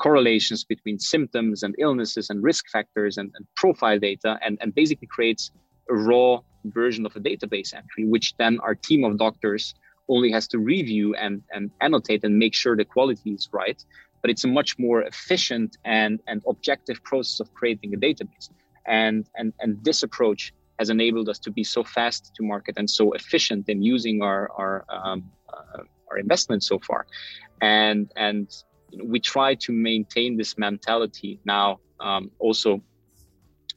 correlations 0.00 0.64
between 0.64 0.98
symptoms 0.98 1.62
and 1.62 1.74
illnesses 1.78 2.30
and 2.30 2.42
risk 2.42 2.64
factors 2.70 3.18
and, 3.18 3.30
and 3.34 3.46
profile 3.56 3.98
data 3.98 4.38
and, 4.42 4.56
and 4.62 4.74
basically 4.74 5.08
creates 5.08 5.50
a 5.90 5.94
raw 5.94 6.40
version 6.72 7.06
of 7.06 7.14
a 7.16 7.20
database 7.20 7.74
entry, 7.74 8.04
which 8.04 8.34
then 8.36 8.58
our 8.60 8.74
team 8.74 9.04
of 9.04 9.18
doctors 9.18 9.74
only 10.08 10.30
has 10.30 10.46
to 10.48 10.58
review 10.58 11.14
and, 11.14 11.42
and 11.52 11.70
annotate 11.80 12.22
and 12.24 12.38
make 12.38 12.54
sure 12.54 12.76
the 12.76 12.84
quality 12.84 13.32
is 13.32 13.48
right. 13.52 13.84
But 14.22 14.30
it's 14.30 14.44
a 14.44 14.48
much 14.48 14.78
more 14.78 15.02
efficient 15.02 15.76
and, 15.84 16.20
and 16.26 16.42
objective 16.48 17.02
process 17.04 17.40
of 17.40 17.52
creating 17.54 17.94
a 17.94 17.96
database. 17.96 18.50
And, 18.86 19.28
and, 19.36 19.52
and 19.60 19.82
this 19.84 20.02
approach 20.02 20.52
has 20.78 20.90
enabled 20.90 21.28
us 21.28 21.38
to 21.40 21.50
be 21.50 21.64
so 21.64 21.82
fast 21.82 22.32
to 22.36 22.42
market 22.42 22.74
and 22.76 22.88
so 22.88 23.12
efficient 23.12 23.68
in 23.68 23.82
using 23.82 24.22
our, 24.22 24.50
our, 24.56 24.84
um, 24.88 25.30
uh, 25.52 25.82
our 26.10 26.18
investments 26.18 26.66
so 26.68 26.78
far. 26.78 27.06
And, 27.60 28.12
and 28.16 28.48
we 29.02 29.20
try 29.20 29.54
to 29.54 29.72
maintain 29.72 30.36
this 30.36 30.56
mentality 30.58 31.40
now 31.44 31.80
um, 32.00 32.30
also 32.38 32.82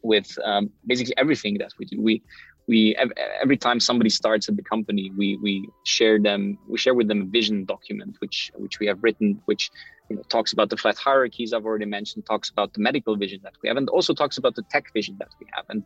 with 0.02 0.38
um, 0.44 0.70
basically 0.86 1.14
everything 1.18 1.58
that 1.58 1.72
we 1.78 1.86
do. 1.86 2.02
We 2.02 2.22
we 2.70 2.96
every 3.42 3.58
time 3.58 3.80
somebody 3.80 4.12
starts 4.12 4.48
at 4.48 4.56
the 4.56 4.62
company, 4.62 5.12
we 5.18 5.38
we 5.42 5.68
share 5.84 6.18
them 6.20 6.58
we 6.68 6.78
share 6.78 6.94
with 6.94 7.08
them 7.08 7.22
a 7.24 7.26
vision 7.26 7.66
document 7.66 8.16
which 8.20 8.52
which 8.56 8.80
we 8.80 8.86
have 8.86 9.00
written, 9.02 9.42
which 9.46 9.72
you 10.10 10.16
know 10.16 10.22
talks 10.30 10.54
about 10.54 10.70
the 10.70 10.78
flat 10.78 10.98
hierarchies 10.98 11.52
I've 11.52 11.66
already 11.66 11.90
mentioned, 11.98 12.28
talks 12.28 12.50
about 12.52 12.74
the 12.76 12.82
medical 12.90 13.18
vision 13.18 13.40
that 13.44 13.56
we 13.62 13.70
have, 13.70 13.78
and 13.78 13.90
also 13.90 14.14
talks 14.14 14.38
about 14.38 14.54
the 14.56 14.64
tech 14.70 14.86
vision 14.94 15.16
that 15.18 15.32
we 15.40 15.48
have. 15.56 15.66
And 15.68 15.84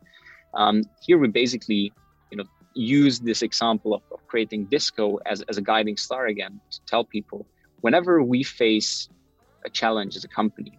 um, 0.54 0.84
here 1.06 1.18
we 1.18 1.30
basically 1.30 1.94
you 2.32 2.38
know 2.38 2.48
use 2.76 3.22
this 3.22 3.42
example 3.42 3.94
of, 3.94 4.02
of 4.12 4.20
creating 4.28 4.66
disco 4.66 5.20
as, 5.26 5.42
as 5.44 5.58
a 5.58 5.62
guiding 5.62 5.96
star 5.96 6.26
again 6.26 6.60
to 6.72 6.80
tell 6.86 7.06
people 7.06 7.46
whenever 7.82 8.22
we 8.22 8.44
face 8.44 9.08
a 9.64 9.70
challenge 9.70 10.18
as 10.18 10.24
a 10.26 10.28
company 10.28 10.78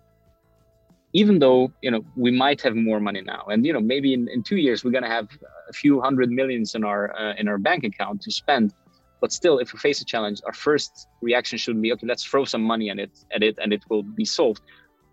even 1.15 1.39
though 1.39 1.73
you 1.81 1.91
know 1.91 2.05
we 2.17 2.31
might 2.31 2.61
have 2.61 2.77
more 2.77 3.01
money 3.01 3.23
now. 3.23 3.45
And 3.51 3.65
you 3.65 3.73
know 3.73 3.81
maybe 3.81 4.13
in, 4.13 4.29
in 4.29 4.43
two 4.43 4.57
years 4.57 4.85
we're 4.85 4.91
going 4.91 5.09
to 5.11 5.17
have 5.19 5.29
a 5.71 5.73
few 5.73 6.01
hundred 6.01 6.31
millions 6.31 6.75
in 6.75 6.85
our 6.85 7.03
uh, 7.19 7.35
in 7.39 7.49
our 7.49 7.59
bank 7.59 7.85
account 7.85 8.21
to 8.23 8.31
spend. 8.31 8.75
But 9.21 9.33
still 9.33 9.59
if 9.59 9.73
we 9.73 9.79
face 9.79 10.01
a 10.03 10.05
challenge 10.05 10.43
our 10.45 10.53
first 10.53 11.09
reaction 11.23 11.57
should 11.57 11.81
be 11.81 11.93
okay 11.93 12.07
let's 12.07 12.25
throw 12.25 12.45
some 12.45 12.63
money 12.63 12.91
at 12.91 12.99
it 12.99 13.13
at 13.35 13.43
it 13.43 13.59
and 13.63 13.73
it 13.73 13.83
will 13.89 14.03
be 14.03 14.25
solved. 14.25 14.63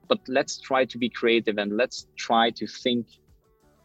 But 0.09 0.19
let's 0.27 0.59
try 0.59 0.83
to 0.85 0.97
be 0.97 1.07
creative 1.07 1.57
and 1.57 1.77
let's 1.77 2.07
try 2.17 2.49
to 2.49 2.67
think 2.67 3.05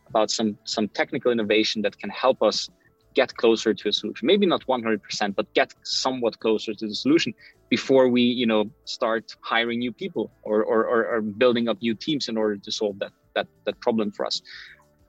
about 0.09 0.31
some 0.31 0.59
some 0.65 0.89
technical 0.89 1.31
innovation 1.31 1.83
that 1.83 1.97
can 1.99 2.11
help 2.11 2.43
us 2.43 2.69
get 3.17 3.35
closer 3.37 3.75
to 3.75 3.89
a 3.89 3.93
solution. 3.93 4.27
Maybe 4.33 4.47
not 4.47 4.63
100% 4.67 5.35
but 5.35 5.53
get 5.55 5.75
somewhat 5.83 6.39
closer 6.39 6.73
to 6.81 6.87
the 6.87 6.95
solution 6.95 7.35
before 7.69 8.07
we 8.09 8.23
you 8.23 8.47
know 8.47 8.63
start 8.85 9.25
hiring 9.41 9.79
new 9.81 9.93
people 10.03 10.31
or, 10.49 10.63
or, 10.63 10.81
or, 10.93 11.01
or 11.13 11.21
building 11.43 11.69
up 11.71 11.79
new 11.81 11.95
teams 12.07 12.29
in 12.29 12.37
order 12.37 12.57
to 12.67 12.71
solve 12.71 12.97
that, 13.03 13.13
that 13.35 13.49
that 13.65 13.77
problem 13.81 14.09
for 14.17 14.25
us. 14.31 14.37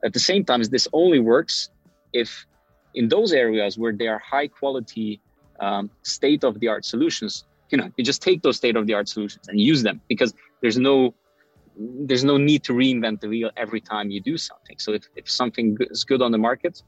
At 0.07 0.13
the 0.13 0.23
same 0.31 0.43
time 0.49 0.61
this 0.77 0.87
only 0.93 1.19
works 1.19 1.69
if 2.21 2.29
in 2.99 3.05
those 3.15 3.31
areas 3.45 3.77
where 3.81 3.93
they 3.99 4.07
are 4.13 4.21
high 4.33 4.47
quality 4.59 5.21
um, 5.59 5.89
state 6.03 6.43
of 6.43 6.53
the 6.61 6.67
art 6.73 6.85
solutions 6.93 7.33
you 7.71 7.77
know 7.79 7.89
you 7.97 8.03
just 8.11 8.21
take 8.21 8.39
those 8.45 8.57
state 8.63 8.75
of 8.79 8.83
the 8.87 8.93
art 8.99 9.07
solutions 9.09 9.45
and 9.49 9.59
use 9.59 9.81
them 9.87 9.97
because 10.07 10.31
there's 10.61 10.77
no 10.77 11.13
there's 12.09 12.23
no 12.23 12.37
need 12.37 12.63
to 12.63 12.73
reinvent 12.73 13.19
the 13.21 13.27
wheel 13.27 13.51
every 13.55 13.81
time 13.81 14.09
you 14.09 14.19
do 14.21 14.37
something. 14.37 14.77
So 14.79 14.93
if, 14.93 15.03
if 15.15 15.29
something 15.29 15.77
is 15.91 16.03
good 16.03 16.21
on 16.21 16.31
the 16.31 16.37
market 16.37 16.81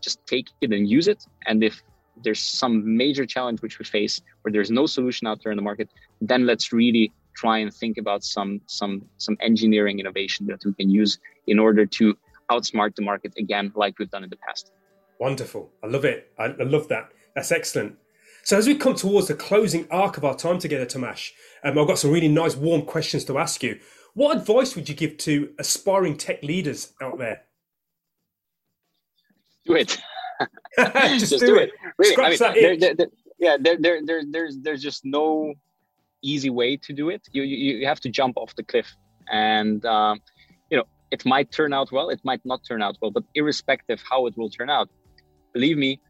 just 0.00 0.24
take 0.26 0.48
it 0.60 0.72
and 0.72 0.88
use 0.88 1.08
it 1.08 1.24
and 1.46 1.62
if 1.62 1.82
there's 2.22 2.40
some 2.40 2.96
major 2.96 3.26
challenge 3.26 3.62
which 3.62 3.78
we 3.78 3.84
face 3.84 4.20
where 4.42 4.52
there's 4.52 4.70
no 4.70 4.86
solution 4.86 5.26
out 5.26 5.40
there 5.42 5.52
in 5.52 5.56
the 5.56 5.62
market, 5.62 5.88
then 6.20 6.46
let's 6.46 6.72
really 6.72 7.12
try 7.34 7.58
and 7.58 7.72
think 7.72 7.96
about 7.98 8.24
some 8.24 8.60
some 8.66 9.02
some 9.16 9.36
engineering 9.40 9.98
innovation 9.98 10.46
that 10.46 10.60
we 10.64 10.72
can 10.74 10.90
use 10.90 11.18
in 11.46 11.58
order 11.58 11.86
to 11.86 12.16
outsmart 12.50 12.94
the 12.96 13.02
market 13.02 13.32
again, 13.38 13.72
like 13.74 13.98
we've 13.98 14.10
done 14.10 14.24
in 14.24 14.30
the 14.30 14.36
past. 14.36 14.72
Wonderful. 15.18 15.70
I 15.84 15.86
love 15.86 16.04
it. 16.04 16.32
I, 16.38 16.46
I 16.46 16.64
love 16.64 16.88
that. 16.88 17.10
That's 17.34 17.52
excellent. 17.52 17.96
So 18.42 18.56
as 18.56 18.66
we 18.66 18.74
come 18.74 18.94
towards 18.94 19.28
the 19.28 19.34
closing 19.34 19.86
arc 19.90 20.16
of 20.16 20.24
our 20.24 20.34
time 20.34 20.58
together, 20.58 20.86
Tomasz, 20.86 21.30
um, 21.62 21.78
I've 21.78 21.86
got 21.86 21.98
some 21.98 22.10
really 22.10 22.28
nice, 22.28 22.56
warm 22.56 22.82
questions 22.82 23.24
to 23.26 23.38
ask 23.38 23.62
you. 23.62 23.78
What 24.14 24.36
advice 24.36 24.74
would 24.74 24.88
you 24.88 24.94
give 24.94 25.18
to 25.18 25.50
aspiring 25.58 26.16
tech 26.16 26.42
leaders 26.42 26.94
out 27.00 27.18
there? 27.18 27.42
Do 29.66 29.74
it. 29.74 29.98
just, 30.78 31.30
just, 31.30 31.44
do, 31.44 31.56
it. 31.56 31.68
it. 31.68 31.70
Really, 31.98 32.12
Scratch 32.12 32.40
I 32.40 32.54
mean, 32.54 32.80
there, 32.80 32.94
there, 32.94 33.06
yeah, 33.38 33.56
there, 33.60 33.76
there, 33.78 34.00
there, 34.04 34.22
there's, 34.30 34.58
there's 34.62 34.82
just 34.82 35.04
no 35.04 35.52
easy 36.22 36.50
way 36.50 36.76
to 36.76 36.92
do 36.92 37.10
it. 37.10 37.22
You, 37.32 37.42
you, 37.42 37.76
you 37.76 37.86
have 37.86 38.00
to 38.00 38.08
jump 38.08 38.36
off 38.36 38.54
the 38.56 38.62
cliff, 38.62 38.94
and 39.30 39.84
um, 39.84 40.20
you 40.70 40.76
know 40.76 40.84
it 41.10 41.24
might 41.26 41.50
turn 41.52 41.72
out 41.72 41.92
well, 41.92 42.08
it 42.10 42.20
might 42.24 42.40
not 42.44 42.60
turn 42.66 42.82
out 42.82 42.96
well, 43.00 43.10
but 43.10 43.24
irrespective 43.34 44.02
how 44.08 44.26
it 44.26 44.36
will 44.36 44.50
turn 44.50 44.70
out, 44.70 44.88
believe 45.52 45.76
me, 45.76 46.00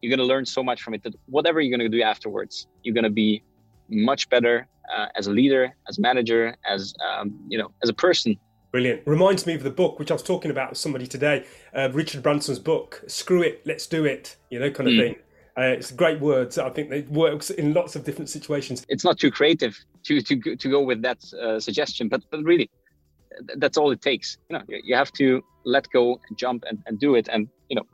you're 0.00 0.14
gonna 0.14 0.26
learn 0.28 0.46
so 0.46 0.62
much 0.62 0.82
from 0.82 0.94
it 0.94 1.02
that 1.02 1.14
whatever 1.26 1.60
you're 1.60 1.76
gonna 1.76 1.88
do 1.88 2.02
afterwards, 2.02 2.66
you're 2.82 2.94
gonna 2.94 3.10
be 3.10 3.42
much 3.88 4.28
better 4.28 4.66
uh, 4.94 5.06
as 5.16 5.26
a 5.26 5.30
leader, 5.30 5.74
as 5.88 5.98
a 5.98 6.00
manager, 6.00 6.56
as 6.68 6.94
um, 7.08 7.38
you 7.48 7.58
know, 7.58 7.70
as 7.82 7.88
a 7.88 7.94
person 7.94 8.36
Brilliant. 8.70 9.02
Reminds 9.04 9.46
me 9.46 9.54
of 9.54 9.62
the 9.64 9.70
book, 9.70 9.98
which 9.98 10.10
I 10.10 10.14
was 10.14 10.22
talking 10.22 10.50
about 10.50 10.70
with 10.70 10.78
somebody 10.78 11.06
today, 11.06 11.44
uh, 11.74 11.90
Richard 11.92 12.22
Branson's 12.22 12.60
book, 12.60 13.02
Screw 13.08 13.42
It, 13.42 13.62
Let's 13.66 13.86
Do 13.86 14.04
It, 14.04 14.36
you 14.50 14.60
know, 14.60 14.70
kind 14.70 14.88
of 14.88 14.94
mm. 14.94 15.00
thing. 15.00 15.16
Uh, 15.58 15.62
it's 15.62 15.90
great 15.90 16.20
words. 16.20 16.56
I 16.56 16.70
think 16.70 16.92
it 16.92 17.10
works 17.10 17.50
in 17.50 17.74
lots 17.74 17.96
of 17.96 18.04
different 18.04 18.30
situations. 18.30 18.86
It's 18.88 19.04
not 19.04 19.18
too 19.18 19.30
creative 19.30 19.76
to 20.04 20.22
to, 20.22 20.56
to 20.56 20.68
go 20.70 20.80
with 20.82 21.02
that 21.02 21.18
uh, 21.34 21.58
suggestion, 21.58 22.08
but, 22.08 22.22
but 22.30 22.42
really, 22.44 22.70
that's 23.56 23.76
all 23.76 23.90
it 23.90 24.00
takes. 24.00 24.38
You 24.48 24.58
know, 24.58 24.64
you 24.68 24.94
have 24.94 25.12
to 25.14 25.42
let 25.64 25.90
go, 25.90 26.20
and 26.28 26.38
jump, 26.38 26.64
and, 26.68 26.78
and 26.86 26.98
do 27.00 27.16
it, 27.16 27.28
and 27.28 27.48
you 27.68 27.76
know, 27.76 27.86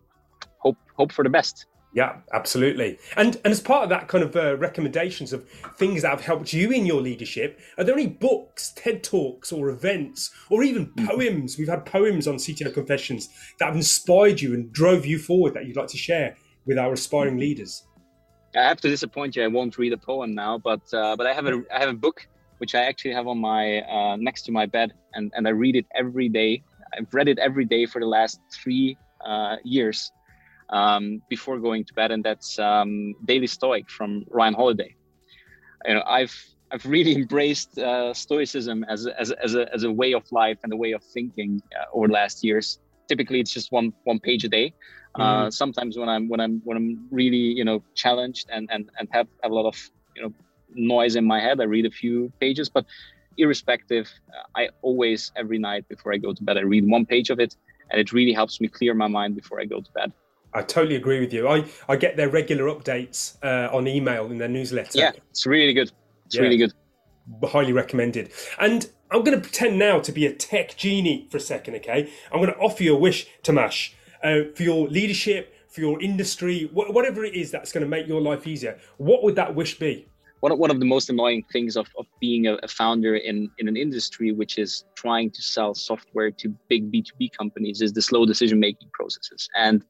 hope 0.59 0.77
hope 0.97 1.11
for 1.11 1.25
the 1.25 1.31
best. 1.31 1.67
Yeah, 1.97 2.19
absolutely. 2.35 2.99
And 3.17 3.41
and 3.43 3.51
as 3.51 3.61
part 3.63 3.85
of 3.85 3.89
that 3.89 4.07
kind 4.07 4.23
of 4.23 4.37
uh, 4.37 4.59
recommendations 4.59 5.33
of 5.33 5.49
things 5.79 6.03
that 6.03 6.11
have 6.11 6.21
helped 6.21 6.53
you 6.53 6.71
in 6.71 6.85
your 6.85 7.01
leadership, 7.01 7.59
are 7.79 7.85
there 7.85 7.95
any 7.95 8.07
books, 8.07 8.75
TED 8.77 9.03
talks, 9.03 9.51
or 9.51 9.71
events, 9.71 10.31
or 10.51 10.63
even 10.63 10.89
mm. 10.89 11.07
poems? 11.07 11.57
We've 11.57 11.71
had 11.71 11.87
poems 11.87 12.29
on 12.29 12.35
CTO 12.35 12.75
Confessions 12.75 13.31
that 13.59 13.65
have 13.65 13.77
inspired 13.77 14.43
you 14.43 14.53
and 14.53 14.71
drove 14.75 15.07
you 15.07 15.19
forward 15.19 15.55
that 15.55 15.65
you'd 15.65 15.79
like 15.79 15.89
to 15.89 15.97
share 15.97 16.37
with 16.67 16.77
our 16.77 16.93
aspiring 16.93 17.39
leaders. 17.39 17.87
I 18.55 18.65
have 18.65 18.81
to 18.83 18.91
disappoint 18.91 19.35
you. 19.35 19.45
I 19.45 19.49
won't 19.49 19.79
read 19.79 19.95
a 19.95 19.97
poem 19.97 20.35
now, 20.35 20.59
but 20.59 20.83
uh, 20.93 21.17
but 21.17 21.27
I 21.27 21.33
have 21.33 21.47
a 21.47 21.63
I 21.75 21.79
have 21.79 21.89
a 21.89 22.01
book 22.07 22.29
which 22.59 22.75
I 22.75 22.83
actually 22.83 23.15
have 23.15 23.27
on 23.27 23.39
my 23.39 23.81
uh, 23.81 24.17
next 24.17 24.43
to 24.43 24.53
my 24.53 24.67
bed, 24.67 24.93
and 25.15 25.33
and 25.35 25.49
I 25.49 25.53
read 25.53 25.77
it 25.77 25.87
every 25.95 26.29
day. 26.29 26.63
I've 26.93 27.15
read 27.15 27.29
it 27.29 27.39
every 27.39 27.65
day 27.65 27.87
for 27.87 28.03
the 28.03 28.07
last 28.07 28.39
three 28.53 28.99
uh, 29.25 29.57
years 29.65 30.13
um, 30.71 31.23
before 31.29 31.59
going 31.59 31.85
to 31.85 31.95
bed, 31.95 32.11
and 32.11 32.25
that's 32.25 32.59
um, 32.59 33.15
Daily 33.25 33.47
Stoic 33.47 33.91
from 33.91 34.25
Ryan 34.31 34.55
Holiday. 34.55 34.95
You 35.87 35.95
know, 35.95 36.03
I've 36.07 36.35
I've 36.71 36.85
really 36.85 37.15
embraced 37.23 37.79
uh, 37.79 38.13
Stoicism 38.13 38.85
as 38.85 39.07
a, 39.07 39.21
as, 39.21 39.31
as, 39.33 39.55
a, 39.55 39.73
as 39.73 39.85
a 39.85 39.93
way 39.93 40.13
of 40.15 40.25
life 40.33 40.59
and 40.63 40.73
a 40.73 40.77
way 40.77 40.93
of 40.93 41.03
thinking 41.03 41.63
uh, 41.79 41.85
over 41.93 42.09
the 42.09 42.15
last 42.15 42.45
years. 42.45 42.79
Typically, 43.09 43.41
it's 43.41 43.53
just 43.53 43.71
one 43.73 43.93
one 44.05 44.19
page 44.19 44.45
a 44.45 44.49
day. 44.49 44.73
Mm-hmm. 45.17 45.23
Uh, 45.23 45.51
sometimes 45.51 45.97
when 45.97 46.09
I'm 46.09 46.29
when 46.29 46.41
I'm 46.41 46.61
when 46.65 46.77
I'm 46.77 47.07
really 47.11 47.37
you 47.37 47.65
know 47.65 47.83
challenged 47.95 48.49
and 48.51 48.69
and 48.73 48.91
and 48.99 49.09
have, 49.13 49.29
have 49.43 49.53
a 49.53 49.55
lot 49.55 49.67
of 49.67 49.77
you 50.17 50.23
know 50.23 50.33
noise 50.75 51.17
in 51.17 51.25
my 51.25 51.41
head, 51.41 51.61
I 51.61 51.65
read 51.65 51.87
a 51.87 51.91
few 51.91 52.33
pages. 52.41 52.69
But 52.69 52.85
irrespective, 53.39 54.11
I 54.57 54.71
always 54.83 55.31
every 55.37 55.59
night 55.59 55.89
before 55.89 56.13
I 56.13 56.17
go 56.17 56.33
to 56.33 56.43
bed, 56.43 56.57
I 56.59 56.63
read 56.63 56.89
one 56.89 57.07
page 57.07 57.31
of 57.31 57.39
it, 57.39 57.55
and 57.91 58.01
it 58.01 58.13
really 58.13 58.33
helps 58.33 58.61
me 58.61 58.67
clear 58.69 58.95
my 58.95 59.07
mind 59.07 59.37
before 59.37 59.61
I 59.61 59.65
go 59.65 59.81
to 59.81 59.93
bed. 59.93 60.13
I 60.57 60.63
totally 60.63 60.97
agree 60.97 61.21
with 61.21 61.35
you. 61.35 61.47
I, 61.49 61.67
I 61.87 61.97
get 61.97 62.17
their 62.17 62.31
regular 62.31 62.65
updates 62.65 63.37
uh, 63.45 63.75
on 63.77 63.87
email 63.87 64.31
in 64.31 64.39
their 64.39 64.49
newsletter. 64.49 64.99
Yeah, 64.99 65.13
it's 65.31 65.45
really 65.45 65.75
good. 65.75 65.93
It's 66.25 66.35
yeah. 66.35 66.41
really 66.41 66.57
good. 66.57 66.73
Highly 67.45 67.75
recommended. 67.75 68.31
And 68.59 68.89
I'm 69.11 69.23
going 69.23 69.37
to 69.37 69.41
pretend 69.41 69.79
now 69.79 70.01
to 70.01 70.13
be 70.13 70.25
a 70.25 70.33
tech 70.33 70.75
genie 70.77 71.29
for 71.31 71.37
a 71.37 71.41
second, 71.41 71.75
okay? 71.77 72.11
I'm 72.33 72.41
going 72.41 72.53
to 72.53 72.59
offer 72.59 72.83
you 72.83 72.95
a 72.95 72.99
wish, 72.99 73.27
Tomasz, 73.43 73.93
uh, 74.25 74.51
for 74.55 74.63
your 74.63 74.89
leadership, 74.89 75.55
for 75.69 75.83
your 75.83 76.01
industry, 76.01 76.71
wh- 76.73 76.91
whatever 76.91 77.23
it 77.23 77.35
is 77.35 77.51
that's 77.51 77.71
going 77.71 77.85
to 77.85 77.89
make 77.89 78.07
your 78.07 78.23
life 78.23 78.47
easier. 78.47 78.79
What 78.97 79.23
would 79.25 79.37
that 79.37 79.55
wish 79.55 79.79
be? 79.79 80.09
One 80.41 80.53
of, 80.53 80.59
one 80.59 80.71
of 80.71 80.81
the 80.81 80.87
most 80.87 81.11
annoying 81.11 81.45
things 81.53 81.77
of, 81.77 81.87
of 81.99 82.07
being 82.19 82.47
a, 82.47 82.55
a 82.63 82.69
founder 82.69 83.17
in, 83.17 83.51
in 83.59 83.69
an 83.69 83.77
industry 83.77 84.33
which 84.33 84.59
is 84.59 84.85
trying 84.95 85.31
to 85.33 85.43
sell 85.43 85.75
software 85.75 86.31
to 86.31 86.49
big 86.69 86.91
B2B 86.91 87.33
companies 87.37 87.83
is 87.83 87.93
the 87.93 88.03
slow 88.03 88.25
decision 88.25 88.59
making 88.59 88.89
processes. 88.93 89.49
And 89.55 89.85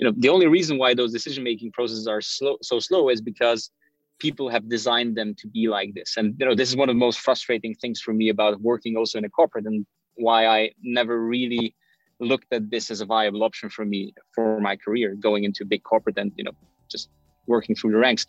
you 0.00 0.06
know 0.06 0.14
the 0.16 0.30
only 0.30 0.46
reason 0.46 0.78
why 0.78 0.94
those 0.94 1.12
decision 1.12 1.44
making 1.44 1.70
processes 1.72 2.06
are 2.08 2.22
slow 2.22 2.56
so 2.62 2.80
slow 2.80 3.10
is 3.10 3.20
because 3.20 3.70
people 4.18 4.48
have 4.48 4.68
designed 4.68 5.16
them 5.16 5.34
to 5.34 5.48
be 5.48 5.66
like 5.66 5.94
this. 5.94 6.16
And 6.16 6.34
you 6.38 6.46
know 6.46 6.54
this 6.54 6.68
is 6.70 6.76
one 6.76 6.88
of 6.88 6.94
the 6.94 7.04
most 7.06 7.20
frustrating 7.20 7.74
things 7.74 8.00
for 8.00 8.12
me 8.12 8.28
about 8.30 8.60
working 8.60 8.96
also 8.96 9.18
in 9.18 9.24
a 9.24 9.30
corporate 9.30 9.66
and 9.66 9.86
why 10.14 10.46
i 10.46 10.70
never 10.82 11.24
really 11.34 11.74
looked 12.18 12.52
at 12.52 12.70
this 12.70 12.90
as 12.90 13.00
a 13.00 13.06
viable 13.06 13.42
option 13.42 13.70
for 13.70 13.84
me 13.86 14.12
for 14.34 14.60
my 14.60 14.76
career 14.76 15.14
going 15.14 15.44
into 15.44 15.64
big 15.64 15.82
corporate 15.82 16.18
and 16.18 16.32
you 16.36 16.44
know 16.44 16.54
just 16.90 17.08
working 17.46 17.74
through 17.74 17.92
the 17.92 17.98
ranks. 17.98 18.26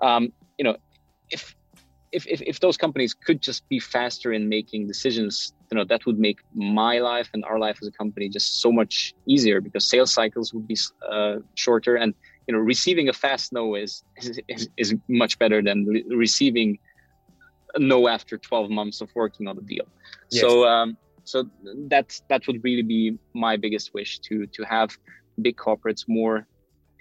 Um, 0.00 0.32
you 0.58 0.64
know 0.64 0.76
if 1.30 1.54
if, 2.12 2.26
if, 2.26 2.42
if 2.42 2.60
those 2.60 2.76
companies 2.76 3.14
could 3.14 3.40
just 3.40 3.66
be 3.68 3.78
faster 3.80 4.32
in 4.32 4.48
making 4.48 4.86
decisions, 4.86 5.54
you 5.70 5.78
know, 5.78 5.84
that 5.84 6.04
would 6.04 6.18
make 6.18 6.40
my 6.54 6.98
life 6.98 7.30
and 7.32 7.44
our 7.44 7.58
life 7.58 7.78
as 7.80 7.88
a 7.88 7.92
company 7.92 8.28
just 8.28 8.60
so 8.60 8.70
much 8.70 9.14
easier 9.26 9.60
because 9.60 9.88
sales 9.88 10.12
cycles 10.12 10.52
would 10.52 10.68
be 10.68 10.76
uh, 11.10 11.36
shorter 11.54 11.96
and, 11.96 12.14
you 12.46 12.54
know, 12.54 12.60
receiving 12.60 13.08
a 13.08 13.12
fast 13.12 13.52
no 13.52 13.74
is, 13.74 14.04
is, 14.48 14.68
is 14.76 14.94
much 15.08 15.38
better 15.38 15.62
than 15.62 15.86
re- 15.86 16.04
receiving 16.10 16.78
a 17.74 17.78
no 17.78 18.06
after 18.08 18.36
12 18.36 18.70
months 18.70 19.00
of 19.00 19.08
working 19.14 19.48
on 19.48 19.56
the 19.56 19.62
deal. 19.62 19.86
Yes. 20.30 20.42
So, 20.42 20.66
um, 20.66 20.98
so 21.24 21.44
that, 21.88 22.20
that 22.28 22.46
would 22.46 22.62
really 22.62 22.82
be 22.82 23.18
my 23.34 23.56
biggest 23.56 23.94
wish 23.94 24.18
to, 24.20 24.46
to 24.48 24.64
have 24.64 24.90
big 25.40 25.56
corporates 25.56 26.04
more 26.06 26.46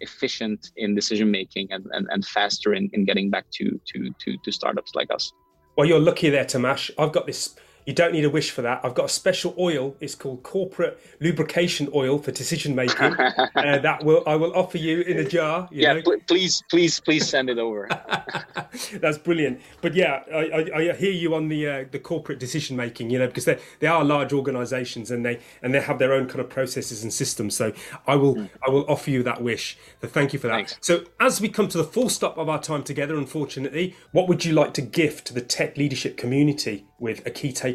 efficient 0.01 0.71
in 0.75 0.95
decision 0.95 1.31
making 1.31 1.71
and, 1.71 1.85
and, 1.91 2.07
and 2.11 2.25
faster 2.25 2.73
in, 2.73 2.89
in 2.93 3.05
getting 3.05 3.29
back 3.29 3.45
to, 3.53 3.79
to, 3.85 4.11
to, 4.19 4.37
to 4.43 4.51
startups 4.51 4.93
like 4.95 5.09
us. 5.11 5.31
Well, 5.77 5.87
you're 5.87 5.99
lucky 5.99 6.29
there, 6.29 6.45
Tomasz. 6.45 6.91
I've 6.97 7.13
got 7.13 7.25
this 7.25 7.55
You 7.85 7.93
don't 7.93 8.13
need 8.13 8.25
a 8.25 8.29
wish 8.29 8.51
for 8.51 8.61
that. 8.61 8.81
I've 8.83 8.93
got 8.93 9.05
a 9.05 9.09
special 9.09 9.55
oil. 9.57 9.95
It's 9.99 10.15
called 10.15 10.43
corporate 10.43 10.99
lubrication 11.19 11.89
oil 11.93 12.19
for 12.19 12.31
decision 12.31 12.75
making. 12.75 13.13
uh, 13.15 13.45
that 13.55 14.03
will 14.03 14.23
I 14.27 14.35
will 14.35 14.55
offer 14.55 14.77
you 14.77 15.01
in 15.01 15.17
a 15.17 15.23
jar. 15.23 15.67
yeah, 15.71 15.99
pl- 16.01 16.17
please, 16.27 16.63
please, 16.69 16.99
please 16.99 17.27
send 17.27 17.49
it 17.49 17.57
over. 17.57 17.89
That's 18.93 19.17
brilliant. 19.17 19.61
But 19.81 19.95
yeah, 19.95 20.23
I, 20.31 20.69
I, 20.73 20.89
I 20.89 20.93
hear 20.93 21.11
you 21.11 21.33
on 21.33 21.47
the 21.47 21.67
uh, 21.67 21.85
the 21.89 21.99
corporate 21.99 22.39
decision 22.39 22.77
making. 22.77 23.09
You 23.09 23.19
know, 23.19 23.27
because 23.27 23.45
they 23.45 23.59
they 23.79 23.87
are 23.87 24.03
large 24.03 24.31
organisations 24.31 25.09
and 25.09 25.25
they 25.25 25.39
and 25.63 25.73
they 25.73 25.81
have 25.81 25.97
their 25.97 26.13
own 26.13 26.27
kind 26.27 26.39
of 26.39 26.49
processes 26.49 27.03
and 27.03 27.11
systems. 27.11 27.55
So 27.55 27.73
I 28.05 28.15
will 28.15 28.35
mm. 28.35 28.49
I 28.65 28.69
will 28.69 28.85
offer 28.87 29.09
you 29.09 29.23
that 29.23 29.41
wish. 29.41 29.77
So 30.01 30.07
thank 30.07 30.33
you 30.33 30.39
for 30.39 30.47
that. 30.47 30.53
Thanks. 30.53 30.77
So 30.81 31.05
as 31.19 31.41
we 31.41 31.49
come 31.49 31.67
to 31.69 31.77
the 31.77 31.83
full 31.83 32.09
stop 32.09 32.37
of 32.37 32.47
our 32.47 32.61
time 32.61 32.83
together, 32.83 33.15
unfortunately, 33.15 33.95
what 34.11 34.27
would 34.27 34.45
you 34.45 34.53
like 34.53 34.73
to 34.75 34.81
gift 34.81 35.27
to 35.27 35.33
the 35.33 35.41
tech 35.41 35.77
leadership 35.77 36.17
community 36.17 36.85
with 36.99 37.25
a 37.25 37.31
key 37.31 37.51
takeaway? 37.51 37.70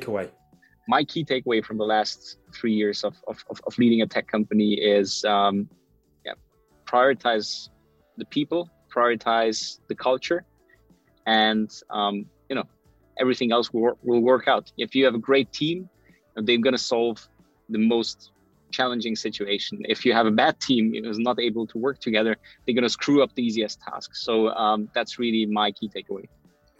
My 0.88 1.04
key 1.04 1.24
takeaway 1.24 1.64
from 1.64 1.78
the 1.78 1.84
last 1.84 2.38
three 2.54 2.72
years 2.72 3.02
of, 3.02 3.16
of, 3.26 3.42
of 3.66 3.78
leading 3.78 4.02
a 4.02 4.06
tech 4.06 4.28
company 4.28 4.74
is 4.74 5.24
um, 5.24 5.68
yeah, 6.24 6.34
prioritize 6.84 7.68
the 8.16 8.24
people, 8.26 8.70
prioritize 8.94 9.80
the 9.88 9.94
culture, 9.94 10.44
and 11.26 11.70
um, 11.90 12.26
you 12.48 12.54
know 12.54 12.64
everything 13.18 13.52
else 13.52 13.72
will, 13.72 13.98
will 14.02 14.20
work 14.20 14.46
out. 14.46 14.70
If 14.76 14.94
you 14.94 15.04
have 15.04 15.14
a 15.14 15.18
great 15.18 15.52
team, 15.52 15.88
they're 16.36 16.58
going 16.58 16.74
to 16.74 16.78
solve 16.78 17.26
the 17.68 17.78
most 17.78 18.30
challenging 18.70 19.16
situation. 19.16 19.82
If 19.88 20.04
you 20.04 20.12
have 20.12 20.26
a 20.26 20.30
bad 20.30 20.60
team 20.60 20.92
who's 20.92 21.18
not 21.18 21.40
able 21.40 21.66
to 21.68 21.78
work 21.78 21.98
together, 22.00 22.36
they're 22.64 22.74
going 22.74 22.84
to 22.84 22.90
screw 22.90 23.22
up 23.22 23.34
the 23.34 23.42
easiest 23.42 23.80
tasks. 23.80 24.22
So 24.22 24.48
um, 24.50 24.88
that's 24.94 25.18
really 25.18 25.46
my 25.46 25.72
key 25.72 25.88
takeaway. 25.88 26.26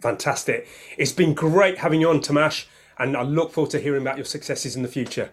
Fantastic. 0.01 0.67
It's 0.97 1.11
been 1.11 1.33
great 1.33 1.79
having 1.79 2.01
you 2.01 2.09
on, 2.09 2.19
Tomasz, 2.19 2.65
and 2.99 3.15
I 3.15 3.23
look 3.23 3.51
forward 3.51 3.71
to 3.71 3.79
hearing 3.79 4.01
about 4.01 4.17
your 4.17 4.25
successes 4.25 4.75
in 4.75 4.81
the 4.81 4.87
future. 4.87 5.31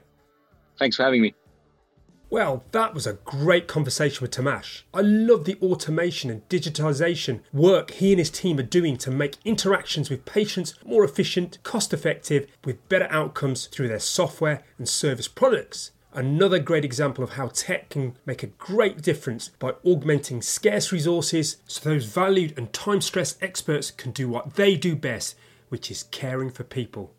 Thanks 0.78 0.96
for 0.96 1.04
having 1.04 1.22
me. 1.22 1.34
Well, 2.30 2.64
that 2.72 2.94
was 2.94 3.06
a 3.06 3.12
great 3.12 3.68
conversation 3.68 4.22
with 4.22 4.32
Tomasz. 4.32 4.82
I 4.92 5.02
love 5.02 5.44
the 5.44 5.56
automation 5.62 6.30
and 6.30 6.48
digitization 6.48 7.42
work 7.52 7.92
he 7.92 8.12
and 8.12 8.18
his 8.18 8.30
team 8.30 8.58
are 8.58 8.64
doing 8.64 8.96
to 8.96 9.10
make 9.10 9.36
interactions 9.44 10.10
with 10.10 10.24
patients 10.24 10.74
more 10.84 11.04
efficient, 11.04 11.58
cost 11.62 11.92
effective, 11.92 12.48
with 12.64 12.88
better 12.88 13.06
outcomes 13.08 13.66
through 13.66 13.86
their 13.86 14.00
software 14.00 14.64
and 14.78 14.88
service 14.88 15.28
products. 15.28 15.92
Another 16.12 16.58
great 16.58 16.84
example 16.84 17.22
of 17.22 17.34
how 17.34 17.48
tech 17.48 17.90
can 17.90 18.16
make 18.26 18.42
a 18.42 18.48
great 18.48 19.02
difference 19.02 19.50
by 19.60 19.74
augmenting 19.84 20.42
scarce 20.42 20.90
resources 20.90 21.58
so 21.68 21.88
those 21.88 22.04
valued 22.04 22.56
and 22.56 22.72
time 22.72 23.00
stressed 23.00 23.40
experts 23.42 23.90
can 23.90 24.10
do 24.10 24.28
what 24.28 24.54
they 24.54 24.76
do 24.76 24.96
best, 24.96 25.36
which 25.68 25.90
is 25.90 26.04
caring 26.04 26.50
for 26.50 26.64
people. 26.64 27.12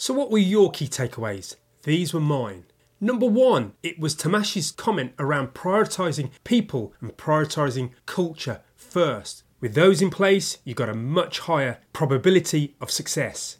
So, 0.00 0.14
what 0.14 0.30
were 0.30 0.38
your 0.38 0.70
key 0.70 0.86
takeaways? 0.86 1.56
These 1.82 2.14
were 2.14 2.20
mine. 2.20 2.66
Number 3.00 3.26
one, 3.26 3.72
it 3.82 3.98
was 3.98 4.14
Tomasz's 4.14 4.70
comment 4.70 5.12
around 5.18 5.54
prioritising 5.54 6.30
people 6.44 6.94
and 7.00 7.16
prioritising 7.16 7.90
culture 8.06 8.60
first. 8.76 9.42
With 9.60 9.74
those 9.74 10.00
in 10.00 10.10
place, 10.10 10.58
you've 10.62 10.76
got 10.76 10.88
a 10.88 10.94
much 10.94 11.40
higher 11.40 11.78
probability 11.92 12.76
of 12.80 12.92
success. 12.92 13.56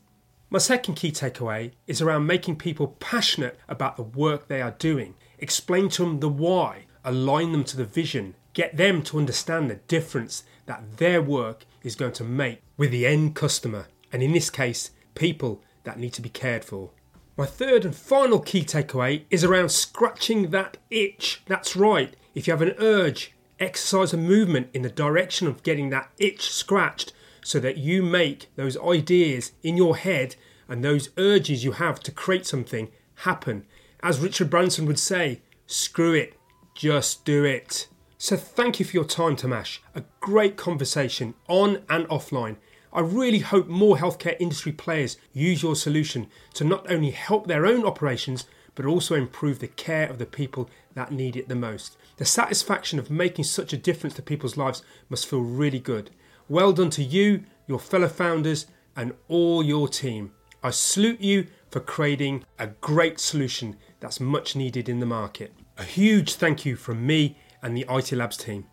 My 0.49 0.61
second 0.61 0.95
key 0.95 1.11
takeaway 1.11 1.73
is 1.89 2.01
around 2.01 2.29
making 2.29 2.59
people 2.59 2.97
passionate 3.01 3.59
about 3.69 3.97
the 3.97 4.05
work 4.05 4.47
they 4.47 4.63
are 4.63 4.77
doing. 4.79 5.15
Explain 5.41 5.89
to 5.89 6.05
them 6.05 6.21
the 6.21 6.29
why, 6.29 6.85
align 7.05 7.51
them 7.51 7.65
to 7.65 7.77
the 7.77 7.85
vision, 7.85 8.37
get 8.53 8.77
them 8.77 9.03
to 9.03 9.19
understand 9.19 9.69
the 9.69 9.81
difference 9.89 10.45
that 10.67 10.99
their 10.99 11.21
work 11.21 11.65
is 11.83 11.97
going 11.97 12.13
to 12.13 12.23
make 12.23 12.63
with 12.77 12.93
the 12.93 13.09
end 13.09 13.35
customer, 13.35 13.89
and 14.13 14.23
in 14.23 14.33
this 14.33 14.51
case, 14.51 14.93
people 15.17 15.65
that 15.85 15.99
need 15.99 16.13
to 16.15 16.23
be 16.23 16.29
cared 16.29 16.65
for. 16.65 16.91
My 17.37 17.47
third 17.47 17.85
and 17.85 17.95
final 17.95 18.41
key 18.41 18.65
takeaway 18.65 19.23
is 19.31 19.45
around 19.45 19.71
scratching 19.71 20.51
that 20.51 20.77
itch. 20.91 21.43
That's 21.47 21.77
right, 21.77 22.15
if 22.35 22.47
you 22.47 22.53
have 22.53 22.63
an 22.63 22.75
urge, 22.79 23.33
exercise 23.61 24.13
a 24.13 24.17
movement 24.17 24.71
in 24.73 24.83
the 24.83 24.91
direction 24.91 25.47
of 25.47 25.63
getting 25.63 25.91
that 25.91 26.11
itch 26.19 26.51
scratched 26.51 27.13
so 27.43 27.61
that 27.61 27.79
you 27.79 28.03
make 28.03 28.49
those 28.57 28.77
ideas 28.79 29.53
in 29.63 29.77
your 29.77 29.97
head 29.97 30.37
and 30.69 30.85
those 30.85 31.11
urges 31.17 31.65
you 31.65 31.73
have 31.73 32.01
to 32.01 32.13
create 32.13 32.47
something 32.47 32.91
happen. 33.17 33.65
As 34.03 34.21
Richard 34.21 34.51
Branson 34.51 34.87
would 34.87 34.99
say, 34.99 35.41
screw 35.67 36.15
it, 36.15 36.35
just 36.75 37.25
do 37.25 37.45
it. 37.45 37.89
So 38.19 38.37
thank 38.37 38.79
you 38.79 38.85
for 38.85 38.97
your 38.97 39.05
time, 39.05 39.37
Tomasz. 39.37 39.79
A 39.95 40.03
great 40.21 40.57
conversation 40.57 41.35
on 41.47 41.83
and 41.89 42.07
offline. 42.09 42.57
I 42.93 43.01
really 43.01 43.41
hope 43.41 43.67
more 43.69 43.97
healthcare 43.97 44.37
industry 44.41 44.73
players 44.73 45.17
use 45.33 45.63
your 45.63 45.77
solution 45.77 46.29
to 46.55 46.65
not 46.65 46.91
only 46.91 47.11
help 47.11 47.47
their 47.47 47.67
own 47.67 47.85
operations, 47.85 48.47
but 48.75 48.87
also 48.87 49.15
improve 49.15 49.59
the 49.59 49.69
care 49.69 50.09
of 50.09 50.19
the 50.19 50.27
people 50.27 50.71
that 50.95 51.13
need 51.13 51.37
it 51.37 51.49
the 51.49 51.55
most. 51.55 51.97
The 52.17 52.25
satisfaction 52.25 52.99
of 52.99 53.11
making 53.11 53.45
such 53.45 53.73
a 53.73 53.77
difference 53.77 54.15
to 54.15 54.23
people's 54.23 54.57
lives 54.57 54.83
must 55.09 55.27
feel 55.27 55.41
really 55.41 55.81
good. 55.81 56.11
Well 56.49 56.73
done 56.73 56.91
to 56.91 57.03
you, 57.03 57.45
your 57.67 57.79
fellow 57.79 58.09
founders, 58.09 58.67
and 58.97 59.13
all 59.29 59.63
your 59.63 59.89
team. 59.89 60.33
I 60.63 60.71
salute 60.71 61.21
you 61.21 61.47
for 61.71 61.81
creating 61.81 62.45
a 62.59 62.69
great 62.69 63.21
solution 63.21 63.77
that's 64.01 64.21
much 64.21 64.57
needed 64.57 64.89
in 64.89 65.01
the 65.01 65.07
market. 65.07 65.53
A 65.77 65.85
huge 65.85 66.35
thank 66.35 66.65
you 66.65 66.75
from 66.75 67.07
me 67.07 67.37
and 67.63 67.77
the 67.77 67.87
IT 67.89 68.13
Labs 68.13 68.37
team. 68.37 68.67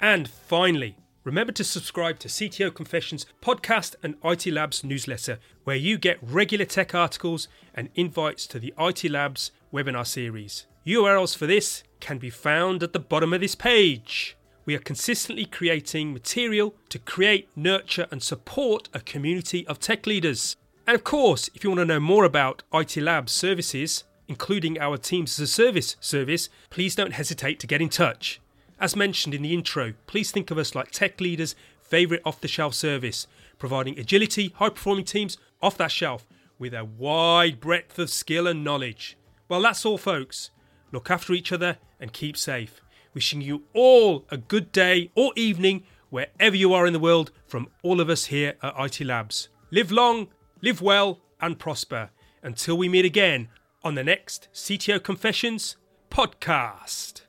And 0.00 0.28
finally, 0.28 0.96
remember 1.24 1.52
to 1.52 1.64
subscribe 1.64 2.18
to 2.20 2.28
CTO 2.28 2.74
Confessions 2.74 3.26
podcast 3.42 3.94
and 4.02 4.16
IT 4.24 4.46
Labs 4.46 4.84
newsletter, 4.84 5.38
where 5.64 5.76
you 5.76 5.98
get 5.98 6.18
regular 6.22 6.64
tech 6.64 6.94
articles 6.94 7.48
and 7.74 7.88
invites 7.94 8.46
to 8.46 8.58
the 8.58 8.74
IT 8.78 9.10
Labs 9.10 9.52
webinar 9.72 10.06
series. 10.06 10.66
URLs 10.86 11.36
for 11.36 11.46
this 11.46 11.82
can 12.00 12.18
be 12.18 12.30
found 12.30 12.82
at 12.82 12.92
the 12.92 12.98
bottom 12.98 13.32
of 13.32 13.40
this 13.40 13.54
page 13.54 14.36
we 14.70 14.76
are 14.76 14.78
consistently 14.78 15.44
creating 15.44 16.12
material 16.12 16.76
to 16.90 16.98
create, 17.00 17.48
nurture, 17.56 18.06
and 18.12 18.22
support 18.22 18.88
a 18.94 19.00
community 19.00 19.66
of 19.66 19.80
tech 19.80 20.06
leaders. 20.06 20.54
And 20.86 20.94
of 20.94 21.02
course, 21.02 21.50
if 21.56 21.64
you 21.64 21.70
want 21.70 21.80
to 21.80 21.84
know 21.84 21.98
more 21.98 22.24
about 22.24 22.62
IT 22.72 22.96
Labs 22.96 23.32
services, 23.32 24.04
including 24.28 24.78
our 24.78 24.96
Teams 24.96 25.40
as 25.40 25.50
a 25.50 25.52
Service 25.52 25.96
service, 25.98 26.48
please 26.68 26.94
don't 26.94 27.14
hesitate 27.14 27.58
to 27.58 27.66
get 27.66 27.82
in 27.82 27.88
touch. 27.88 28.40
As 28.80 28.96
mentioned 28.96 29.34
in 29.34 29.42
the 29.42 29.52
intro, 29.52 29.92
please 30.06 30.30
think 30.30 30.50
of 30.50 30.56
us 30.56 30.74
like 30.74 30.90
tech 30.90 31.20
leaders' 31.20 31.54
favourite 31.82 32.22
off 32.24 32.40
the 32.40 32.48
shelf 32.48 32.74
service, 32.74 33.26
providing 33.58 33.98
agility, 33.98 34.54
high 34.56 34.70
performing 34.70 35.04
teams 35.04 35.36
off 35.60 35.76
that 35.76 35.92
shelf 35.92 36.26
with 36.58 36.72
a 36.72 36.84
wide 36.84 37.60
breadth 37.60 37.98
of 37.98 38.08
skill 38.08 38.46
and 38.46 38.64
knowledge. 38.64 39.18
Well, 39.48 39.60
that's 39.60 39.84
all, 39.84 39.98
folks. 39.98 40.50
Look 40.92 41.10
after 41.10 41.34
each 41.34 41.52
other 41.52 41.76
and 42.00 42.12
keep 42.12 42.38
safe. 42.38 42.80
Wishing 43.12 43.42
you 43.42 43.64
all 43.74 44.24
a 44.30 44.38
good 44.38 44.72
day 44.72 45.10
or 45.14 45.32
evening 45.36 45.84
wherever 46.08 46.56
you 46.56 46.72
are 46.72 46.86
in 46.86 46.92
the 46.94 46.98
world 46.98 47.32
from 47.46 47.68
all 47.82 48.00
of 48.00 48.08
us 48.08 48.26
here 48.26 48.54
at 48.62 48.74
IT 48.78 49.04
Labs. 49.04 49.48
Live 49.70 49.92
long, 49.92 50.28
live 50.62 50.80
well, 50.80 51.20
and 51.40 51.58
prosper 51.58 52.10
until 52.42 52.78
we 52.78 52.88
meet 52.88 53.04
again 53.04 53.48
on 53.82 53.94
the 53.94 54.04
next 54.04 54.48
CTO 54.54 55.02
Confessions 55.02 55.76
podcast. 56.10 57.22